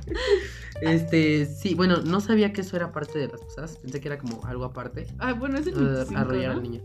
Este, 0.81 1.45
sí, 1.45 1.75
bueno, 1.75 1.97
no 1.97 2.21
sabía 2.21 2.53
que 2.53 2.61
eso 2.61 2.77
era 2.77 2.91
parte 2.91 3.19
de 3.19 3.27
las 3.27 3.41
posadas. 3.41 3.77
Pensé 3.77 3.99
que 3.99 4.07
era 4.07 4.17
como 4.17 4.45
algo 4.45 4.63
aparte. 4.65 5.07
Ah, 5.19 5.33
bueno, 5.33 5.57
es 5.57 5.67
el 5.67 5.73
eh, 5.73 5.77
25, 5.77 6.19
arrollar 6.19 6.51
¿no? 6.51 6.57
al 6.57 6.63
niño. 6.63 6.81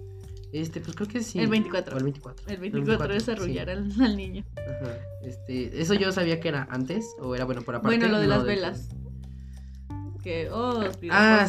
Este, 0.52 0.80
pues 0.80 0.94
creo 0.96 1.08
que 1.08 1.22
sí. 1.22 1.40
El 1.40 1.48
24. 1.48 1.94
O 1.94 1.98
el 1.98 2.04
24. 2.04 2.46
El 2.48 2.58
24 2.58 3.14
es 3.14 3.28
arrollar 3.28 3.66
sí. 3.66 3.72
al, 3.72 4.02
al 4.02 4.16
niño. 4.16 4.44
Ajá. 4.56 4.98
Este, 5.22 5.80
eso 5.80 5.94
yo 5.94 6.12
sabía 6.12 6.40
que 6.40 6.48
era 6.48 6.66
antes 6.70 7.06
o 7.18 7.34
era 7.34 7.44
bueno 7.44 7.62
por 7.62 7.74
aparte. 7.76 7.96
bueno, 7.96 8.12
lo 8.12 8.20
de 8.20 8.26
no 8.26 8.36
las 8.36 8.44
velas. 8.44 8.88
Que, 10.24 10.48
oh, 10.50 10.82
Ah, 11.10 11.46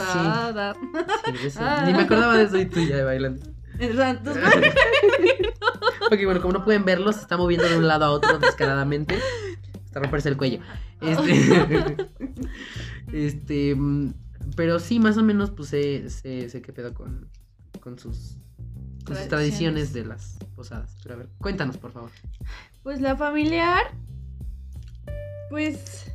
sí. 1.34 1.50
Sí. 1.50 1.58
Ah. 1.62 1.84
Ni 1.88 1.94
me 1.94 2.02
acordaba 2.02 2.38
de 2.38 2.44
eso 2.44 2.58
y 2.60 2.66
tú 2.66 2.82
ya 2.82 3.04
bailando. 3.06 3.42
Entonces, 3.80 4.44
Ok, 6.12 6.20
bueno, 6.26 6.42
como 6.42 6.54
no 6.54 6.64
pueden 6.66 6.86
verlo, 6.86 7.12
se 7.14 7.22
está 7.22 7.38
moviendo 7.38 7.68
de 7.68 7.78
un 7.78 7.88
lado 7.88 8.06
a 8.06 8.12
otro 8.12 8.38
descaradamente. 8.38 9.18
Hasta 9.86 10.00
romperse 10.02 10.30
el 10.30 10.38
cuello. 10.38 10.60
Este. 11.02 11.96
este. 13.14 13.76
mm, 13.76 14.14
Pero 14.56 14.80
sí, 14.80 15.00
más 15.00 15.18
o 15.18 15.24
menos, 15.24 15.52
pues 15.52 15.70
sé, 15.70 16.10
sé, 16.10 16.50
sé 16.50 16.62
qué 16.62 16.74
pedo 16.74 16.94
con, 16.94 17.30
con 17.80 17.98
sus. 17.98 18.38
Con 19.06 19.16
sus 19.16 19.28
Tradiciones. 19.28 19.30
tradiciones 19.30 19.94
de 19.94 20.06
las 20.06 20.38
posadas. 20.56 20.96
Pero 21.04 21.16
a 21.16 21.18
ver, 21.20 21.30
cuéntanos, 21.38 21.78
por 21.78 21.92
favor. 21.92 22.10
Pues 22.84 23.00
la 23.02 23.16
familiar, 23.16 23.94
pues, 25.50 26.12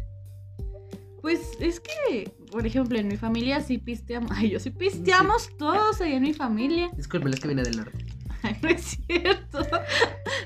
pues 1.20 1.52
es 1.60 1.80
que, 1.80 2.30
por 2.50 2.66
ejemplo, 2.66 2.98
en 2.98 3.08
mi 3.08 3.16
familia 3.16 3.60
sí 3.60 3.78
pisteamos, 3.78 4.30
ay, 4.34 4.50
yo 4.50 4.60
sí 4.60 4.70
pisteamos 4.70 5.56
todos 5.56 6.00
ahí 6.00 6.14
en 6.14 6.22
mi 6.22 6.34
familia. 6.34 6.90
Disculpen, 6.96 7.32
es 7.32 7.40
que 7.40 7.48
viene 7.48 7.62
del 7.62 7.76
norte. 7.76 8.04
Ay, 8.42 8.56
no 8.62 8.68
es 8.70 8.98
cierto. 9.06 9.66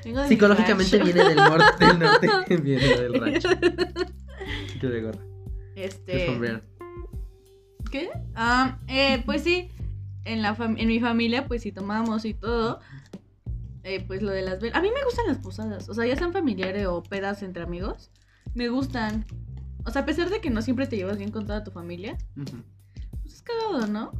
Vengo 0.05 0.27
Psicológicamente 0.27 0.99
rancho. 0.99 1.05
viene 1.13 1.29
del 1.29 1.37
norte, 1.37 1.87
del 1.87 1.99
norte. 2.01 2.57
Viene 2.63 2.89
del 2.89 3.15
rancho. 3.15 3.49
Yo 4.83 4.91
de 4.91 5.01
gorra. 5.01 5.21
De 5.77 5.85
Este. 5.85 6.63
¿qué? 7.93 8.11
Ah, 8.35 8.81
eh, 8.89 9.23
pues 9.25 9.43
sí, 9.45 9.71
en 10.25 10.43
la 10.43 10.57
en 10.59 10.89
mi 10.89 10.99
familia, 10.99 11.47
pues 11.47 11.63
sí 11.63 11.71
tomamos 11.71 12.25
y 12.25 12.35
todo. 12.35 12.81
Eh, 13.85 14.03
pues 14.05 14.23
lo 14.23 14.33
de 14.33 14.43
las 14.43 14.61
velas. 14.61 14.77
A 14.77 14.83
mí 14.83 14.89
me 14.93 15.05
gustan 15.05 15.27
las 15.29 15.39
posadas. 15.39 15.89
O 15.89 15.95
sea, 15.95 16.05
ya 16.05 16.17
sean 16.17 16.33
familiares 16.33 16.87
o 16.87 17.01
pedas 17.03 17.45
entre 17.45 17.63
amigos. 17.63 18.11
Me 18.55 18.71
gustan. 18.71 19.25
O 19.87 19.91
sea, 19.91 20.03
a 20.03 20.07
pesar 20.07 20.31
de 20.31 20.41
que 20.41 20.51
no 20.51 20.63
siempre 20.63 20.87
te 20.87 20.97
llevas 20.97 21.19
bien 21.19 21.31
con 21.31 21.47
toda 21.47 21.63
tu 21.65 21.71
familia. 21.71 22.17
Pues 22.35 23.35
es 23.35 23.43
cagado, 23.43 23.87
¿no? 23.87 24.13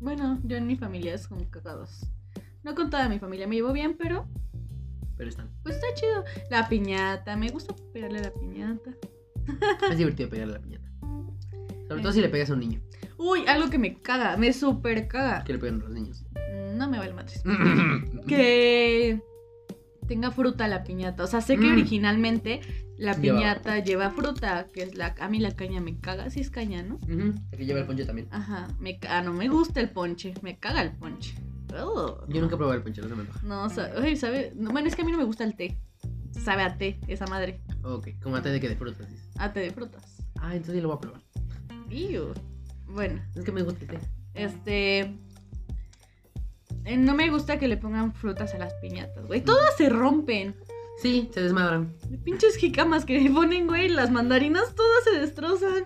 Bueno, 0.00 0.40
yo 0.44 0.56
en 0.56 0.66
mi 0.66 0.76
familia 0.76 1.14
es 1.14 1.28
como 1.28 1.48
cagados. 1.50 2.06
No 2.62 2.74
con 2.74 2.90
toda 2.90 3.08
mi 3.08 3.18
familia 3.18 3.46
me 3.46 3.56
llevo 3.56 3.72
bien, 3.72 3.96
pero 3.98 4.26
Pero 5.16 5.28
están. 5.30 5.50
pues 5.62 5.76
está 5.76 5.86
chido. 5.94 6.24
La 6.50 6.68
piñata, 6.68 7.36
me 7.36 7.48
gusta 7.50 7.74
pegarle 7.92 8.18
a 8.20 8.22
la 8.22 8.32
piñata. 8.32 8.90
Es 9.90 9.98
divertido 9.98 10.28
pegarle 10.30 10.54
la 10.54 10.60
piñata. 10.60 10.88
Sobre 11.88 12.02
todo 12.02 12.12
si 12.12 12.20
le 12.20 12.28
pegas 12.28 12.50
a 12.50 12.54
un 12.54 12.60
niño. 12.60 12.80
Uy, 13.18 13.46
algo 13.46 13.68
que 13.68 13.78
me 13.78 14.00
caga, 14.00 14.36
me 14.36 14.52
super 14.52 15.08
caga. 15.08 15.42
Que 15.44 15.52
le 15.54 15.58
pegan 15.58 15.80
a 15.80 15.84
los 15.84 15.92
niños. 15.92 16.24
No 16.74 16.88
me 16.88 16.98
vale 16.98 17.12
madres. 17.12 17.42
que 18.26 19.20
tenga 20.06 20.30
fruta 20.30 20.66
la 20.68 20.82
piñata. 20.84 21.24
O 21.24 21.26
sea, 21.26 21.40
sé 21.40 21.56
que 21.56 21.66
Mm. 21.66 21.72
originalmente 21.72 22.60
la 23.00 23.14
piñata 23.14 23.78
lleva 23.78 24.10
fruta, 24.10 24.66
que 24.72 24.82
es 24.82 24.94
la 24.94 25.14
a 25.18 25.28
mí 25.28 25.38
la 25.40 25.52
caña 25.52 25.80
me 25.80 25.98
caga, 25.98 26.28
sí 26.30 26.40
es 26.40 26.50
caña, 26.50 26.82
¿no? 26.82 26.96
Ujú, 26.96 27.34
el 27.50 27.58
que 27.58 27.64
lleva 27.64 27.80
el 27.80 27.86
ponche 27.86 28.04
también. 28.04 28.28
Ajá, 28.30 28.68
me 28.78 28.98
ah, 29.08 29.22
no 29.22 29.32
me 29.32 29.48
gusta 29.48 29.80
el 29.80 29.90
ponche, 29.90 30.34
me 30.42 30.58
caga 30.58 30.82
el 30.82 30.92
ponche. 30.92 31.34
Ugh. 31.70 32.24
Yo 32.28 32.40
nunca 32.40 32.54
he 32.54 32.58
probado 32.58 32.74
el 32.74 32.82
ponche, 32.82 33.00
no 33.00 33.08
se 33.08 33.14
me 33.14 33.22
antoja. 33.22 33.40
No, 33.42 33.68
sabe, 33.70 34.52
no, 34.54 34.70
bueno, 34.70 34.88
es 34.88 34.96
que 34.96 35.02
a 35.02 35.04
mí 35.04 35.12
no 35.12 35.18
me 35.18 35.24
gusta 35.24 35.44
el 35.44 35.54
té. 35.56 35.78
Sabe 36.32 36.62
a 36.62 36.76
té, 36.76 37.00
esa 37.08 37.26
madre. 37.26 37.60
Ok, 37.82 38.08
como 38.22 38.36
a 38.36 38.42
té 38.42 38.50
de 38.50 38.60
que 38.60 38.68
de 38.68 38.76
frutas. 38.76 39.08
dices. 39.08 39.30
A 39.38 39.52
té 39.52 39.60
de 39.60 39.70
frutas. 39.70 40.22
Ah, 40.38 40.52
entonces 40.54 40.74
sí 40.76 40.80
lo 40.80 40.88
voy 40.88 40.96
a 40.96 41.00
probar. 41.00 41.22
Bueno, 42.86 43.20
Es 43.34 43.44
que 43.44 43.52
me 43.52 43.62
gusta 43.62 43.80
el 43.84 43.86
té. 43.88 43.98
este 44.34 44.98
eh, 46.84 46.96
no 46.96 47.14
me 47.14 47.30
gusta 47.30 47.58
que 47.58 47.68
le 47.68 47.76
pongan 47.76 48.12
frutas 48.14 48.54
a 48.54 48.58
las 48.58 48.74
piñatas, 48.74 49.26
güey. 49.26 49.42
Todas 49.42 49.76
se 49.76 49.88
rompen. 49.88 50.54
Sí, 51.00 51.30
se 51.32 51.42
desmadran. 51.42 51.94
Pinches 52.24 52.56
jicamas 52.56 53.04
que 53.04 53.30
ponen, 53.34 53.66
güey, 53.66 53.88
las 53.88 54.10
mandarinas 54.10 54.74
todas 54.74 55.04
se 55.04 55.18
destrozan. 55.18 55.84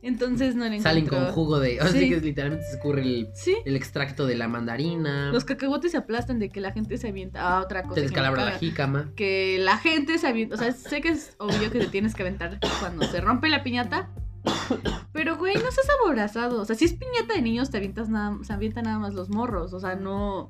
Entonces 0.00 0.54
no 0.54 0.64
le 0.68 0.80
Salen 0.80 1.06
con 1.08 1.26
jugo 1.32 1.58
de. 1.58 1.80
Así 1.80 1.98
Sí. 1.98 2.08
que 2.08 2.20
literalmente 2.20 2.64
se 2.66 2.76
escurre 2.76 3.02
el, 3.02 3.28
Sí. 3.34 3.56
el 3.64 3.74
extracto 3.74 4.26
de 4.26 4.36
la 4.36 4.46
mandarina. 4.46 5.32
Los 5.32 5.44
cacahuates 5.44 5.90
se 5.90 5.96
aplastan 5.98 6.38
de 6.38 6.50
que 6.50 6.60
la 6.60 6.70
gente 6.70 6.96
se 6.98 7.08
avienta 7.08 7.40
a 7.58 7.60
otra 7.60 7.82
cosa. 7.82 7.96
me 7.96 8.02
descalabra 8.02 8.44
la 8.44 8.52
jícama. 8.52 9.10
que 9.16 9.58
la 9.60 9.76
gente 9.76 10.16
se 10.18 10.28
avienta, 10.28 10.54
o 10.54 10.58
sea, 10.58 10.70
sé 10.72 11.00
que 11.00 11.08
es 11.08 11.34
obvio 11.38 11.70
que 11.72 11.80
te 11.80 11.86
tienes 11.88 12.14
que 12.14 12.22
aventar 12.22 12.60
cuando 12.78 13.06
se 13.06 13.20
rompe 13.20 13.48
la 13.48 13.64
piñata, 13.64 14.08
pero 15.12 15.36
güey, 15.36 15.54
no 15.56 15.70
seas 15.72 15.88
aborazado, 16.00 16.62
o 16.62 16.64
sea, 16.64 16.76
si 16.76 16.84
es 16.84 16.92
piñata 16.92 17.34
de 17.34 17.42
niños 17.42 17.70
te 17.70 17.78
avientas 17.78 18.08
nada, 18.08 18.38
se 18.44 18.52
avientan 18.52 18.84
nada 18.84 19.00
más 19.00 19.14
los 19.14 19.28
morros, 19.30 19.72
o 19.72 19.80
sea, 19.80 19.96
no, 19.96 20.48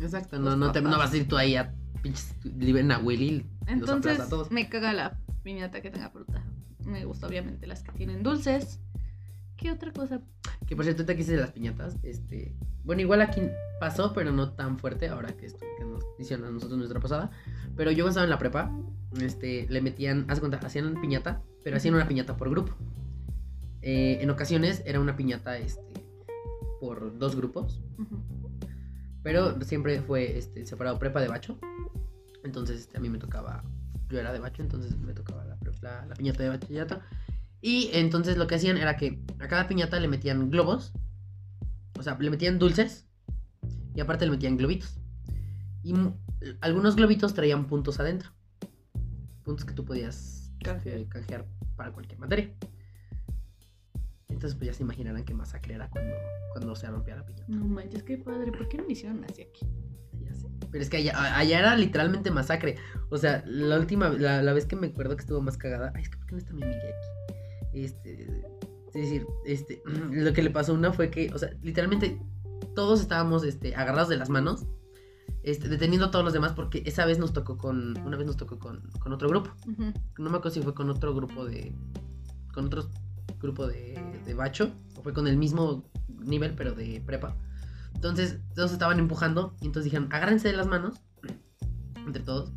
Exacto, 0.00 0.38
no, 0.38 0.54
no, 0.54 0.70
te, 0.72 0.82
no 0.82 0.98
vas 0.98 1.14
a 1.14 1.16
ir 1.16 1.26
tú 1.26 1.38
ahí 1.38 1.56
a 1.56 1.72
pinches. 2.06 2.34
Liberen 2.44 2.92
a 2.92 2.98
Willy. 2.98 3.46
Los 3.60 3.68
entonces 3.68 4.12
aplasta 4.12 4.24
a 4.24 4.28
todos. 4.28 4.50
me 4.50 4.68
caga 4.68 4.92
la 4.92 5.18
piñata 5.42 5.80
que 5.80 5.90
tenga 5.90 6.10
fruta, 6.10 6.42
me 6.84 7.04
gusta 7.04 7.26
obviamente 7.26 7.66
las 7.66 7.82
que 7.82 7.92
tienen 7.92 8.22
dulces, 8.22 8.80
¿qué 9.56 9.70
otra 9.70 9.92
cosa? 9.92 10.20
Que 10.66 10.74
por 10.74 10.84
cierto, 10.84 11.06
que 11.06 11.20
hice 11.20 11.32
de 11.32 11.40
las 11.40 11.52
piñatas, 11.52 11.96
este. 12.02 12.54
Bueno, 12.84 13.02
igual 13.02 13.20
aquí 13.20 13.42
pasó, 13.80 14.12
pero 14.12 14.30
no 14.32 14.52
tan 14.52 14.78
fuerte 14.78 15.08
ahora 15.08 15.36
que, 15.36 15.46
esto, 15.46 15.64
que 15.76 15.84
nos 15.84 16.04
hicieron 16.18 16.46
a 16.46 16.50
nosotros 16.50 16.78
nuestra 16.78 17.00
posada. 17.00 17.30
Pero 17.76 17.90
yo 17.90 18.04
cuando 18.04 18.10
estaba 18.10 18.24
en 18.24 18.30
la 18.30 18.38
prepa, 18.38 18.70
este, 19.20 19.66
le 19.68 19.80
metían, 19.80 20.24
haz 20.28 20.38
cuenta, 20.38 20.58
hacían 20.58 21.00
piñata, 21.00 21.42
pero 21.64 21.76
hacían 21.76 21.94
una 21.94 22.06
piñata 22.06 22.36
por 22.36 22.48
grupo. 22.50 22.72
Eh, 23.82 24.18
en 24.20 24.30
ocasiones 24.30 24.82
era 24.86 25.00
una 25.00 25.16
piñata, 25.16 25.58
este, 25.58 26.04
por 26.80 27.18
dos 27.18 27.34
grupos, 27.36 27.80
Ujú. 27.98 28.20
pero 29.22 29.60
siempre 29.62 30.00
fue, 30.00 30.38
este, 30.38 30.64
separado 30.66 30.98
prepa 30.98 31.20
de 31.20 31.28
bacho. 31.28 31.58
Entonces, 32.46 32.80
este, 32.80 32.96
a 32.96 33.00
mí 33.00 33.10
me 33.10 33.18
tocaba, 33.18 33.62
yo 34.08 34.18
era 34.18 34.32
de 34.32 34.38
bacho, 34.38 34.62
entonces 34.62 34.96
me 34.98 35.12
tocaba 35.12 35.44
la, 35.44 35.56
pre- 35.56 35.72
la, 35.82 36.06
la 36.06 36.14
piñata 36.14 36.42
de 36.42 36.48
bachillerato. 36.48 37.00
Y 37.60 37.90
entonces 37.92 38.38
lo 38.38 38.46
que 38.46 38.54
hacían 38.54 38.78
era 38.78 38.96
que 38.96 39.20
a 39.40 39.48
cada 39.48 39.68
piñata 39.68 40.00
le 40.00 40.08
metían 40.08 40.50
globos. 40.50 40.92
O 41.98 42.02
sea, 42.02 42.16
le 42.18 42.30
metían 42.30 42.58
dulces. 42.58 43.06
Y 43.94 44.00
aparte 44.00 44.24
le 44.24 44.30
metían 44.30 44.56
globitos. 44.56 44.98
Y 45.82 45.94
algunos 46.60 46.96
globitos 46.96 47.34
traían 47.34 47.66
puntos 47.66 47.98
adentro. 48.00 48.30
Puntos 49.42 49.64
que 49.64 49.74
tú 49.74 49.84
podías 49.84 50.52
Canjear. 50.62 51.08
canjear 51.08 51.46
para 51.76 51.92
cualquier 51.92 52.18
materia. 52.18 52.52
Entonces 54.28 54.54
pues 54.58 54.66
ya 54.66 54.74
se 54.74 54.82
imaginarán 54.82 55.24
qué 55.24 55.34
masacre 55.34 55.74
era 55.74 55.88
cuando, 55.88 56.14
cuando 56.52 56.74
se 56.74 56.86
rompía 56.88 57.16
la 57.16 57.24
piñata. 57.24 57.44
No 57.48 57.64
manches, 57.66 58.02
qué 58.02 58.18
padre, 58.18 58.50
¿por 58.52 58.68
qué 58.68 58.78
no 58.78 58.84
me 58.84 58.92
hicieron 58.92 59.24
así 59.24 59.42
aquí? 59.42 59.66
Ya 60.20 60.34
sé. 60.34 60.48
Pero 60.70 60.82
es 60.82 60.90
que 60.90 60.96
allá, 60.98 61.38
allá 61.38 61.58
era 61.58 61.76
literalmente 61.76 62.30
masacre. 62.30 62.76
O 63.10 63.18
sea, 63.18 63.44
la 63.46 63.78
última, 63.78 64.08
la, 64.08 64.42
la 64.42 64.52
vez 64.52 64.66
que 64.66 64.76
me 64.76 64.88
acuerdo 64.88 65.16
que 65.16 65.22
estuvo 65.22 65.40
más 65.40 65.56
cagada. 65.56 65.92
Ay, 65.94 66.02
es 66.02 66.08
que 66.08 66.18
¿por 66.18 66.26
qué 66.26 66.32
no 66.32 66.38
está 66.38 66.52
mi 66.54 66.62
amiga 66.64 66.80
aquí? 66.80 67.84
Este. 67.84 68.24
Es 68.88 68.94
decir, 68.94 69.26
este. 69.44 69.82
Lo 70.10 70.32
que 70.32 70.42
le 70.42 70.50
pasó 70.50 70.72
a 70.72 70.74
una 70.74 70.92
fue 70.92 71.10
que, 71.10 71.30
o 71.32 71.38
sea, 71.38 71.50
literalmente 71.62 72.20
todos 72.74 73.00
estábamos 73.00 73.44
este, 73.44 73.74
agarrados 73.74 74.08
de 74.08 74.16
las 74.16 74.28
manos. 74.28 74.66
este, 75.44 75.68
deteniendo 75.68 76.06
a 76.06 76.10
todos 76.10 76.24
los 76.24 76.34
demás 76.34 76.52
porque 76.52 76.82
esa 76.86 77.06
vez 77.06 77.18
nos 77.18 77.32
tocó 77.32 77.56
con, 77.56 77.96
una 77.98 78.16
vez 78.16 78.26
nos 78.26 78.36
tocó 78.36 78.58
con, 78.58 78.80
con 78.98 79.12
otro 79.12 79.28
grupo. 79.28 79.50
No 80.18 80.30
me 80.30 80.38
acuerdo 80.38 80.50
si 80.50 80.62
fue 80.62 80.74
con 80.74 80.90
otro 80.90 81.14
grupo 81.14 81.44
de, 81.44 81.72
con 82.52 82.66
otro 82.66 82.90
grupo 83.40 83.66
de, 83.66 83.98
de 84.24 84.34
bacho 84.34 84.72
o 84.96 85.02
fue 85.02 85.12
con 85.12 85.26
el 85.26 85.36
mismo 85.36 85.84
nivel 86.08 86.54
pero 86.54 86.72
de 86.72 87.02
prepa. 87.04 87.36
Entonces 87.94 88.38
todos 88.54 88.72
estaban 88.72 88.98
empujando 88.98 89.56
y 89.60 89.66
entonces 89.66 89.84
dijeron, 89.84 90.08
agárrense 90.12 90.48
de 90.48 90.56
las 90.56 90.66
manos 90.66 91.00
entre 92.06 92.22
todos 92.22 92.52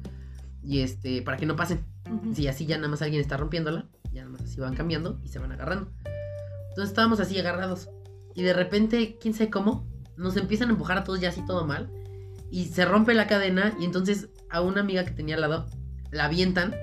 y 0.64 0.82
este, 0.82 1.22
para 1.22 1.38
que 1.38 1.46
no 1.46 1.56
pasen. 1.56 1.86
Si 2.34 2.48
así 2.48 2.66
ya 2.66 2.78
nada 2.78 2.90
más 2.90 3.02
alguien 3.02 3.22
está 3.22 3.38
rompiéndola, 3.38 3.88
ya 4.12 4.22
nada 4.24 4.32
más 4.32 4.42
así 4.42 4.60
van 4.60 4.76
cambiando 4.76 5.20
y 5.24 5.30
se 5.30 5.40
van 5.40 5.52
agarrando. 5.52 5.92
Entonces 6.70 6.90
estábamos 6.90 7.20
así 7.20 7.38
agarrados. 7.40 7.90
Y 8.36 8.44
de 8.44 8.54
repente, 8.54 9.18
quién 9.20 9.34
sabe 9.34 9.50
cómo, 9.50 9.88
nos 10.18 10.38
empiezan 10.38 10.70
a 10.70 10.72
empujar 10.72 10.98
a 10.98 11.04
todos 11.04 11.20
ya 11.20 11.30
así 11.30 11.46
todo 11.46 11.66
mal. 11.66 11.90
Y 12.52 12.66
se 12.66 12.86
rompe 12.86 13.14
la 13.14 13.28
cadena 13.28 13.76
y 13.80 13.86
entonces 13.86 14.30
a 14.50 14.62
una 14.62 14.82
amiga 14.82 15.06
que 15.06 15.12
tenía 15.12 15.36
al 15.36 15.42
lado 15.42 15.68
la 16.12 16.26
avientan. 16.26 16.76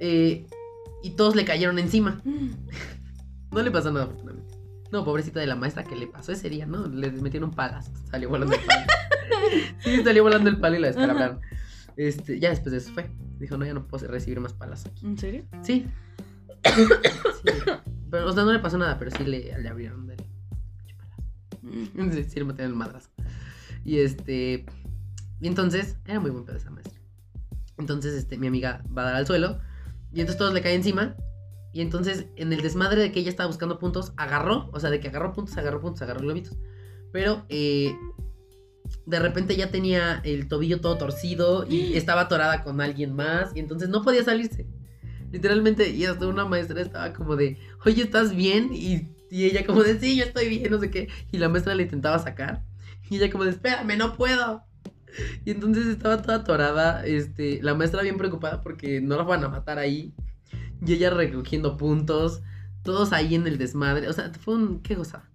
eh, 0.00 0.46
y 1.06 1.10
todos 1.10 1.36
le 1.36 1.44
cayeron 1.44 1.78
encima. 1.78 2.20
No 3.52 3.62
le 3.62 3.70
pasó 3.70 3.92
nada, 3.92 4.06
afortunadamente. 4.06 4.58
No, 4.90 5.04
pobrecita 5.04 5.40
de 5.40 5.46
la 5.46 5.56
maestra 5.56 5.84
que 5.84 5.96
le 5.96 6.06
pasó 6.06 6.32
ese 6.32 6.48
día, 6.50 6.66
¿no? 6.66 6.86
Le 6.86 7.10
metieron 7.10 7.52
palas. 7.52 7.90
Salió 8.10 8.28
volando 8.28 8.54
el 8.54 8.60
palo. 8.62 8.86
sí, 9.78 10.02
salió 10.02 10.22
volando 10.22 10.50
el 10.50 10.58
palo 10.58 10.76
y 10.76 10.80
la 10.80 10.88
descalabraron. 10.88 11.40
Este, 11.96 12.40
ya 12.40 12.50
después 12.50 12.72
de 12.72 12.78
eso 12.78 12.92
fue. 12.92 13.08
Dijo, 13.38 13.56
no, 13.56 13.64
ya 13.64 13.74
no 13.74 13.86
puedo 13.86 14.06
recibir 14.08 14.40
más 14.40 14.52
palas 14.52 14.86
aquí. 14.86 15.06
¿En 15.06 15.16
serio? 15.16 15.44
Sí. 15.62 15.86
Sí. 17.44 17.52
Pero, 18.10 18.26
o 18.28 18.32
sea, 18.32 18.44
no 18.44 18.52
le 18.52 18.58
pasó 18.58 18.78
nada, 18.78 18.98
pero 18.98 19.10
sí 19.10 19.24
le, 19.24 19.58
le 19.60 19.68
abrieron 19.68 20.06
del 20.06 20.18
Mm. 21.62 22.12
Sí, 22.12 22.24
sí 22.28 22.38
le 22.38 22.44
metieron 22.44 22.72
el 22.72 22.76
madrazo. 22.76 23.10
Y 23.84 23.98
este. 23.98 24.66
Y 25.40 25.46
entonces, 25.46 25.96
era 26.06 26.20
muy 26.20 26.30
buen 26.30 26.44
pedo 26.44 26.56
esa 26.56 26.70
maestra. 26.70 26.98
Entonces, 27.78 28.14
este, 28.14 28.38
mi 28.38 28.46
amiga 28.46 28.82
va 28.96 29.02
a 29.02 29.04
dar 29.06 29.16
al 29.16 29.26
suelo. 29.26 29.60
Y 30.16 30.20
entonces 30.20 30.38
todos 30.38 30.54
le 30.54 30.62
caen 30.62 30.76
encima. 30.76 31.14
Y 31.74 31.82
entonces, 31.82 32.24
en 32.36 32.50
el 32.50 32.62
desmadre 32.62 33.02
de 33.02 33.12
que 33.12 33.20
ella 33.20 33.28
estaba 33.28 33.48
buscando 33.48 33.78
puntos, 33.78 34.14
agarró. 34.16 34.70
O 34.72 34.80
sea, 34.80 34.88
de 34.88 34.98
que 34.98 35.08
agarró 35.08 35.34
puntos, 35.34 35.58
agarró 35.58 35.78
puntos, 35.78 36.00
agarró 36.00 36.20
globitos. 36.20 36.56
Pero, 37.12 37.44
eh, 37.50 37.94
de 39.04 39.18
repente 39.18 39.56
ya 39.56 39.70
tenía 39.70 40.22
el 40.24 40.48
tobillo 40.48 40.80
todo 40.80 40.96
torcido 40.96 41.66
y 41.68 41.94
estaba 41.98 42.22
atorada 42.22 42.64
con 42.64 42.80
alguien 42.80 43.14
más. 43.14 43.54
Y 43.54 43.60
entonces 43.60 43.90
no 43.90 44.02
podía 44.02 44.24
salirse. 44.24 44.66
Literalmente, 45.32 45.90
y 45.90 46.06
hasta 46.06 46.26
una 46.26 46.46
maestra 46.46 46.80
estaba 46.80 47.12
como 47.12 47.36
de, 47.36 47.58
oye, 47.84 48.02
¿estás 48.02 48.34
bien? 48.34 48.70
Y, 48.72 49.14
y 49.30 49.44
ella 49.44 49.66
como 49.66 49.82
de, 49.82 50.00
sí, 50.00 50.16
yo 50.16 50.24
estoy 50.24 50.48
bien, 50.48 50.70
no 50.70 50.80
sé 50.80 50.90
qué. 50.90 51.10
Y 51.30 51.36
la 51.36 51.50
maestra 51.50 51.74
le 51.74 51.82
intentaba 51.82 52.18
sacar. 52.18 52.64
Y 53.10 53.16
ella 53.16 53.30
como 53.30 53.44
de, 53.44 53.50
espérame, 53.50 53.98
no 53.98 54.16
puedo. 54.16 54.65
Y 55.44 55.50
entonces 55.50 55.86
estaba 55.86 56.22
toda 56.22 56.38
atorada, 56.38 57.04
este, 57.06 57.62
la 57.62 57.74
maestra 57.74 58.02
bien 58.02 58.18
preocupada 58.18 58.62
porque 58.62 59.00
no 59.00 59.16
la 59.16 59.22
van 59.22 59.44
a 59.44 59.48
matar 59.48 59.78
ahí. 59.78 60.14
Y 60.84 60.92
ella 60.92 61.10
recogiendo 61.10 61.76
puntos, 61.76 62.42
todos 62.82 63.12
ahí 63.12 63.34
en 63.34 63.46
el 63.46 63.58
desmadre. 63.58 64.08
O 64.08 64.12
sea, 64.12 64.30
fue 64.32 64.54
un, 64.54 64.80
qué 64.80 64.94
gozada. 64.94 65.30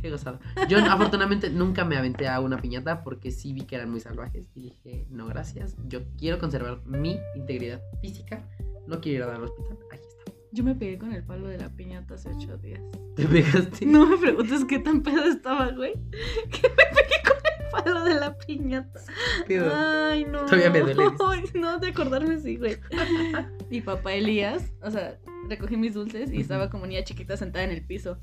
Qué 0.00 0.10
gozada. 0.10 0.38
Yo 0.68 0.78
afortunadamente 0.90 1.50
nunca 1.50 1.84
me 1.84 1.96
aventé 1.96 2.28
a 2.28 2.40
una 2.40 2.58
piñata 2.58 3.02
porque 3.02 3.30
sí 3.30 3.52
vi 3.52 3.62
que 3.62 3.76
eran 3.76 3.90
muy 3.90 4.00
salvajes. 4.00 4.48
Y 4.54 4.62
dije, 4.62 5.06
no, 5.10 5.26
gracias. 5.26 5.76
Yo 5.86 6.00
quiero 6.18 6.38
conservar 6.38 6.84
mi 6.86 7.18
integridad 7.34 7.80
física. 8.00 8.46
No 8.86 9.00
quiero 9.00 9.18
ir 9.18 9.22
a 9.22 9.26
dar 9.26 9.36
al 9.36 9.44
hospital. 9.44 9.78
Ahí 9.90 9.98
está. 9.98 10.32
Yo 10.52 10.62
me 10.62 10.74
pegué 10.76 10.98
con 10.98 11.12
el 11.12 11.24
palo 11.24 11.48
de 11.48 11.58
la 11.58 11.68
piñata 11.68 12.14
hace 12.14 12.28
ocho 12.28 12.56
días. 12.58 12.80
Te 13.16 13.26
pegaste. 13.26 13.86
No 13.86 14.06
me 14.06 14.16
preguntes 14.16 14.64
qué 14.66 14.78
tan 14.78 15.02
pedo 15.02 15.24
estaba, 15.24 15.70
güey. 15.72 15.94
Que 16.50 16.68
me 16.68 16.84
pegué 16.94 17.22
con 17.26 17.33
palo 17.74 18.04
de 18.04 18.14
la 18.14 18.36
piñata. 18.36 19.00
Ay, 19.48 20.24
no. 20.24 20.40
Todavía 20.46 20.70
me 20.70 20.80
duele. 20.80 21.04
Ay, 21.28 21.44
no, 21.54 21.78
de 21.78 21.88
acordarme 21.88 22.38
sí, 22.38 22.56
güey. 22.56 22.76
Mi 23.70 23.80
papá 23.80 24.12
Elías, 24.12 24.72
o 24.82 24.90
sea, 24.90 25.18
recogí 25.48 25.76
mis 25.76 25.94
dulces 25.94 26.32
y 26.32 26.40
estaba 26.40 26.70
como 26.70 26.86
niña 26.86 27.02
chiquita 27.04 27.36
sentada 27.36 27.64
en 27.64 27.70
el 27.70 27.84
piso. 27.84 28.18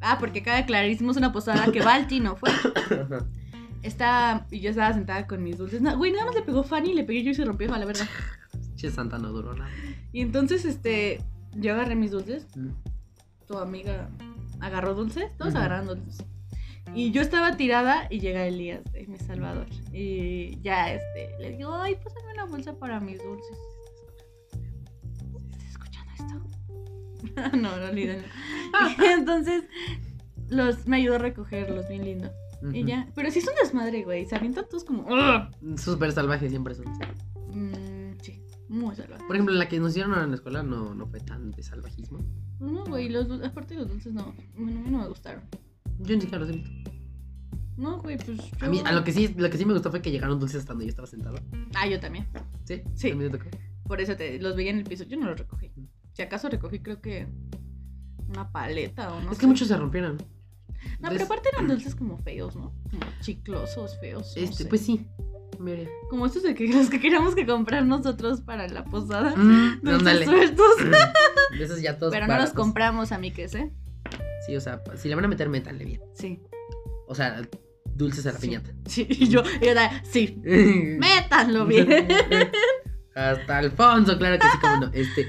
Ah, 0.00 0.16
porque 0.18 0.42
cada 0.42 0.66
claro, 0.66 0.88
hicimos 0.88 1.16
una 1.16 1.32
posada 1.32 1.70
que 1.72 1.80
Balti 1.80 2.20
no 2.20 2.36
fue. 2.36 2.50
Estaba, 3.82 4.46
y 4.50 4.60
yo 4.60 4.70
estaba 4.70 4.92
sentada 4.92 5.26
con 5.26 5.42
mis 5.42 5.56
dulces. 5.56 5.80
No, 5.80 5.96
güey, 5.96 6.12
nada 6.12 6.26
más 6.26 6.34
le 6.34 6.42
pegó 6.42 6.62
Fanny, 6.62 6.92
le 6.92 7.04
pegué 7.04 7.22
yo 7.22 7.30
y 7.30 7.34
se 7.34 7.44
rompió, 7.44 7.72
a 7.72 7.78
la 7.78 7.86
verdad. 7.86 8.06
Che, 8.76 8.90
Santa 8.90 9.18
no 9.18 9.30
duró 9.32 9.54
nada. 9.54 9.70
Y 10.12 10.20
entonces, 10.20 10.64
este, 10.64 11.22
yo 11.56 11.72
agarré 11.72 11.94
mis 11.94 12.10
dulces, 12.10 12.46
tu 13.46 13.56
amiga 13.56 14.10
agarró 14.60 14.94
dulces, 14.94 15.34
todos 15.38 15.52
Ujú. 15.52 15.58
agarraron 15.58 15.86
dulces. 15.86 16.24
Y 16.94 17.12
yo 17.12 17.22
estaba 17.22 17.56
tirada 17.56 18.06
y 18.10 18.20
llega 18.20 18.46
Elías, 18.46 18.82
de 18.92 19.06
mi 19.06 19.18
salvador. 19.18 19.66
Y 19.92 20.60
ya, 20.60 20.92
este, 20.92 21.36
le 21.38 21.56
digo, 21.56 21.72
ay, 21.74 21.96
pásame 22.02 22.32
una 22.32 22.44
bolsa 22.46 22.76
para 22.76 22.98
mis 23.00 23.22
dulces. 23.22 23.58
¿Estás 25.52 25.64
escuchando 25.68 26.12
esto? 26.12 27.56
no, 27.56 27.76
no, 27.78 27.88
olvídenlo. 27.88 28.26
Y 28.98 29.04
entonces, 29.04 29.64
los, 30.48 30.86
me 30.86 30.96
ayudó 30.96 31.16
a 31.16 31.18
recogerlos, 31.18 31.88
bien 31.88 32.04
lindo. 32.04 32.30
Y 32.72 32.84
ya, 32.84 33.08
pero 33.14 33.30
sí 33.30 33.38
es 33.38 33.48
un 33.48 33.54
desmadre, 33.54 34.04
güey. 34.04 34.26
Se 34.26 34.36
avientan 34.36 34.66
todos 34.68 34.84
como. 34.84 35.06
Súper 35.76 36.12
salvajes 36.12 36.50
siempre 36.50 36.74
son. 36.74 36.86
Mm, 37.52 38.18
sí, 38.20 38.44
muy 38.68 38.94
salvaje. 38.94 39.24
Por 39.26 39.36
ejemplo, 39.36 39.54
la 39.54 39.68
que 39.68 39.80
nos 39.80 39.92
hicieron 39.92 40.18
en 40.18 40.30
la 40.30 40.34
escuela 40.34 40.62
no, 40.62 40.94
no 40.94 41.06
fue 41.06 41.20
tan 41.20 41.52
de 41.52 41.62
salvajismo. 41.62 42.18
No, 42.58 42.84
güey, 42.84 43.08
los, 43.08 43.30
aparte 43.42 43.74
los 43.74 43.88
dulces 43.88 44.12
no, 44.12 44.34
mí 44.56 44.90
no 44.90 44.98
me 44.98 45.08
gustaron. 45.08 45.42
Yo 46.00 46.14
ni 46.14 46.20
siquiera 46.22 46.38
los 46.44 46.48
he 46.50 46.52
visto. 46.58 46.70
No, 47.76 47.98
güey, 48.02 48.18
pues. 48.18 48.38
A 48.60 48.68
mí, 48.68 48.82
a 48.84 48.92
lo 48.92 49.04
que 49.04 49.12
sí, 49.12 49.34
lo 49.36 49.48
que 49.48 49.56
sí 49.56 49.64
me 49.64 49.72
gustó 49.72 49.90
fue 49.90 50.02
que 50.02 50.10
llegaron 50.10 50.38
dulces 50.38 50.60
hasta 50.60 50.72
donde 50.72 50.84
yo 50.86 50.90
estaba 50.90 51.06
sentado. 51.06 51.38
Ah, 51.74 51.86
yo 51.86 51.98
también. 52.00 52.26
Sí, 52.64 52.82
Sí. 52.94 53.08
también 53.10 53.30
me 53.32 53.38
tocó. 53.38 53.50
Por 53.86 54.00
eso 54.00 54.16
te, 54.16 54.38
los 54.38 54.54
veía 54.54 54.70
en 54.70 54.78
el 54.78 54.84
piso. 54.84 55.04
Yo 55.04 55.16
no 55.16 55.26
los 55.26 55.38
recogí. 55.38 55.70
Si 56.12 56.22
acaso 56.22 56.48
recogí, 56.48 56.80
creo 56.80 57.00
que 57.00 57.26
una 58.28 58.50
paleta 58.52 59.12
o 59.14 59.20
no 59.22 59.30
es 59.30 59.36
sé. 59.36 59.40
que 59.40 59.46
muchos 59.46 59.68
se 59.68 59.76
rompieron. 59.76 60.18
No, 61.00 61.08
pero 61.10 61.24
aparte 61.24 61.48
eran 61.52 61.66
dulces 61.68 61.94
como 61.94 62.18
feos, 62.18 62.54
¿no? 62.56 62.72
Como 62.90 63.02
chiclosos, 63.20 63.98
feos. 64.00 64.34
no 64.36 64.42
Este, 64.42 64.64
sé. 64.64 64.68
pues 64.68 64.82
sí. 64.82 65.06
Mire. 65.58 65.90
Como 66.08 66.26
estos 66.26 66.42
de 66.42 66.54
que 66.54 66.68
los 66.68 66.88
que 66.90 67.00
queríamos 67.00 67.34
que 67.34 67.46
comprar 67.46 67.84
nosotros 67.84 68.40
para 68.42 68.66
la 68.68 68.84
posada. 68.84 69.34
Mm, 69.36 69.80
Dulces 69.82 70.24
sueltos. 70.24 70.66
De 71.58 71.64
esos 71.64 71.80
ya 71.82 71.96
todos 71.98 72.12
Pero 72.12 72.26
no 72.26 72.36
los 72.38 72.50
compramos, 72.52 73.12
amigues, 73.12 73.54
¿eh? 73.54 73.70
Sí, 74.46 74.56
o 74.56 74.60
sea, 74.60 74.82
si 74.96 75.08
le 75.08 75.14
van 75.14 75.24
a 75.24 75.28
meter, 75.28 75.48
métanle 75.48 75.84
bien. 75.84 76.00
Sí. 76.14 76.40
O 77.06 77.14
sea, 77.14 77.42
dulces 77.94 78.26
a 78.26 78.32
la 78.32 78.38
Sí. 78.38 78.46
piñata. 78.48 78.70
Sí, 78.86 79.06
y 79.08 79.28
yo, 79.28 79.42
y 79.60 79.66
da- 79.74 80.02
sí, 80.04 80.40
métanlo 80.44 81.66
bien. 81.66 81.88
Hasta 83.14 83.58
Alfonso, 83.58 84.16
claro 84.18 84.38
que 84.38 84.46
sí, 84.48 84.58
como 84.60 84.76
no. 84.76 84.90
Este. 84.92 85.28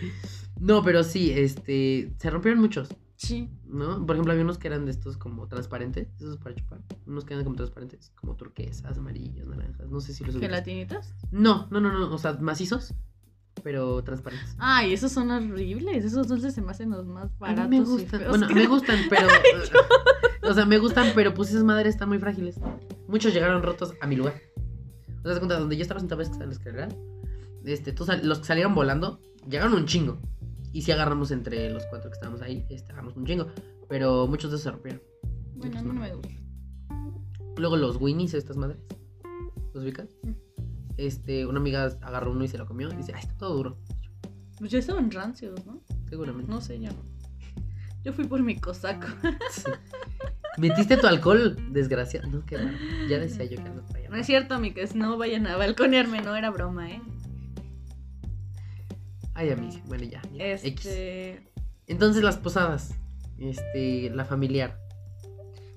No, 0.59 0.83
pero 0.83 1.03
sí, 1.03 1.31
este. 1.31 2.13
Se 2.19 2.29
rompieron 2.29 2.61
muchos, 2.61 2.89
Sí. 3.17 3.49
¿no? 3.65 4.05
Por 4.05 4.15
ejemplo, 4.15 4.31
había 4.31 4.43
unos 4.43 4.57
que 4.57 4.67
eran 4.67 4.85
de 4.85 4.91
estos 4.91 5.17
como 5.17 5.47
transparentes. 5.47 6.07
Esos 6.17 6.37
para 6.37 6.55
chupar. 6.55 6.79
Unos 7.07 7.25
que 7.25 7.33
eran 7.33 7.43
como 7.43 7.55
transparentes. 7.55 8.11
Como 8.15 8.35
turquesas, 8.35 8.97
amarillos, 8.97 9.47
naranjas. 9.47 9.89
No 9.89 9.99
sé 10.01 10.13
si 10.13 10.23
los. 10.23 10.37
¿Gelatinitas? 10.37 11.13
No, 11.31 11.67
no, 11.71 11.81
no, 11.81 11.91
no. 11.91 12.13
O 12.13 12.17
sea, 12.17 12.33
macizos. 12.33 12.93
Pero 13.63 14.03
transparentes. 14.03 14.55
Ay, 14.57 14.93
esos 14.93 15.11
son 15.11 15.29
horribles. 15.29 16.03
Esos 16.03 16.27
dulces 16.27 16.53
se 16.53 16.61
me 16.61 16.71
hacen 16.71 16.89
los 16.89 17.05
más 17.05 17.25
A 17.25 17.37
baratos. 17.39 17.69
mí 17.69 17.79
me 17.79 17.85
gustan. 17.85 18.21
Bueno, 18.29 18.47
que- 18.47 18.55
me 18.55 18.67
gustan, 18.67 18.99
pero. 19.09 19.27
o 20.49 20.53
sea, 20.53 20.65
me 20.65 20.77
gustan, 20.79 21.11
pero 21.13 21.33
pues 21.33 21.49
esas 21.49 21.63
madres 21.63 21.93
están 21.95 22.09
muy 22.09 22.17
frágiles. 22.19 22.59
Muchos 23.07 23.33
llegaron 23.33 23.61
rotos 23.61 23.93
a 24.01 24.07
mi 24.07 24.15
lugar. 24.15 24.35
O 25.19 25.23
sea, 25.23 25.33
se 25.33 25.39
cuenta, 25.39 25.59
donde 25.59 25.75
yo 25.77 25.81
estaba 25.83 25.99
sentado, 25.99 26.17
ves 26.19 26.29
que 26.29 26.33
está 26.33 26.43
en 26.45 26.49
la 26.49 26.55
escalera. 26.55 26.89
Este, 27.65 27.91
todos 27.93 28.23
los 28.23 28.39
que 28.39 28.45
salieron 28.45 28.73
volando, 28.73 29.19
llegaron 29.47 29.73
un 29.73 29.85
chingo. 29.85 30.17
Y 30.73 30.81
si 30.81 30.91
agarramos 30.91 31.29
entre 31.31 31.69
los 31.69 31.85
cuatro 31.87 32.09
que 32.09 32.15
estábamos 32.15 32.41
ahí, 32.41 32.65
este, 32.69 32.91
agarramos 32.93 33.15
un 33.17 33.25
chingo. 33.25 33.47
Pero 33.89 34.25
muchos 34.27 34.49
de 34.49 34.55
esos 34.55 34.63
se 34.63 34.71
rompieron. 34.71 35.01
Bueno, 35.55 35.77
a 35.77 35.81
mí 35.83 35.87
no 35.89 35.93
me 36.01 36.13
gusta. 36.15 36.29
Luego 37.57 37.77
los 37.77 37.97
Winnies, 38.01 38.33
estas 38.33 38.57
madres. 38.57 38.79
¿Los 39.73 39.83
ubicas? 39.83 40.07
Mm. 40.23 40.31
Este, 41.07 41.47
una 41.47 41.59
amiga 41.59 41.97
agarró 42.01 42.31
uno 42.31 42.43
y 42.43 42.47
se 42.47 42.57
lo 42.57 42.67
comió. 42.67 42.91
Y 42.91 42.95
dice, 42.95 43.11
ay, 43.15 43.21
está 43.21 43.35
todo 43.37 43.55
duro. 43.55 43.77
Pues 44.59 44.69
ya 44.69 44.79
estaban 44.79 45.09
rancios, 45.09 45.65
¿no? 45.65 45.81
Seguramente. 46.07 46.51
No 46.51 46.61
sé, 46.61 46.79
yo 46.79 46.91
no. 46.91 47.03
Yo 48.03 48.13
fui 48.13 48.25
por 48.25 48.41
mi 48.43 48.57
cosaco. 48.57 49.07
Sí. 49.51 49.71
Metiste 50.57 50.97
tu 50.97 51.07
alcohol, 51.07 51.57
desgraciado. 51.71 52.27
No, 52.27 52.45
qué 52.45 52.57
raro. 52.57 52.77
Ya 53.09 53.19
decía 53.19 53.45
yo 53.45 53.57
que 53.63 53.69
no 53.69 53.81
traía. 53.85 54.09
No 54.09 54.17
es 54.17 54.25
cierto, 54.25 54.55
amigues. 54.55 54.95
No 54.95 55.17
vayan 55.17 55.47
a 55.47 55.55
balconearme, 55.55 56.21
no 56.21 56.35
era 56.35 56.49
broma, 56.49 56.91
¿eh? 56.91 57.01
Ay, 59.33 59.49
amiga. 59.49 59.81
Bueno, 59.87 60.03
ya. 60.03 60.21
ya, 60.33 60.51
X. 60.51 60.85
Este. 60.85 61.51
Entonces, 61.87 62.21
las 62.21 62.37
posadas. 62.37 62.93
Este, 63.39 64.11
la 64.11 64.25
familiar. 64.25 64.77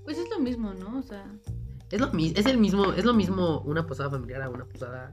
Pues 0.05 0.18
es 0.18 0.29
lo 0.29 0.41
mismo, 0.41 0.75
¿no? 0.75 0.99
O 0.99 1.03
sea. 1.03 1.25
Es 1.91 2.01
lo, 2.01 2.11
es 2.16 2.47
el 2.47 2.59
mismo, 2.59 2.93
es 2.93 3.05
lo 3.05 3.14
mismo 3.14 3.61
una 3.61 3.87
posada 3.87 4.11
familiar 4.11 4.43
a 4.43 4.49
una 4.51 4.64
posada 4.64 5.12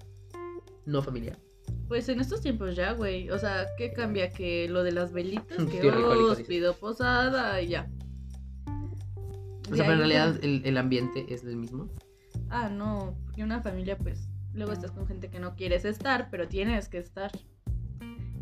no 0.86 1.02
familiar. 1.02 1.38
Pues 1.88 2.10
en 2.10 2.20
estos 2.20 2.42
tiempos 2.42 2.76
ya, 2.76 2.94
güey. 2.94 3.30
O 3.30 3.38
sea, 3.38 3.68
¿qué 3.78 3.94
cambia? 3.94 4.30
Que 4.32 4.68
lo 4.70 4.84
de 4.84 4.92
las 4.92 5.12
velitas, 5.12 5.58
que 5.70 5.82
alcohólico, 5.90 6.32
os 6.32 6.38
dices. 6.38 6.48
pido 6.48 6.74
posada 6.76 7.62
y 7.62 7.68
ya. 7.70 7.90
O 9.70 9.76
sea, 9.76 9.86
pero 9.86 9.94
en 9.94 9.98
realidad 10.00 10.40
el, 10.44 10.62
el 10.66 10.78
ambiente 10.78 11.26
es 11.34 11.44
el 11.44 11.56
mismo. 11.56 11.90
ah, 12.50 12.70
no, 12.70 13.16
porque 13.24 13.44
una 13.44 13.62
familia, 13.62 13.98
pues, 13.98 14.28
luego 14.54 14.74
estás 14.74 14.92
con 14.92 15.08
gente 15.08 15.30
que 15.30 15.40
no 15.40 15.56
quieres 15.56 15.86
estar, 15.86 16.30
pero 16.30 16.48
tienes 16.48 16.90
que 16.90 16.98
estar. 16.98 17.32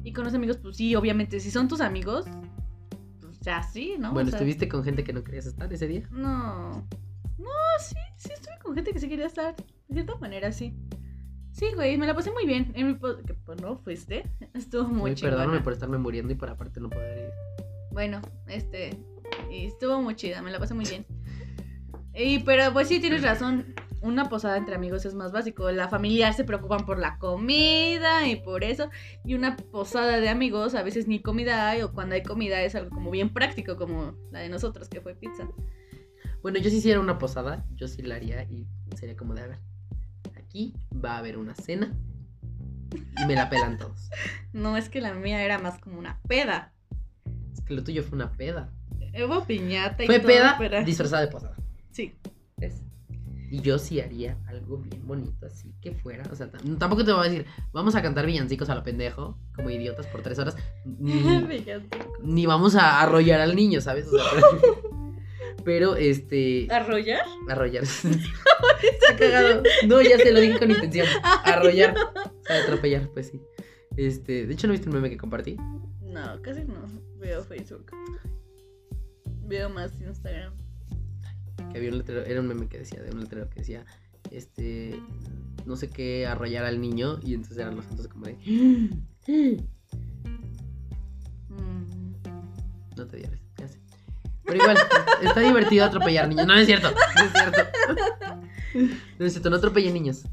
Y 0.04 0.14
con 0.14 0.24
los 0.24 0.34
amigos, 0.34 0.58
pues 0.58 0.78
sí, 0.78 0.96
obviamente, 0.96 1.40
si 1.40 1.52
son 1.52 1.68
tus 1.68 1.82
amigos, 1.82 2.26
pues 3.22 3.40
ya 3.42 3.62
sí, 3.64 3.96
¿no? 4.00 4.14
bueno, 4.14 4.28
O 4.30 4.32
sea, 4.32 4.40
¿estuviste 4.40 4.70
con 4.70 4.84
gente 4.84 5.04
que 5.04 5.14
no 5.14 5.24
querías 5.24 5.46
estar 5.46 5.72
ese 5.72 5.88
día? 5.88 6.08
No. 6.12 6.88
No, 7.40 7.50
sí, 7.80 7.96
sí 8.18 8.32
estuve 8.34 8.60
con 8.62 8.76
gente 8.76 8.92
que 8.94 9.00
sí 9.00 9.08
quería 9.10 9.26
estar. 9.28 9.56
De 9.88 9.94
cierta 9.94 10.16
manera, 10.18 10.52
sí. 10.52 10.76
Sí, 11.52 11.68
güey, 11.74 11.98
me 11.98 12.06
la 12.06 12.14
pasé 12.14 12.32
muy 12.32 12.46
bien. 12.46 12.72
En 12.76 12.88
mi 12.88 12.96
que 12.96 13.34
pues 13.34 13.62
no 13.62 13.78
fuiste. 13.78 14.30
Estuvo 14.54 14.84
muy 14.90 15.12
Uy, 15.12 15.16
chingona. 15.16 15.38
perdóname 15.38 15.64
por 15.64 15.74
estarme 15.74 15.98
muriendo 15.98 16.32
y 16.32 16.36
por 16.36 16.50
aparte 16.50 16.80
no 16.80 16.90
poder 16.90 17.28
ir. 17.28 17.66
Bueno, 17.92 18.22
este. 18.48 18.98
Y 19.52 19.66
estuvo 19.66 20.02
muy 20.02 20.16
chida, 20.16 20.42
me 20.42 20.52
la 20.52 20.60
pasé 20.60 20.74
muy 20.74 20.86
bien. 20.86 21.06
Y, 22.14 22.40
pero 22.40 22.72
pues 22.74 22.88
sí, 22.88 23.00
tienes 23.00 23.24
razón. 23.24 23.74
Una 24.02 24.30
posada 24.30 24.56
entre 24.56 24.76
amigos 24.76 25.06
es 25.06 25.14
más 25.14 25.32
básico. 25.34 25.70
La 25.72 25.90
familiar 25.90 26.34
se 26.34 26.46
preocupan 26.46 26.86
por 26.86 27.00
la 27.00 27.18
comida 27.18 28.28
y 28.28 28.38
por 28.38 28.64
eso. 28.64 28.90
Y 29.26 29.34
una 29.34 29.58
posada 29.58 30.20
de 30.20 30.30
amigos 30.30 30.76
a 30.76 30.84
veces 30.84 31.08
ni 31.08 31.22
comida 31.22 31.70
hay 31.70 31.82
o 31.82 31.92
cuando 31.94 32.16
hay 32.16 32.24
comida 32.24 32.62
es 32.62 32.76
algo 32.76 32.90
como 32.92 33.12
bien 33.12 33.34
práctico 33.34 33.76
como 33.76 34.14
la 34.32 34.40
de 34.40 34.50
nosotros 34.50 34.88
que 34.88 35.02
fue 35.02 35.16
pizza. 35.16 35.50
Bueno, 36.42 36.60
yo 36.60 36.70
si 36.70 36.78
hiciera 36.78 37.00
una 37.00 37.18
posada, 37.18 37.66
yo 37.76 37.88
sí 37.88 38.02
la 38.02 38.16
haría 38.16 38.44
y 38.44 38.66
sería 38.96 39.16
como 39.16 39.34
de, 39.34 39.42
a 39.42 39.48
ver, 39.48 39.60
aquí 40.38 40.74
va 40.94 41.14
a 41.16 41.18
haber 41.20 41.38
una 41.38 41.54
cena 41.56 41.94
y 43.22 43.26
me 43.26 43.36
la 43.36 43.50
pelan 43.50 43.78
todos. 43.78 44.10
No 44.54 44.78
es 44.78 44.90
que 44.90 45.00
la 45.02 45.14
mía 45.14 45.44
era 45.44 45.60
más 45.60 45.78
como 45.80 46.00
una 46.00 46.20
peda. 46.28 46.74
Es 47.54 47.62
que 47.62 47.74
lo 47.76 47.84
tuyo 47.84 48.04
fue 48.04 48.16
una 48.16 48.32
peda. 48.32 48.72
Hubo 49.26 49.46
piñata 49.46 50.04
y 50.04 50.08
Fue 50.08 50.20
todo, 50.20 50.28
peda 50.28 50.56
pero- 50.58 50.84
disfrazada 50.84 51.22
de 51.24 51.28
posada. 51.30 51.56
Sí. 51.92 52.16
Y 53.52 53.62
yo 53.62 53.80
sí 53.80 54.00
haría 54.00 54.38
algo 54.48 54.78
bien 54.78 55.08
bonito, 55.08 55.48
así 55.48 55.74
que 55.82 55.92
fuera. 55.94 56.24
O 56.32 56.36
sea, 56.36 56.52
tam- 56.52 56.78
tampoco 56.78 57.04
te 57.04 57.12
voy 57.12 57.26
a 57.26 57.30
decir, 57.32 57.46
vamos 57.74 57.96
a 57.96 58.02
cantar 58.04 58.28
villancicos 58.28 58.70
a 58.70 58.76
lo 58.76 58.84
pendejo, 58.84 59.40
como 59.56 59.72
idiotas 59.72 60.06
por 60.06 60.22
tres 60.22 60.38
horas. 60.38 60.56
Ni, 60.86 61.24
ni 62.22 62.46
vamos 62.46 62.76
a 62.76 63.02
arrollar 63.02 63.42
al 63.42 63.56
niño, 63.56 63.82
¿sabes? 63.82 64.08
O 64.08 64.12
sea, 64.12 64.24
pero, 65.64 65.96
este. 65.96 66.68
¿Arrollar? 66.70 67.22
Arrollar. 67.50 67.84
Está 68.84 69.18
cagado. 69.18 69.64
No, 69.88 70.02
ya 70.02 70.18
se 70.18 70.32
lo 70.32 70.40
dije 70.40 70.60
con 70.60 70.72
intención. 70.72 71.08
Arrollar. 71.44 71.96
O 71.96 72.46
sea, 72.46 72.64
atropellar, 72.64 73.10
pues 73.10 73.28
sí. 73.28 73.42
Este, 73.98 74.46
de 74.46 74.54
hecho, 74.54 74.68
¿no 74.68 74.74
viste 74.74 74.88
el 74.88 74.96
meme 74.96 75.10
que 75.10 75.18
compartí? 75.18 75.58
No, 76.02 76.42
casi 76.42 76.64
no. 76.64 76.88
Veo 77.18 77.44
Facebook. 77.44 77.92
Veo 79.46 79.70
más 79.70 80.00
Instagram. 80.00 80.54
Que 81.72 81.78
había 81.78 81.90
un 81.92 81.98
letrero, 81.98 82.24
era 82.26 82.40
un 82.40 82.48
meme 82.48 82.68
que 82.68 82.80
decía, 82.80 83.02
de 83.02 83.12
un 83.12 83.20
letrero 83.22 83.50
que 83.50 83.60
decía, 83.60 83.86
este, 84.32 85.00
no 85.66 85.76
sé 85.76 85.90
qué, 85.90 86.26
arrollar 86.26 86.66
al 86.66 86.80
niño. 86.80 87.20
Y 87.24 87.34
entonces 87.34 87.58
eran 87.58 87.76
los 87.76 87.86
santos 87.86 88.08
como 88.08 88.26
de, 88.26 88.38
Pero 94.50 94.56
igual, 94.64 94.78
está 95.22 95.40
divertido 95.42 95.86
atropellar 95.86 96.28
niños. 96.28 96.46
No, 96.48 96.54
no 96.54 96.60
es 96.60 96.66
cierto, 96.66 96.92
no 96.92 97.24
es 97.24 97.32
cierto. 97.32 97.60
No 99.18 99.26
es 99.26 99.34
cierto, 99.34 99.50
no 99.50 99.56
atropellen 99.56 99.94
niños. 99.96 100.26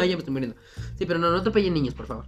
Ay, 0.00 0.08
ya 0.08 0.16
me 0.16 0.18
estoy 0.18 0.32
muriendo. 0.32 0.56
Sí, 0.98 1.06
pero 1.06 1.18
no, 1.20 1.30
no 1.30 1.36
atropellen 1.38 1.72
niños, 1.72 1.94
por 1.94 2.06
favor. 2.06 2.26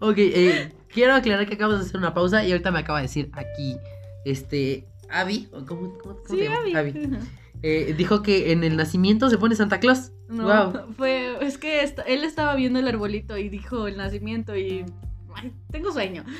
ok, 0.00 0.14
eh, 0.18 0.72
quiero 0.88 1.14
aclarar 1.14 1.46
que 1.46 1.54
acabamos 1.54 1.80
de 1.80 1.86
hacer 1.86 1.96
una 1.98 2.12
pausa 2.12 2.44
y 2.44 2.50
ahorita 2.50 2.72
me 2.72 2.80
acaba 2.80 2.98
de 2.98 3.04
decir 3.04 3.30
aquí, 3.34 3.76
este, 4.24 4.88
Abby, 5.10 5.48
¿o 5.52 5.64
¿cómo, 5.64 5.96
cómo, 5.98 6.16
cómo 6.16 6.28
Sí, 6.28 6.36
te 6.38 6.44
llamas? 6.44 6.74
Abby. 6.74 7.18
Eh, 7.66 7.94
dijo 7.96 8.22
que 8.22 8.52
en 8.52 8.62
el 8.62 8.76
nacimiento 8.76 9.30
se 9.30 9.38
pone 9.38 9.56
Santa 9.56 9.80
Claus. 9.80 10.12
No, 10.28 10.70
Wow. 10.72 10.92
fue. 10.96 11.36
Es 11.44 11.56
que 11.58 11.80
él 12.06 12.24
estaba 12.24 12.54
viendo 12.56 12.78
el 12.78 12.86
arbolito 12.88 13.38
y 13.38 13.48
dijo 13.48 13.86
el 13.88 13.96
nacimiento 13.96 14.54
y. 14.56 14.84
Ay, 15.34 15.52
tengo 15.70 15.90
sueño. 15.92 16.24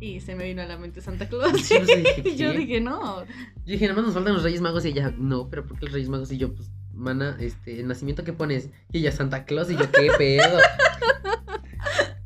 Y 0.00 0.20
se 0.20 0.34
me 0.34 0.44
vino 0.44 0.60
a 0.60 0.66
la 0.66 0.76
mente 0.76 1.00
Santa 1.00 1.26
Claus. 1.28 1.66
Yo 1.68 1.80
no 1.80 1.86
sé, 1.86 1.96
dije, 1.96 2.22
y 2.28 2.36
yo 2.36 2.52
dije, 2.52 2.78
no. 2.80 3.24
Yo 3.24 3.26
dije, 3.64 3.86
nada 3.86 3.96
más 3.96 4.04
nos 4.06 4.14
faltan 4.14 4.34
los 4.34 4.42
Reyes 4.42 4.60
Magos 4.60 4.84
y 4.84 4.88
ella, 4.88 5.14
no, 5.16 5.48
pero 5.48 5.64
¿por 5.66 5.78
qué 5.78 5.86
los 5.86 5.94
Reyes 5.94 6.10
Magos? 6.10 6.30
Y 6.30 6.36
yo, 6.36 6.52
pues, 6.54 6.70
mana, 6.92 7.36
este, 7.40 7.80
el 7.80 7.88
nacimiento 7.88 8.22
que 8.22 8.34
pones, 8.34 8.68
y 8.92 8.98
ella, 8.98 9.12
Santa 9.12 9.46
Claus, 9.46 9.70
y 9.70 9.76
yo, 9.76 9.90
¿qué 9.90 10.10
pedo? 10.18 10.58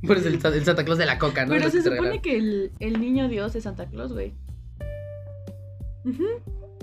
Pues 0.06 0.24
el, 0.26 0.40
sa- 0.40 0.48
el 0.48 0.64
Santa 0.64 0.84
Claus 0.84 0.98
de 0.98 1.06
la 1.06 1.18
coca, 1.18 1.44
¿no? 1.44 1.50
Pero 1.52 1.70
se 1.70 1.82
supone 1.82 2.20
que 2.22 2.36
el, 2.36 2.72
el 2.78 3.00
niño 3.00 3.28
Dios 3.28 3.54
es 3.56 3.64
Santa 3.64 3.86
Claus, 3.86 4.12
güey. 4.12 4.32
Ujú. 6.04 6.24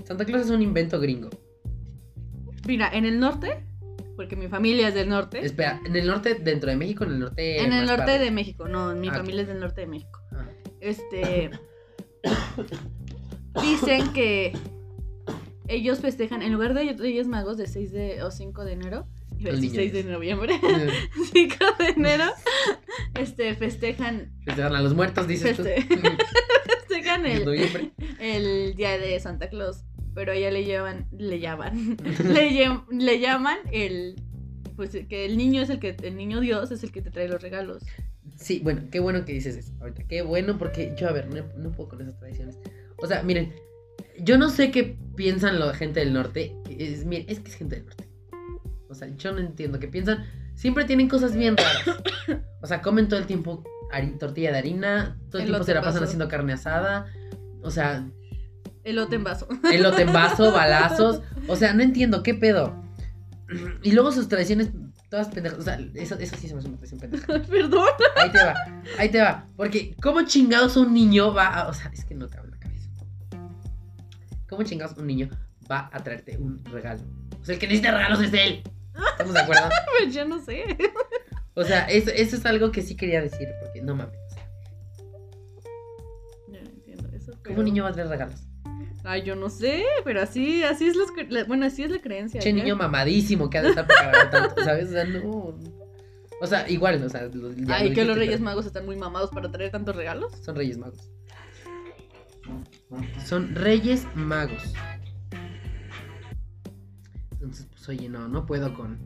Santa 0.06 0.24
Claus 0.24 0.44
es 0.44 0.50
un 0.50 0.62
invento 0.62 1.00
gringo. 1.00 1.30
Mira, 2.66 2.88
en 2.92 3.04
el 3.04 3.18
norte, 3.20 3.64
porque 4.16 4.36
mi 4.36 4.48
familia 4.48 4.88
es 4.88 4.94
del 4.94 5.08
norte. 5.08 5.44
Espera, 5.44 5.80
en 5.84 5.94
el 5.96 6.06
norte, 6.06 6.34
dentro 6.34 6.70
de 6.70 6.76
México, 6.76 7.04
en 7.04 7.10
el 7.12 7.18
norte. 7.20 7.60
en 7.62 7.72
el 7.72 7.86
norte 7.86 8.04
padre. 8.06 8.18
de 8.18 8.30
México, 8.30 8.68
no, 8.68 8.94
mi 8.94 9.08
Ah, 9.08 9.14
familia 9.14 9.42
es 9.42 9.48
del 9.48 9.60
norte 9.60 9.82
de 9.82 9.86
México. 9.86 10.20
Ah. 10.32 10.48
Este. 10.80 11.50
dicen 13.62 14.12
que 14.12 14.52
ellos 15.68 16.00
festejan, 16.00 16.42
en 16.42 16.52
lugar 16.52 16.74
de 16.74 16.92
Reyes 16.92 17.26
Magos 17.26 17.56
de 17.56 17.66
6 17.66 17.92
de, 17.92 18.22
o 18.22 18.30
5 18.30 18.64
de 18.64 18.72
enero, 18.72 19.06
iba 19.38 19.50
a 19.50 19.54
El 19.54 19.60
decir 19.60 19.78
niño 19.78 19.92
6 19.92 19.92
de 19.92 20.04
noviembre, 20.12 20.60
5 21.32 21.54
de 21.78 21.88
enero, 21.88 22.24
este, 23.14 23.54
festejan, 23.54 24.32
Festejan 24.44 24.74
a 24.74 24.80
los 24.82 24.94
muertos, 24.94 25.26
dices 25.26 25.58
Feste- 25.58 25.86
tú. 25.88 25.96
festejan 26.88 27.26
el, 27.26 27.92
el 28.20 28.74
día 28.76 28.98
de 28.98 29.18
Santa 29.20 29.48
Claus, 29.48 29.84
pero 30.16 30.32
a 30.32 30.34
ella 30.34 30.50
le 30.50 30.64
llevan, 30.64 31.06
le 31.12 31.38
llaman, 31.40 31.96
le, 32.24 32.50
lle- 32.50 32.84
le 32.90 33.20
llaman 33.20 33.58
el, 33.70 34.16
pues 34.74 34.90
que 34.90 35.26
el 35.26 35.36
niño 35.36 35.60
es 35.60 35.68
el 35.68 35.78
que, 35.78 35.94
el 36.02 36.16
niño 36.16 36.40
Dios 36.40 36.70
es 36.70 36.82
el 36.82 36.90
que 36.90 37.02
te 37.02 37.10
trae 37.10 37.28
los 37.28 37.42
regalos. 37.42 37.82
Sí, 38.34 38.60
bueno, 38.64 38.84
qué 38.90 38.98
bueno 38.98 39.26
que 39.26 39.34
dices 39.34 39.56
eso. 39.56 39.72
Ahorita, 39.78 40.04
qué 40.04 40.22
bueno 40.22 40.56
porque 40.56 40.94
yo, 40.98 41.06
a 41.06 41.12
ver, 41.12 41.28
no, 41.28 41.44
no 41.58 41.70
puedo 41.70 41.90
con 41.90 42.00
esas 42.00 42.18
tradiciones. 42.18 42.58
O 42.96 43.06
sea, 43.06 43.22
miren, 43.22 43.52
yo 44.18 44.38
no 44.38 44.48
sé 44.48 44.70
qué 44.70 44.96
piensan 45.16 45.60
la 45.60 45.74
gente 45.74 46.00
del 46.00 46.14
norte. 46.14 46.56
Es, 46.70 47.04
miren, 47.04 47.26
es 47.28 47.40
que 47.40 47.50
es 47.50 47.56
gente 47.56 47.76
del 47.76 47.84
norte. 47.84 48.08
O 48.88 48.94
sea, 48.94 49.08
yo 49.18 49.32
no 49.32 49.38
entiendo 49.40 49.78
qué 49.78 49.88
piensan. 49.88 50.24
Siempre 50.54 50.86
tienen 50.86 51.08
cosas 51.08 51.36
bien 51.36 51.56
raras. 51.56 52.02
O 52.62 52.66
sea, 52.66 52.80
comen 52.82 53.06
todo 53.06 53.20
el 53.20 53.26
tiempo 53.26 53.62
tortilla 54.18 54.50
de 54.50 54.58
harina, 54.58 55.16
todo 55.30 55.40
el 55.40 55.46
tiempo 55.48 55.62
se 55.62 55.74
la 55.74 55.82
pasan 55.82 56.02
haciendo 56.02 56.26
carne 56.26 56.54
asada. 56.54 57.06
O 57.62 57.70
sea, 57.70 58.08
Elote 58.86 59.16
en 59.16 59.24
vaso. 59.24 59.48
elote 59.72 60.02
en 60.02 60.12
vaso, 60.12 60.52
balazos. 60.52 61.20
O 61.48 61.56
sea, 61.56 61.74
no 61.74 61.82
entiendo 61.82 62.22
qué 62.22 62.34
pedo. 62.34 62.80
Y 63.82 63.90
luego 63.90 64.12
sus 64.12 64.28
tradiciones 64.28 64.70
todas 65.10 65.28
pendejas. 65.28 65.58
O 65.58 65.62
sea, 65.62 65.80
eso, 65.94 66.14
eso 66.14 66.36
sí 66.36 66.46
se 66.46 66.54
me 66.54 66.60
hace 66.60 66.68
una 66.68 66.78
tradición 66.78 67.00
pendeja. 67.00 67.26
Perdón. 67.50 67.88
Ahí 68.16 68.30
te 68.30 68.38
va, 68.38 68.54
ahí 68.96 69.08
te 69.08 69.20
va. 69.20 69.44
Porque, 69.56 69.96
¿cómo 70.00 70.22
chingados 70.22 70.76
un 70.76 70.94
niño 70.94 71.34
va 71.34 71.48
a. 71.48 71.68
O 71.68 71.74
sea, 71.74 71.90
es 71.92 72.04
que 72.04 72.14
no 72.14 72.28
cabe 72.28 72.44
en 72.46 72.50
la 72.52 72.58
cabeza. 72.60 72.88
¿Cómo 74.48 74.62
chingados 74.62 74.96
un 74.96 75.08
niño 75.08 75.30
va 75.68 75.90
a 75.92 76.00
traerte 76.04 76.38
un 76.38 76.64
regalo? 76.66 77.02
O 77.40 77.44
sea, 77.44 77.54
el 77.54 77.60
que 77.60 77.66
necesita 77.66 77.90
regalos 77.90 78.20
es 78.20 78.32
él. 78.32 78.62
¿Estamos 79.10 79.34
de 79.34 79.40
acuerdo? 79.40 79.68
Pues 79.98 80.14
yo 80.14 80.24
no 80.26 80.40
sé. 80.40 80.64
O 81.54 81.64
sea, 81.64 81.86
eso, 81.86 82.10
eso 82.10 82.36
es 82.36 82.46
algo 82.46 82.70
que 82.70 82.82
sí 82.82 82.94
quería 82.94 83.20
decir. 83.20 83.48
Porque 83.60 83.82
no 83.82 83.96
mames. 83.96 84.14
o 84.14 84.34
sea, 84.34 84.48
Yo 86.46 86.62
no 86.62 86.70
entiendo 86.70 87.08
eso. 87.12 87.32
¿Cómo 87.44 87.58
un 87.58 87.64
niño 87.64 87.82
va 87.82 87.90
a 87.90 87.92
traer 87.92 88.08
regalos? 88.08 88.45
Ay, 89.08 89.22
yo 89.22 89.36
no 89.36 89.48
sé, 89.48 89.84
pero 90.04 90.20
así, 90.20 90.62
así 90.64 90.86
es 90.88 90.96
los 90.96 91.08
la- 91.28 91.44
bueno, 91.44 91.64
así 91.66 91.82
es 91.84 91.90
la 91.90 92.00
creencia. 92.00 92.40
Che, 92.40 92.52
niño 92.52 92.74
mamadísimo 92.76 93.48
que 93.48 93.58
ha 93.58 93.62
de 93.62 93.68
estar 93.70 93.86
para 93.86 94.00
cargar 94.10 94.30
tanto, 94.30 94.64
¿sabes? 94.64 94.88
O 94.88 94.92
sea, 94.92 95.04
no. 95.04 95.54
O 96.40 96.46
sea, 96.46 96.68
igual, 96.68 97.02
o 97.02 97.08
sea. 97.08 97.22
lo- 97.32 97.52
ya 97.52 97.76
Ay, 97.76 97.88
lo 97.90 97.94
que 97.94 98.04
los 98.04 98.16
Reyes 98.18 98.34
pero 98.36 98.44
Magos 98.44 98.66
están 98.66 98.84
muy 98.84 98.96
mamados 98.96 99.30
para 99.30 99.50
traer 99.50 99.70
tantos 99.70 99.94
regalos. 99.96 100.32
Son 100.42 100.56
Reyes 100.56 100.76
Magos. 100.76 101.10
Son 103.24 103.54
Reyes 103.54 104.06
Magos. 104.14 104.72
Entonces, 107.32 107.66
pues 107.70 107.88
oye, 107.88 108.08
no, 108.08 108.28
no 108.28 108.44
puedo 108.46 108.74
con. 108.74 108.98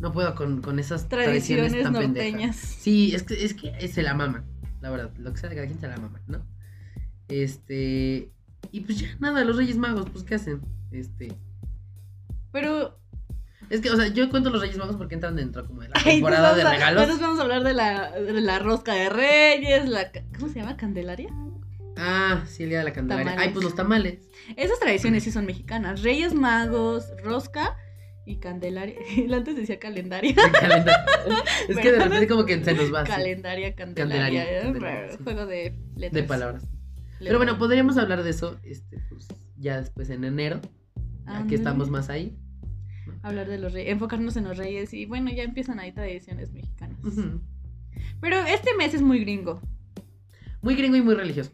No 0.00 0.12
puedo 0.12 0.34
con, 0.34 0.60
con 0.60 0.78
esas 0.78 1.08
tradiciones, 1.08 1.72
Tradiciones 1.72 1.82
tan 1.84 2.02
pendejas. 2.02 2.32
norteñas. 2.32 2.56
Sí, 2.56 3.14
es 3.14 3.22
que, 3.22 3.44
es 3.44 3.54
que 3.54 3.88
se 3.88 4.02
la 4.02 4.12
maman, 4.14 4.44
la 4.80 4.90
verdad. 4.90 5.12
Lo 5.18 5.32
que 5.32 5.38
sea 5.38 5.48
de 5.48 5.54
cada 5.54 5.66
quien 5.66 5.80
se 5.80 5.88
la 5.88 5.96
maman, 5.96 6.22
¿no? 6.26 6.46
Este. 7.28 8.30
Y 8.74 8.80
pues 8.80 8.98
ya 8.98 9.06
nada, 9.20 9.44
los 9.44 9.56
Reyes 9.56 9.76
Magos, 9.76 10.10
pues 10.10 10.24
¿qué 10.24 10.34
hacen? 10.34 10.60
Este. 10.90 11.32
Pero. 12.50 12.98
Es 13.70 13.80
que, 13.80 13.90
o 13.90 13.96
sea, 13.96 14.08
yo 14.08 14.28
cuento 14.30 14.50
los 14.50 14.60
Reyes 14.60 14.76
Magos 14.76 14.96
porque 14.96 15.14
entran 15.14 15.36
dentro 15.36 15.64
como 15.64 15.80
de 15.82 15.88
la 15.90 15.94
temporada 16.04 16.54
de 16.56 16.62
a- 16.62 16.70
regalos. 16.72 17.02
entonces 17.02 17.22
vamos 17.24 17.38
a 17.38 17.42
hablar 17.42 17.62
de 17.62 17.72
la, 17.72 18.10
de 18.10 18.40
la 18.40 18.58
rosca 18.58 18.92
de 18.94 19.08
Reyes, 19.10 19.88
la. 19.88 20.10
¿Cómo 20.38 20.48
se 20.52 20.58
llama? 20.58 20.76
¿Candelaria? 20.76 21.28
Ah, 21.96 22.42
sí, 22.48 22.64
el 22.64 22.70
día 22.70 22.78
de 22.78 22.84
la 22.84 22.92
Candelaria. 22.92 23.30
Tamales. 23.30 23.46
Ay, 23.46 23.52
pues 23.54 23.64
los 23.64 23.76
tamales. 23.76 24.18
Esas 24.56 24.80
tradiciones 24.80 25.22
sí 25.22 25.30
son 25.30 25.46
mexicanas. 25.46 26.02
Reyes 26.02 26.34
Magos, 26.34 27.06
rosca 27.22 27.76
y 28.26 28.38
Candelaria. 28.38 28.96
Antes 29.32 29.54
decía 29.54 29.78
calendaria. 29.78 30.30
El 30.32 30.50
calendario. 30.52 31.04
es 31.68 31.76
que 31.78 31.92
de 31.92 31.98
repente 32.00 32.26
como 32.26 32.44
que 32.44 32.62
se 32.64 32.74
nos 32.74 32.92
va. 32.92 33.04
Calendaria, 33.04 33.76
Candelaria. 33.76 34.42
Candelaria, 34.42 34.58
¿eh? 34.58 34.62
Candelaria, 34.64 35.12
sí. 35.12 35.18
Juego 35.22 35.46
de 35.46 35.78
letras. 35.94 36.12
De 36.12 36.22
palabras. 36.24 36.64
Pero 37.18 37.38
bueno, 37.38 37.58
podríamos 37.58 37.96
hablar 37.96 38.22
de 38.22 38.30
eso 38.30 38.58
este, 38.62 38.98
pues, 39.08 39.28
ya 39.56 39.80
después 39.80 40.10
en 40.10 40.24
enero. 40.24 40.60
Ya 41.26 41.46
que 41.46 41.54
estamos 41.54 41.88
más 41.90 42.10
ahí. 42.10 42.36
Hablar 43.22 43.48
de 43.48 43.58
los 43.58 43.72
reyes, 43.72 43.92
enfocarnos 43.92 44.36
en 44.36 44.44
los 44.44 44.58
reyes 44.58 44.92
y 44.92 45.06
bueno, 45.06 45.30
ya 45.30 45.42
empiezan 45.42 45.78
ahí 45.80 45.92
tradiciones 45.92 46.52
mexicanas. 46.52 46.98
Pero 48.20 48.36
este 48.44 48.74
mes 48.76 48.92
es 48.94 49.02
muy 49.02 49.20
gringo 49.20 49.60
Muy 50.62 50.74
gringo 50.74 50.96
y 50.96 51.02
muy 51.02 51.14
religioso. 51.14 51.50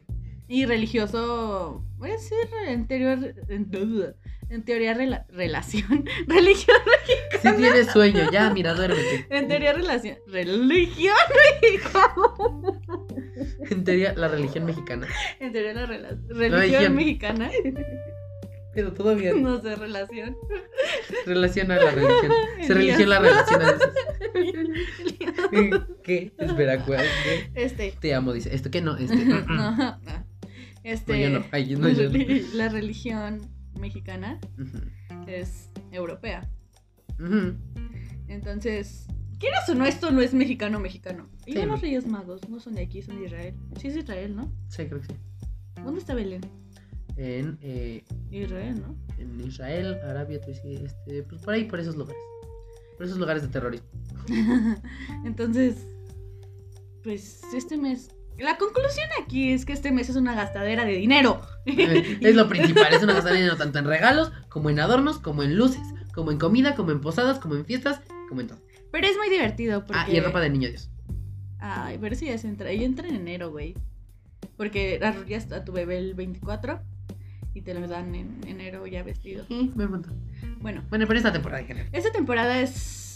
y 0.48 0.64
religioso, 0.66 1.84
voy 1.98 2.10
a 2.10 2.12
decir 2.14 2.36
en 2.66 2.86
teoría, 2.88 3.34
en, 4.50 4.64
teoría 4.64 4.94
rela- 4.96 5.24
relación, 5.28 6.04
religión, 6.26 6.76
Si 7.42 7.52
tienes 7.56 7.86
sueño, 7.92 8.30
ya, 8.30 8.50
mira, 8.50 8.74
duérmete. 8.74 9.26
en 9.30 9.48
teoría 9.48 9.72
relación, 9.72 10.18
religión, 10.26 11.14
hijo. 11.72 12.80
En 13.70 13.84
teoría, 13.84 14.12
la 14.14 14.28
religión 14.28 14.64
mexicana. 14.66 15.06
en 15.38 15.52
teoría 15.52 15.72
la 15.74 15.86
rela- 15.86 16.18
religión 16.28 16.60
Religión. 16.60 16.94
mexicana, 16.96 17.50
Pero 18.74 18.92
todavía 18.92 19.32
no 19.34 19.60
sé, 19.60 19.74
relación. 19.76 20.36
relaciona 21.26 21.76
la 21.76 21.90
religión. 21.90 22.32
Se 22.66 22.74
religión 22.74 23.08
la 23.08 23.18
relación 23.18 23.62
a 23.62 23.72
veces. 23.72 23.88
¿Qué? 26.04 26.32
Espera, 26.38 26.84
¿cuál? 26.84 27.04
¿Qué? 27.24 27.50
Este, 27.54 27.94
Te 28.00 28.14
amo, 28.14 28.32
dice. 28.32 28.54
¿Esto 28.54 28.70
qué 28.70 28.80
no? 28.80 28.96
Este. 28.96 29.16
no, 29.16 29.36
mm, 29.40 29.52
mm. 29.52 29.78
no. 29.78 30.26
Este, 30.84 31.12
No, 31.12 31.18
yo 31.18 31.30
no. 31.40 31.44
Ay, 31.50 31.76
no, 31.76 31.88
yo 31.88 32.10
no. 32.10 32.18
la 32.54 32.68
religión 32.68 33.40
mexicana 33.78 34.38
es 35.26 35.70
europea. 35.92 36.48
Ujú. 37.18 37.54
Entonces, 38.28 39.06
quieras 39.38 39.68
o 39.68 39.74
no, 39.74 39.84
esto 39.84 40.10
no 40.10 40.20
es 40.20 40.32
mexicano 40.34 40.78
mexicano. 40.80 41.28
Y 41.46 41.54
ya 41.54 41.66
los 41.66 41.80
Reyes 41.80 42.06
Magos 42.06 42.48
no 42.48 42.60
son 42.60 42.74
de 42.74 42.82
aquí, 42.82 43.02
son 43.02 43.18
de 43.18 43.26
Israel. 43.26 43.54
Sí 43.78 43.88
es 43.88 43.96
Israel, 43.96 44.36
¿no? 44.36 44.52
Sí, 44.68 44.86
creo 44.86 45.00
que 45.00 45.06
sí. 45.06 45.14
¿Dónde 45.84 46.00
está 46.00 46.14
Belén? 46.14 46.42
En, 47.16 47.58
eh, 47.60 48.04
Israel, 48.30 48.80
¿no? 48.80 48.96
en 49.18 49.40
Israel, 49.40 49.98
Arabia, 50.04 50.40
este, 50.46 51.22
pues 51.24 51.42
por 51.42 51.54
ahí, 51.54 51.64
por 51.64 51.80
esos 51.80 51.96
lugares. 51.96 52.22
Por 52.96 53.06
esos 53.06 53.18
lugares 53.18 53.42
de 53.42 53.48
terrorismo. 53.48 53.88
Entonces, 55.24 55.86
pues 57.02 57.42
este 57.54 57.76
mes... 57.76 58.10
La 58.40 58.56
conclusión 58.58 59.06
aquí 59.22 59.52
es 59.52 59.64
que 59.64 59.72
este 59.72 59.92
mes 59.92 60.08
es 60.08 60.16
una 60.16 60.34
gastadera 60.34 60.84
de 60.84 60.92
dinero. 60.94 61.40
Eh, 61.66 62.18
Es 62.20 62.34
lo 62.34 62.48
principal, 62.48 62.92
es 62.92 63.02
una 63.02 63.12
gastadera 63.12 63.36
de 63.36 63.42
dinero 63.42 63.56
tanto 63.56 63.78
en 63.78 63.84
regalos, 63.84 64.32
como 64.48 64.70
en 64.70 64.80
adornos, 64.80 65.18
como 65.18 65.42
en 65.42 65.56
luces, 65.56 65.82
como 66.14 66.30
en 66.32 66.38
comida, 66.38 66.74
como 66.74 66.90
en 66.90 67.00
posadas, 67.00 67.38
como 67.38 67.54
en 67.54 67.64
fiestas, 67.66 68.00
como 68.28 68.40
en 68.40 68.48
todo. 68.48 68.58
Pero 68.90 69.06
es 69.06 69.16
muy 69.16 69.28
divertido 69.28 69.84
porque... 69.86 70.00
Ah, 70.02 70.06
y 70.10 70.16
en 70.16 70.24
ropa 70.24 70.40
de 70.40 70.50
niño 70.50 70.68
Dios. 70.68 70.90
Ay, 71.58 71.98
pero 72.00 72.14
sí 72.16 72.26
ya 72.26 72.38
se 72.38 72.48
entra. 72.48 72.70
Ella 72.70 72.86
entra 72.86 73.06
en 73.08 73.14
enero, 73.16 73.50
güey. 73.50 73.74
Porque 74.56 74.98
arrullas 75.02 75.50
a 75.52 75.64
tu 75.64 75.72
bebé 75.72 75.98
el 75.98 76.14
24 76.14 76.80
y 77.54 77.62
te 77.62 77.74
lo 77.74 77.86
dan 77.88 78.14
en 78.14 78.40
enero 78.46 78.86
ya 78.86 79.02
vestido. 79.02 79.44
Sí, 79.48 79.70
me. 79.74 79.86
Bueno, 79.86 80.82
Bueno, 80.88 81.06
pero 81.06 81.16
esta 81.18 81.32
temporada 81.32 81.60
en 81.60 81.66
general. 81.66 81.88
esta 81.92 82.10
temporada 82.12 82.60
es, 82.60 83.09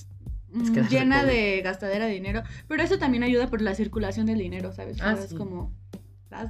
Es 0.62 0.70
mm, 0.70 0.88
llena 0.88 1.24
de 1.24 1.60
gastadera 1.62 2.06
de 2.06 2.12
dinero, 2.12 2.42
pero 2.68 2.82
eso 2.82 2.98
también 2.98 3.22
ayuda 3.24 3.48
por 3.48 3.60
la 3.60 3.74
circulación 3.74 4.26
del 4.26 4.38
dinero, 4.38 4.72
¿sabes? 4.72 4.98
Ah, 5.00 5.16
Es 5.18 5.30
sí. 5.30 5.36
como... 5.36 5.72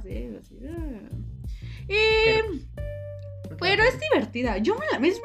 sí, 0.03 0.29
así, 0.39 0.57
ah. 0.67 1.09
Y... 1.87 2.65
Pero, 3.47 3.57
Pero 3.59 3.83
es 3.83 3.99
divertida. 3.99 4.57
Yo 4.57 4.75
me 4.75 4.85
la... 4.91 5.07
Es, 5.07 5.21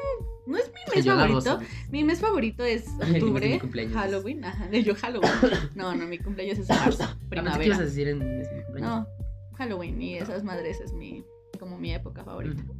no 0.47 0.57
es 0.57 0.71
mi 0.73 0.95
mes 0.95 1.05
favorito. 1.05 1.59
Mi 1.91 2.03
mes 2.03 2.19
favorito 2.19 2.63
es 2.63 2.97
de 2.99 3.05
mi 3.05 3.11
octubre, 3.19 3.59
cumpleaños. 3.59 3.93
Halloween. 3.93 4.45
Ajá, 4.45 4.67
de 4.67 4.83
yo 4.83 4.95
Halloween. 4.95 5.31
No, 5.75 5.95
no, 5.95 6.05
mi 6.07 6.17
cumpleaños 6.17 6.59
es 6.59 6.69
marzo, 6.69 6.97
que 6.97 7.03
ibas 7.03 7.15
a 7.15 7.29
primavera. 7.29 7.77
decir 7.77 8.07
en 8.07 8.19
mi 8.19 8.43
cumpleaños. 8.65 8.81
No, 8.81 9.07
Halloween 9.57 10.01
y 10.01 10.17
esas 10.17 10.43
madres 10.43 10.79
es 10.81 10.93
mi 10.93 11.23
como 11.59 11.77
mi 11.77 11.93
época 11.93 12.23
favorita. 12.23 12.61
Ujú. 12.63 12.73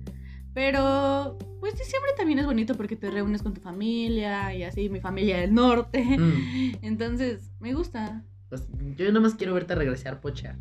Pero 0.53 1.37
pues 1.59 1.77
diciembre 1.77 2.11
también 2.17 2.39
es 2.39 2.45
bonito 2.45 2.75
porque 2.75 2.95
te 2.95 3.09
reúnes 3.09 3.41
con 3.43 3.53
tu 3.53 3.61
familia 3.61 4.53
y 4.55 4.63
así, 4.63 4.89
mi 4.89 4.99
familia 4.99 5.37
del 5.37 5.53
norte. 5.53 6.03
Mm. 6.03 6.77
Entonces, 6.81 7.51
me 7.59 7.73
gusta. 7.73 8.23
Pues, 8.49 8.67
yo 8.97 9.07
nada 9.07 9.21
más 9.21 9.35
quiero 9.35 9.53
verte 9.53 9.75
regresar 9.75 10.19
pocha. 10.19 10.57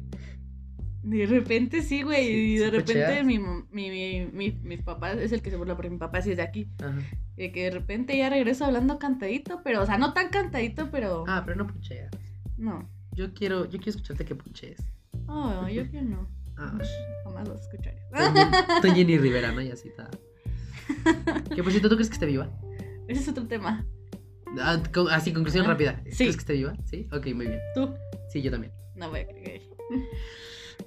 De 1.03 1.25
repente 1.25 1.83
sí, 1.83 2.03
güey, 2.03 2.27
Sí, 2.27 2.33
y 2.33 2.59
sí 2.59 2.65
de 2.65 2.71
repente 2.71 3.25
mi, 3.25 3.39
mi, 3.39 3.91
mi, 3.91 4.27
mi, 4.33 4.53
mi 4.63 4.77
papá 4.77 5.13
es 5.13 5.33
el 5.33 5.41
que 5.41 5.51
se 5.51 5.57
burla 5.57 5.75
porque 5.75 5.89
mi 5.91 5.97
papá 5.97 6.21
sí 6.21 6.31
es 6.31 6.37
de 6.37 6.43
aquí. 6.43 6.69
Ajá. 6.79 6.99
De 7.37 7.51
que 7.53 7.65
de 7.65 7.71
repente 7.71 8.17
ya 8.19 8.29
regreso 8.29 8.67
hablando 8.67 8.99
cantadito, 8.99 9.63
pero, 9.65 9.83
o 9.83 9.87
sea, 9.87 9.97
no 9.97 10.13
tan 10.13 10.29
cantadito, 10.29 10.91
pero 10.91 11.25
Ah, 11.27 11.43
pero 11.45 11.57
no 11.57 11.67
pucheas. 11.67 12.11
no. 12.59 12.89
Yo 13.13 13.35
quiero, 13.35 13.65
yo 13.65 13.79
quiero 13.79 13.91
escucharte 13.91 14.25
que 14.25 14.35
puchees. 14.37 14.79
Oh, 15.27 15.67
yo 15.69 15.91
que 15.91 16.01
no. 16.03 16.29
Ah, 16.63 16.79
Jamás 17.25 17.49
lo 17.49 17.55
escucharé. 17.55 17.99
Estoy 18.77 18.91
Jenny 18.91 19.17
Rivera, 19.19 19.51
¿no? 19.53 19.63
Y 19.63 19.71
así 19.71 19.89
está. 19.89 20.09
Que 21.55 21.63
por 21.63 21.71
cierto, 21.73 21.89
¿tú 21.89 21.95
crees 21.97 22.09
que 22.09 22.15
esté 22.15 22.27
viva? 22.27 22.51
Ese 23.09 23.21
es 23.23 23.29
otro 23.29 23.47
tema. 23.47 23.87
Ah, 24.61 24.83
con- 24.93 25.09
así, 25.11 25.33
conclusión 25.33 25.65
Ah, 25.65 25.71
rápida. 25.71 26.03
sí. 26.11 26.17
¿Crees 26.25 26.37
que 26.37 26.41
esté 26.41 26.53
viva? 26.55 26.75
Sí, 26.85 27.09
ok, 27.13 27.27
muy 27.35 27.47
bien. 27.47 27.61
Tú, 27.75 27.95
Sí, 28.29 28.43
yo 28.43 28.51
también. 28.51 28.73
no 28.97 29.09
voy 29.09 29.21
a 29.21 29.27
creer. 29.27 29.63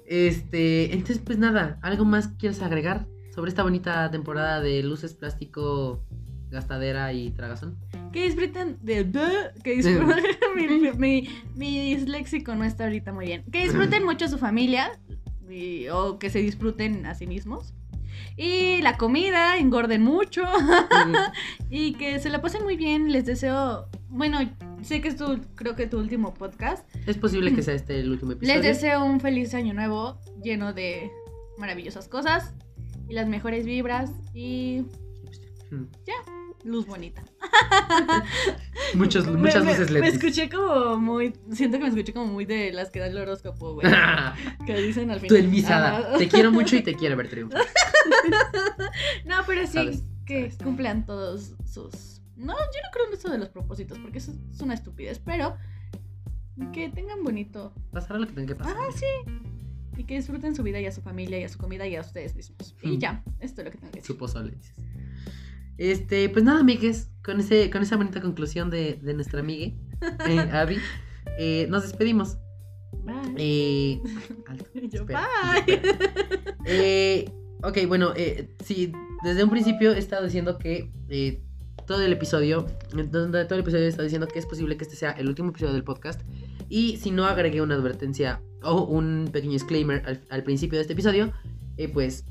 Este, 0.06 0.92
entonces, 0.92 1.20
pues 1.24 1.38
nada, 1.38 1.78
¿algo 1.82 2.04
más 2.04 2.28
quieres 2.38 2.60
agregar 2.62 3.06
sobre 3.34 3.48
esta 3.48 3.62
bonita 3.62 4.10
temporada 4.10 4.60
de 4.60 4.82
luces, 4.82 5.14
plástico, 5.14 6.04
gastadera 6.50 7.12
y 7.12 7.30
tragazón? 7.30 7.78
Que 8.12 8.24
disfruten 8.24 8.78
de... 8.82 9.04
de- 9.04 9.50
que 9.62 9.76
disfruten... 9.76 10.22
mi, 10.56 10.90
mi, 10.92 11.28
mi 11.54 11.94
disléxico 11.94 12.54
no 12.54 12.64
está 12.64 12.84
ahorita 12.84 13.12
muy 13.12 13.26
bien. 13.26 13.44
Que 13.50 13.64
disfruten 13.64 14.04
mucho 14.04 14.28
su 14.28 14.38
familia 14.38 14.92
y- 15.50 15.88
o 15.88 16.18
que 16.18 16.30
se 16.30 16.38
disfruten 16.40 17.06
a 17.06 17.14
sí 17.14 17.26
mismos. 17.26 17.74
Y 18.36 18.80
la 18.82 18.96
comida, 18.96 19.58
engorden 19.58 20.02
mucho 20.02 20.42
y 21.70 21.94
que 21.94 22.18
se 22.18 22.30
la 22.30 22.40
pasen 22.42 22.62
muy 22.64 22.76
bien. 22.76 23.12
Les 23.12 23.26
deseo... 23.26 23.86
Bueno, 24.08 24.38
sé 24.82 25.00
que 25.00 25.08
es 25.08 25.16
tu, 25.16 25.40
creo 25.54 25.74
que 25.76 25.86
tu 25.86 25.98
último 25.98 26.34
podcast. 26.34 26.88
Es 27.06 27.16
posible 27.18 27.54
que 27.54 27.62
sea 27.64 27.74
este 27.74 28.00
el 28.00 28.10
último 28.10 28.32
episodio. 28.32 28.60
Les 28.60 28.66
deseo 28.80 29.04
un 29.04 29.20
feliz 29.20 29.54
año 29.54 29.74
nuevo 29.74 30.18
lleno 30.42 30.72
de 30.72 31.10
maravillosas 31.58 32.08
cosas 32.08 32.54
y 33.08 33.14
las 33.14 33.28
mejores 33.28 33.64
vibras 33.66 34.10
y 34.32 34.84
Mm. 35.70 35.86
Luz 36.64 36.86
bonita. 36.86 37.22
Me- 38.94 38.98
muchas 38.98 39.26
me, 39.26 39.32
luces 39.38 39.90
Me 39.90 40.00
LED. 40.00 40.14
escuché 40.14 40.48
como 40.48 40.96
muy. 40.98 41.32
Siento 41.52 41.78
que 41.78 41.84
me 41.84 41.88
escuché 41.90 42.12
como 42.12 42.26
muy 42.32 42.44
de 42.44 42.72
las 42.72 42.90
que 42.90 43.00
dan 43.00 43.10
el 43.10 43.18
horóscopo, 43.18 43.74
güey. 43.74 43.86
que 44.66 44.74
dicen 44.80 45.10
al 45.10 45.20
final. 45.20 45.28
Tú 45.28 45.34
enmisada. 45.44 45.98
Ajá. 45.98 46.18
Te 46.18 46.28
quiero 46.28 46.50
mucho 46.52 46.76
y 46.76 46.82
te 46.82 46.94
quiero 46.94 47.16
ver 47.16 47.28
triunfar. 47.28 47.62
No, 49.24 49.36
pero 49.46 49.66
sí, 49.66 49.72
Sabes, 49.72 50.02
que 50.26 50.50
sabes. 50.50 50.56
cumplan 50.62 51.06
todos 51.06 51.54
sus. 51.64 52.20
No, 52.36 52.52
yo 52.54 52.80
no 52.82 52.90
creo 52.92 53.06
en 53.08 53.14
eso 53.14 53.30
de 53.30 53.38
los 53.38 53.48
propósitos, 53.48 53.98
porque 53.98 54.18
eso 54.18 54.32
es 54.52 54.60
una 54.60 54.74
estupidez, 54.74 55.18
pero 55.24 55.56
que 56.72 56.88
tengan 56.90 57.22
bonito. 57.24 57.72
Pasará 57.92 58.18
lo 58.18 58.26
que 58.26 58.32
tenga 58.34 58.48
que 58.48 58.54
pasar. 58.54 58.76
Ah, 58.78 58.88
sí. 58.94 59.32
Y 59.96 60.04
que 60.04 60.14
disfruten 60.16 60.54
su 60.54 60.62
vida 60.62 60.80
y 60.80 60.86
a 60.86 60.92
su 60.92 61.00
familia 61.00 61.38
y 61.40 61.44
a 61.44 61.48
su 61.48 61.58
comida 61.58 61.86
y 61.86 61.96
a 61.96 62.00
ustedes 62.00 62.34
mismos. 62.36 62.74
Y 62.82 62.96
Mm. 62.96 62.98
ya, 63.00 63.22
esto 63.40 63.60
es 63.62 63.64
lo 63.66 63.70
que 63.70 63.78
tengo 63.78 63.90
que 63.92 63.98
decir. 64.00 64.06
Su 64.14 64.18
pozole, 64.18 64.50
dices. 64.52 64.74
Este, 65.78 66.28
pues 66.28 66.44
nada, 66.44 66.60
amigues, 66.60 67.10
con, 67.22 67.40
ese, 67.40 67.70
con 67.70 67.82
esa 67.82 67.96
bonita 67.96 68.20
conclusión 68.20 68.70
de, 68.70 68.98
de 69.02 69.14
nuestra 69.14 69.40
amiga, 69.40 69.72
eh, 70.28 70.38
Abby, 70.52 70.78
eh, 71.38 71.66
nos 71.68 71.82
despedimos. 71.82 72.38
Bye. 73.04 73.34
Eh, 73.36 74.00
alto, 74.46 74.66
Yo, 74.74 75.00
espera, 75.00 75.26
bye. 75.66 75.74
espera. 75.74 76.56
Eh, 76.64 77.30
ok, 77.62 77.78
bueno, 77.88 78.12
eh, 78.16 78.54
sí, 78.64 78.92
desde 79.22 79.44
un 79.44 79.50
principio 79.50 79.92
he 79.92 79.98
estado 79.98 80.24
diciendo 80.24 80.58
que 80.58 80.90
todo 81.86 82.02
el 82.02 82.12
episodio, 82.12 82.66
donde 82.92 83.44
todo 83.44 83.54
el 83.56 83.60
episodio 83.60 83.84
he 83.84 83.88
estado 83.88 84.04
diciendo 84.04 84.28
que 84.28 84.38
es 84.38 84.46
posible 84.46 84.76
que 84.76 84.84
este 84.84 84.96
sea 84.96 85.10
el 85.12 85.28
último 85.28 85.50
episodio 85.50 85.72
del 85.72 85.84
podcast. 85.84 86.22
Y 86.68 86.96
si 86.96 87.10
no 87.10 87.26
agregué 87.26 87.60
una 87.60 87.74
advertencia 87.74 88.40
o 88.62 88.84
un 88.84 89.28
pequeño 89.30 89.52
disclaimer 89.52 90.02
al, 90.06 90.22
al 90.30 90.42
principio 90.44 90.78
de 90.78 90.82
este 90.82 90.94
episodio, 90.94 91.32
pues, 91.92 92.24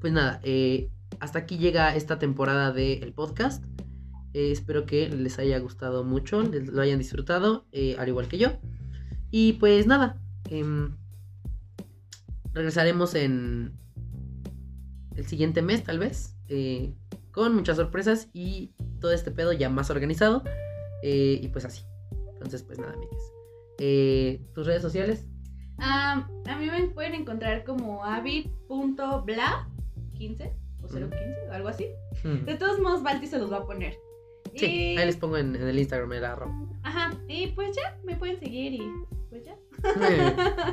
pues 0.00 0.12
nada, 0.12 0.40
eh, 0.42 0.90
hasta 1.20 1.40
aquí 1.40 1.58
llega 1.58 1.94
esta 1.94 2.18
temporada 2.18 2.72
del 2.72 3.12
podcast. 3.12 3.64
Eh, 4.32 4.52
espero 4.52 4.86
que 4.86 5.08
les 5.08 5.38
haya 5.38 5.58
gustado 5.58 6.04
mucho, 6.04 6.42
lo 6.42 6.82
hayan 6.82 6.98
disfrutado, 6.98 7.66
eh, 7.72 7.96
al 7.98 8.08
igual 8.08 8.28
que 8.28 8.38
yo. 8.38 8.52
Y 9.30 9.54
pues 9.54 9.86
nada, 9.86 10.20
em, 10.50 10.96
regresaremos 12.52 13.14
en 13.14 13.72
el 15.14 15.26
siguiente 15.26 15.62
mes, 15.62 15.84
tal 15.84 15.98
vez, 15.98 16.36
eh, 16.48 16.94
con 17.32 17.54
muchas 17.54 17.76
sorpresas 17.76 18.28
y 18.32 18.72
todo 19.00 19.12
este 19.12 19.30
pedo 19.30 19.52
ya 19.52 19.70
más 19.70 19.90
organizado. 19.90 20.42
y 21.02 21.48
pues 21.48 21.64
así. 21.64 21.84
Entonces, 22.32 22.64
pues 22.64 22.78
nada, 22.80 22.94
amigues. 22.94 23.22
Eh, 23.78 24.42
¿Tus 24.54 24.66
redes 24.66 24.82
sociales? 24.82 25.24
Ah, 25.78 26.28
a 26.46 26.58
mí 26.58 26.66
me 26.66 26.88
pueden 26.88 27.14
encontrar 27.14 27.62
como 27.64 28.04
avid.bla15 28.04 30.65
o 30.94 30.98
015 30.98 31.16
o 31.48 31.52
algo 31.52 31.68
así. 31.68 31.86
De 32.44 32.54
todos 32.56 32.78
modos, 32.80 33.02
Balti 33.02 33.26
se 33.26 33.38
los 33.38 33.50
va 33.52 33.58
a 33.58 33.64
poner. 33.66 33.94
Sí, 34.54 34.66
Y- 34.66 34.96
ahí 34.98 35.06
les 35.06 35.16
pongo 35.16 35.36
en, 35.36 35.54
en 35.56 35.68
el 35.68 35.78
Instagram 35.78 36.12
el 36.14 36.24
arroba. 36.24 36.54
Ajá, 36.82 37.12
y 37.28 37.48
pues 37.48 37.76
ya, 37.76 37.98
me 38.04 38.16
pueden 38.16 38.38
seguir 38.38 38.74
y 38.74 38.82
pues 39.28 39.44
ya. 39.44 39.56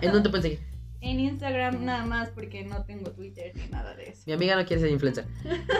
¿En 0.01 0.11
dónde 0.11 0.21
te 0.21 0.29
pueden 0.29 0.43
seguir? 0.43 0.59
En 1.05 1.19
Instagram 1.19 1.83
nada 1.83 2.05
más 2.05 2.29
porque 2.29 2.63
no 2.63 2.85
tengo 2.85 3.11
Twitter 3.11 3.51
ni 3.57 3.67
nada 3.67 3.93
de 3.93 4.03
eso. 4.11 4.21
Mi 4.25 4.31
amiga 4.31 4.55
no 4.55 4.65
quiere 4.65 4.81
ser 4.81 4.89
influencer. 4.89 5.25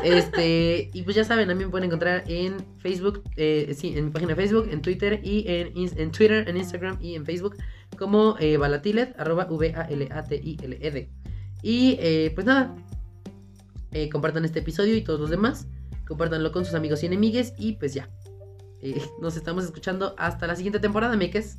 Este, 0.04 0.90
y 0.94 1.02
pues 1.04 1.16
ya 1.16 1.24
saben, 1.24 1.50
a 1.50 1.56
mí 1.56 1.64
me 1.64 1.70
pueden 1.70 1.86
encontrar 1.86 2.26
en 2.28 2.58
Facebook, 2.80 3.24
eh, 3.38 3.74
sí, 3.74 3.98
en 3.98 4.04
mi 4.08 4.12
página 4.12 4.36
de 4.36 4.36
Facebook, 4.36 4.68
en 4.70 4.82
Twitter 4.82 5.22
y 5.24 5.46
en, 5.48 5.72
en 5.98 6.12
Twitter, 6.12 6.50
en 6.50 6.58
Instagram 6.58 6.98
y 7.00 7.16
en 7.16 7.26
Facebook 7.26 7.56
como 7.98 8.36
eh, 8.38 8.58
arroba 9.18 9.48
V-A-L-A-T-I-L-E-D. 9.50 11.10
Y 11.62 11.98
eh, 12.02 12.32
pues 12.36 12.46
nada, 12.46 12.76
eh, 13.94 14.10
compartan 14.10 14.46
este 14.46 14.60
episodio 14.60 14.96
y 14.96 15.04
todos 15.04 15.20
los 15.20 15.30
demás. 15.30 15.68
Compártanlo 16.08 16.52
con 16.52 16.66
sus 16.66 16.74
amigos 16.74 17.04
y 17.04 17.08
enemigues 17.08 17.54
y 17.58 17.74
pues 17.74 17.94
ya. 17.94 18.10
Eh, 18.82 19.02
nos 19.22 19.38
estamos 19.38 19.64
escuchando 19.64 20.16
hasta 20.18 20.48
la 20.48 20.56
siguiente 20.56 20.80
temporada, 20.80 21.16
meques. 21.16 21.58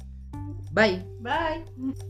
Bye. 0.72 1.06
Bye. 1.20 2.04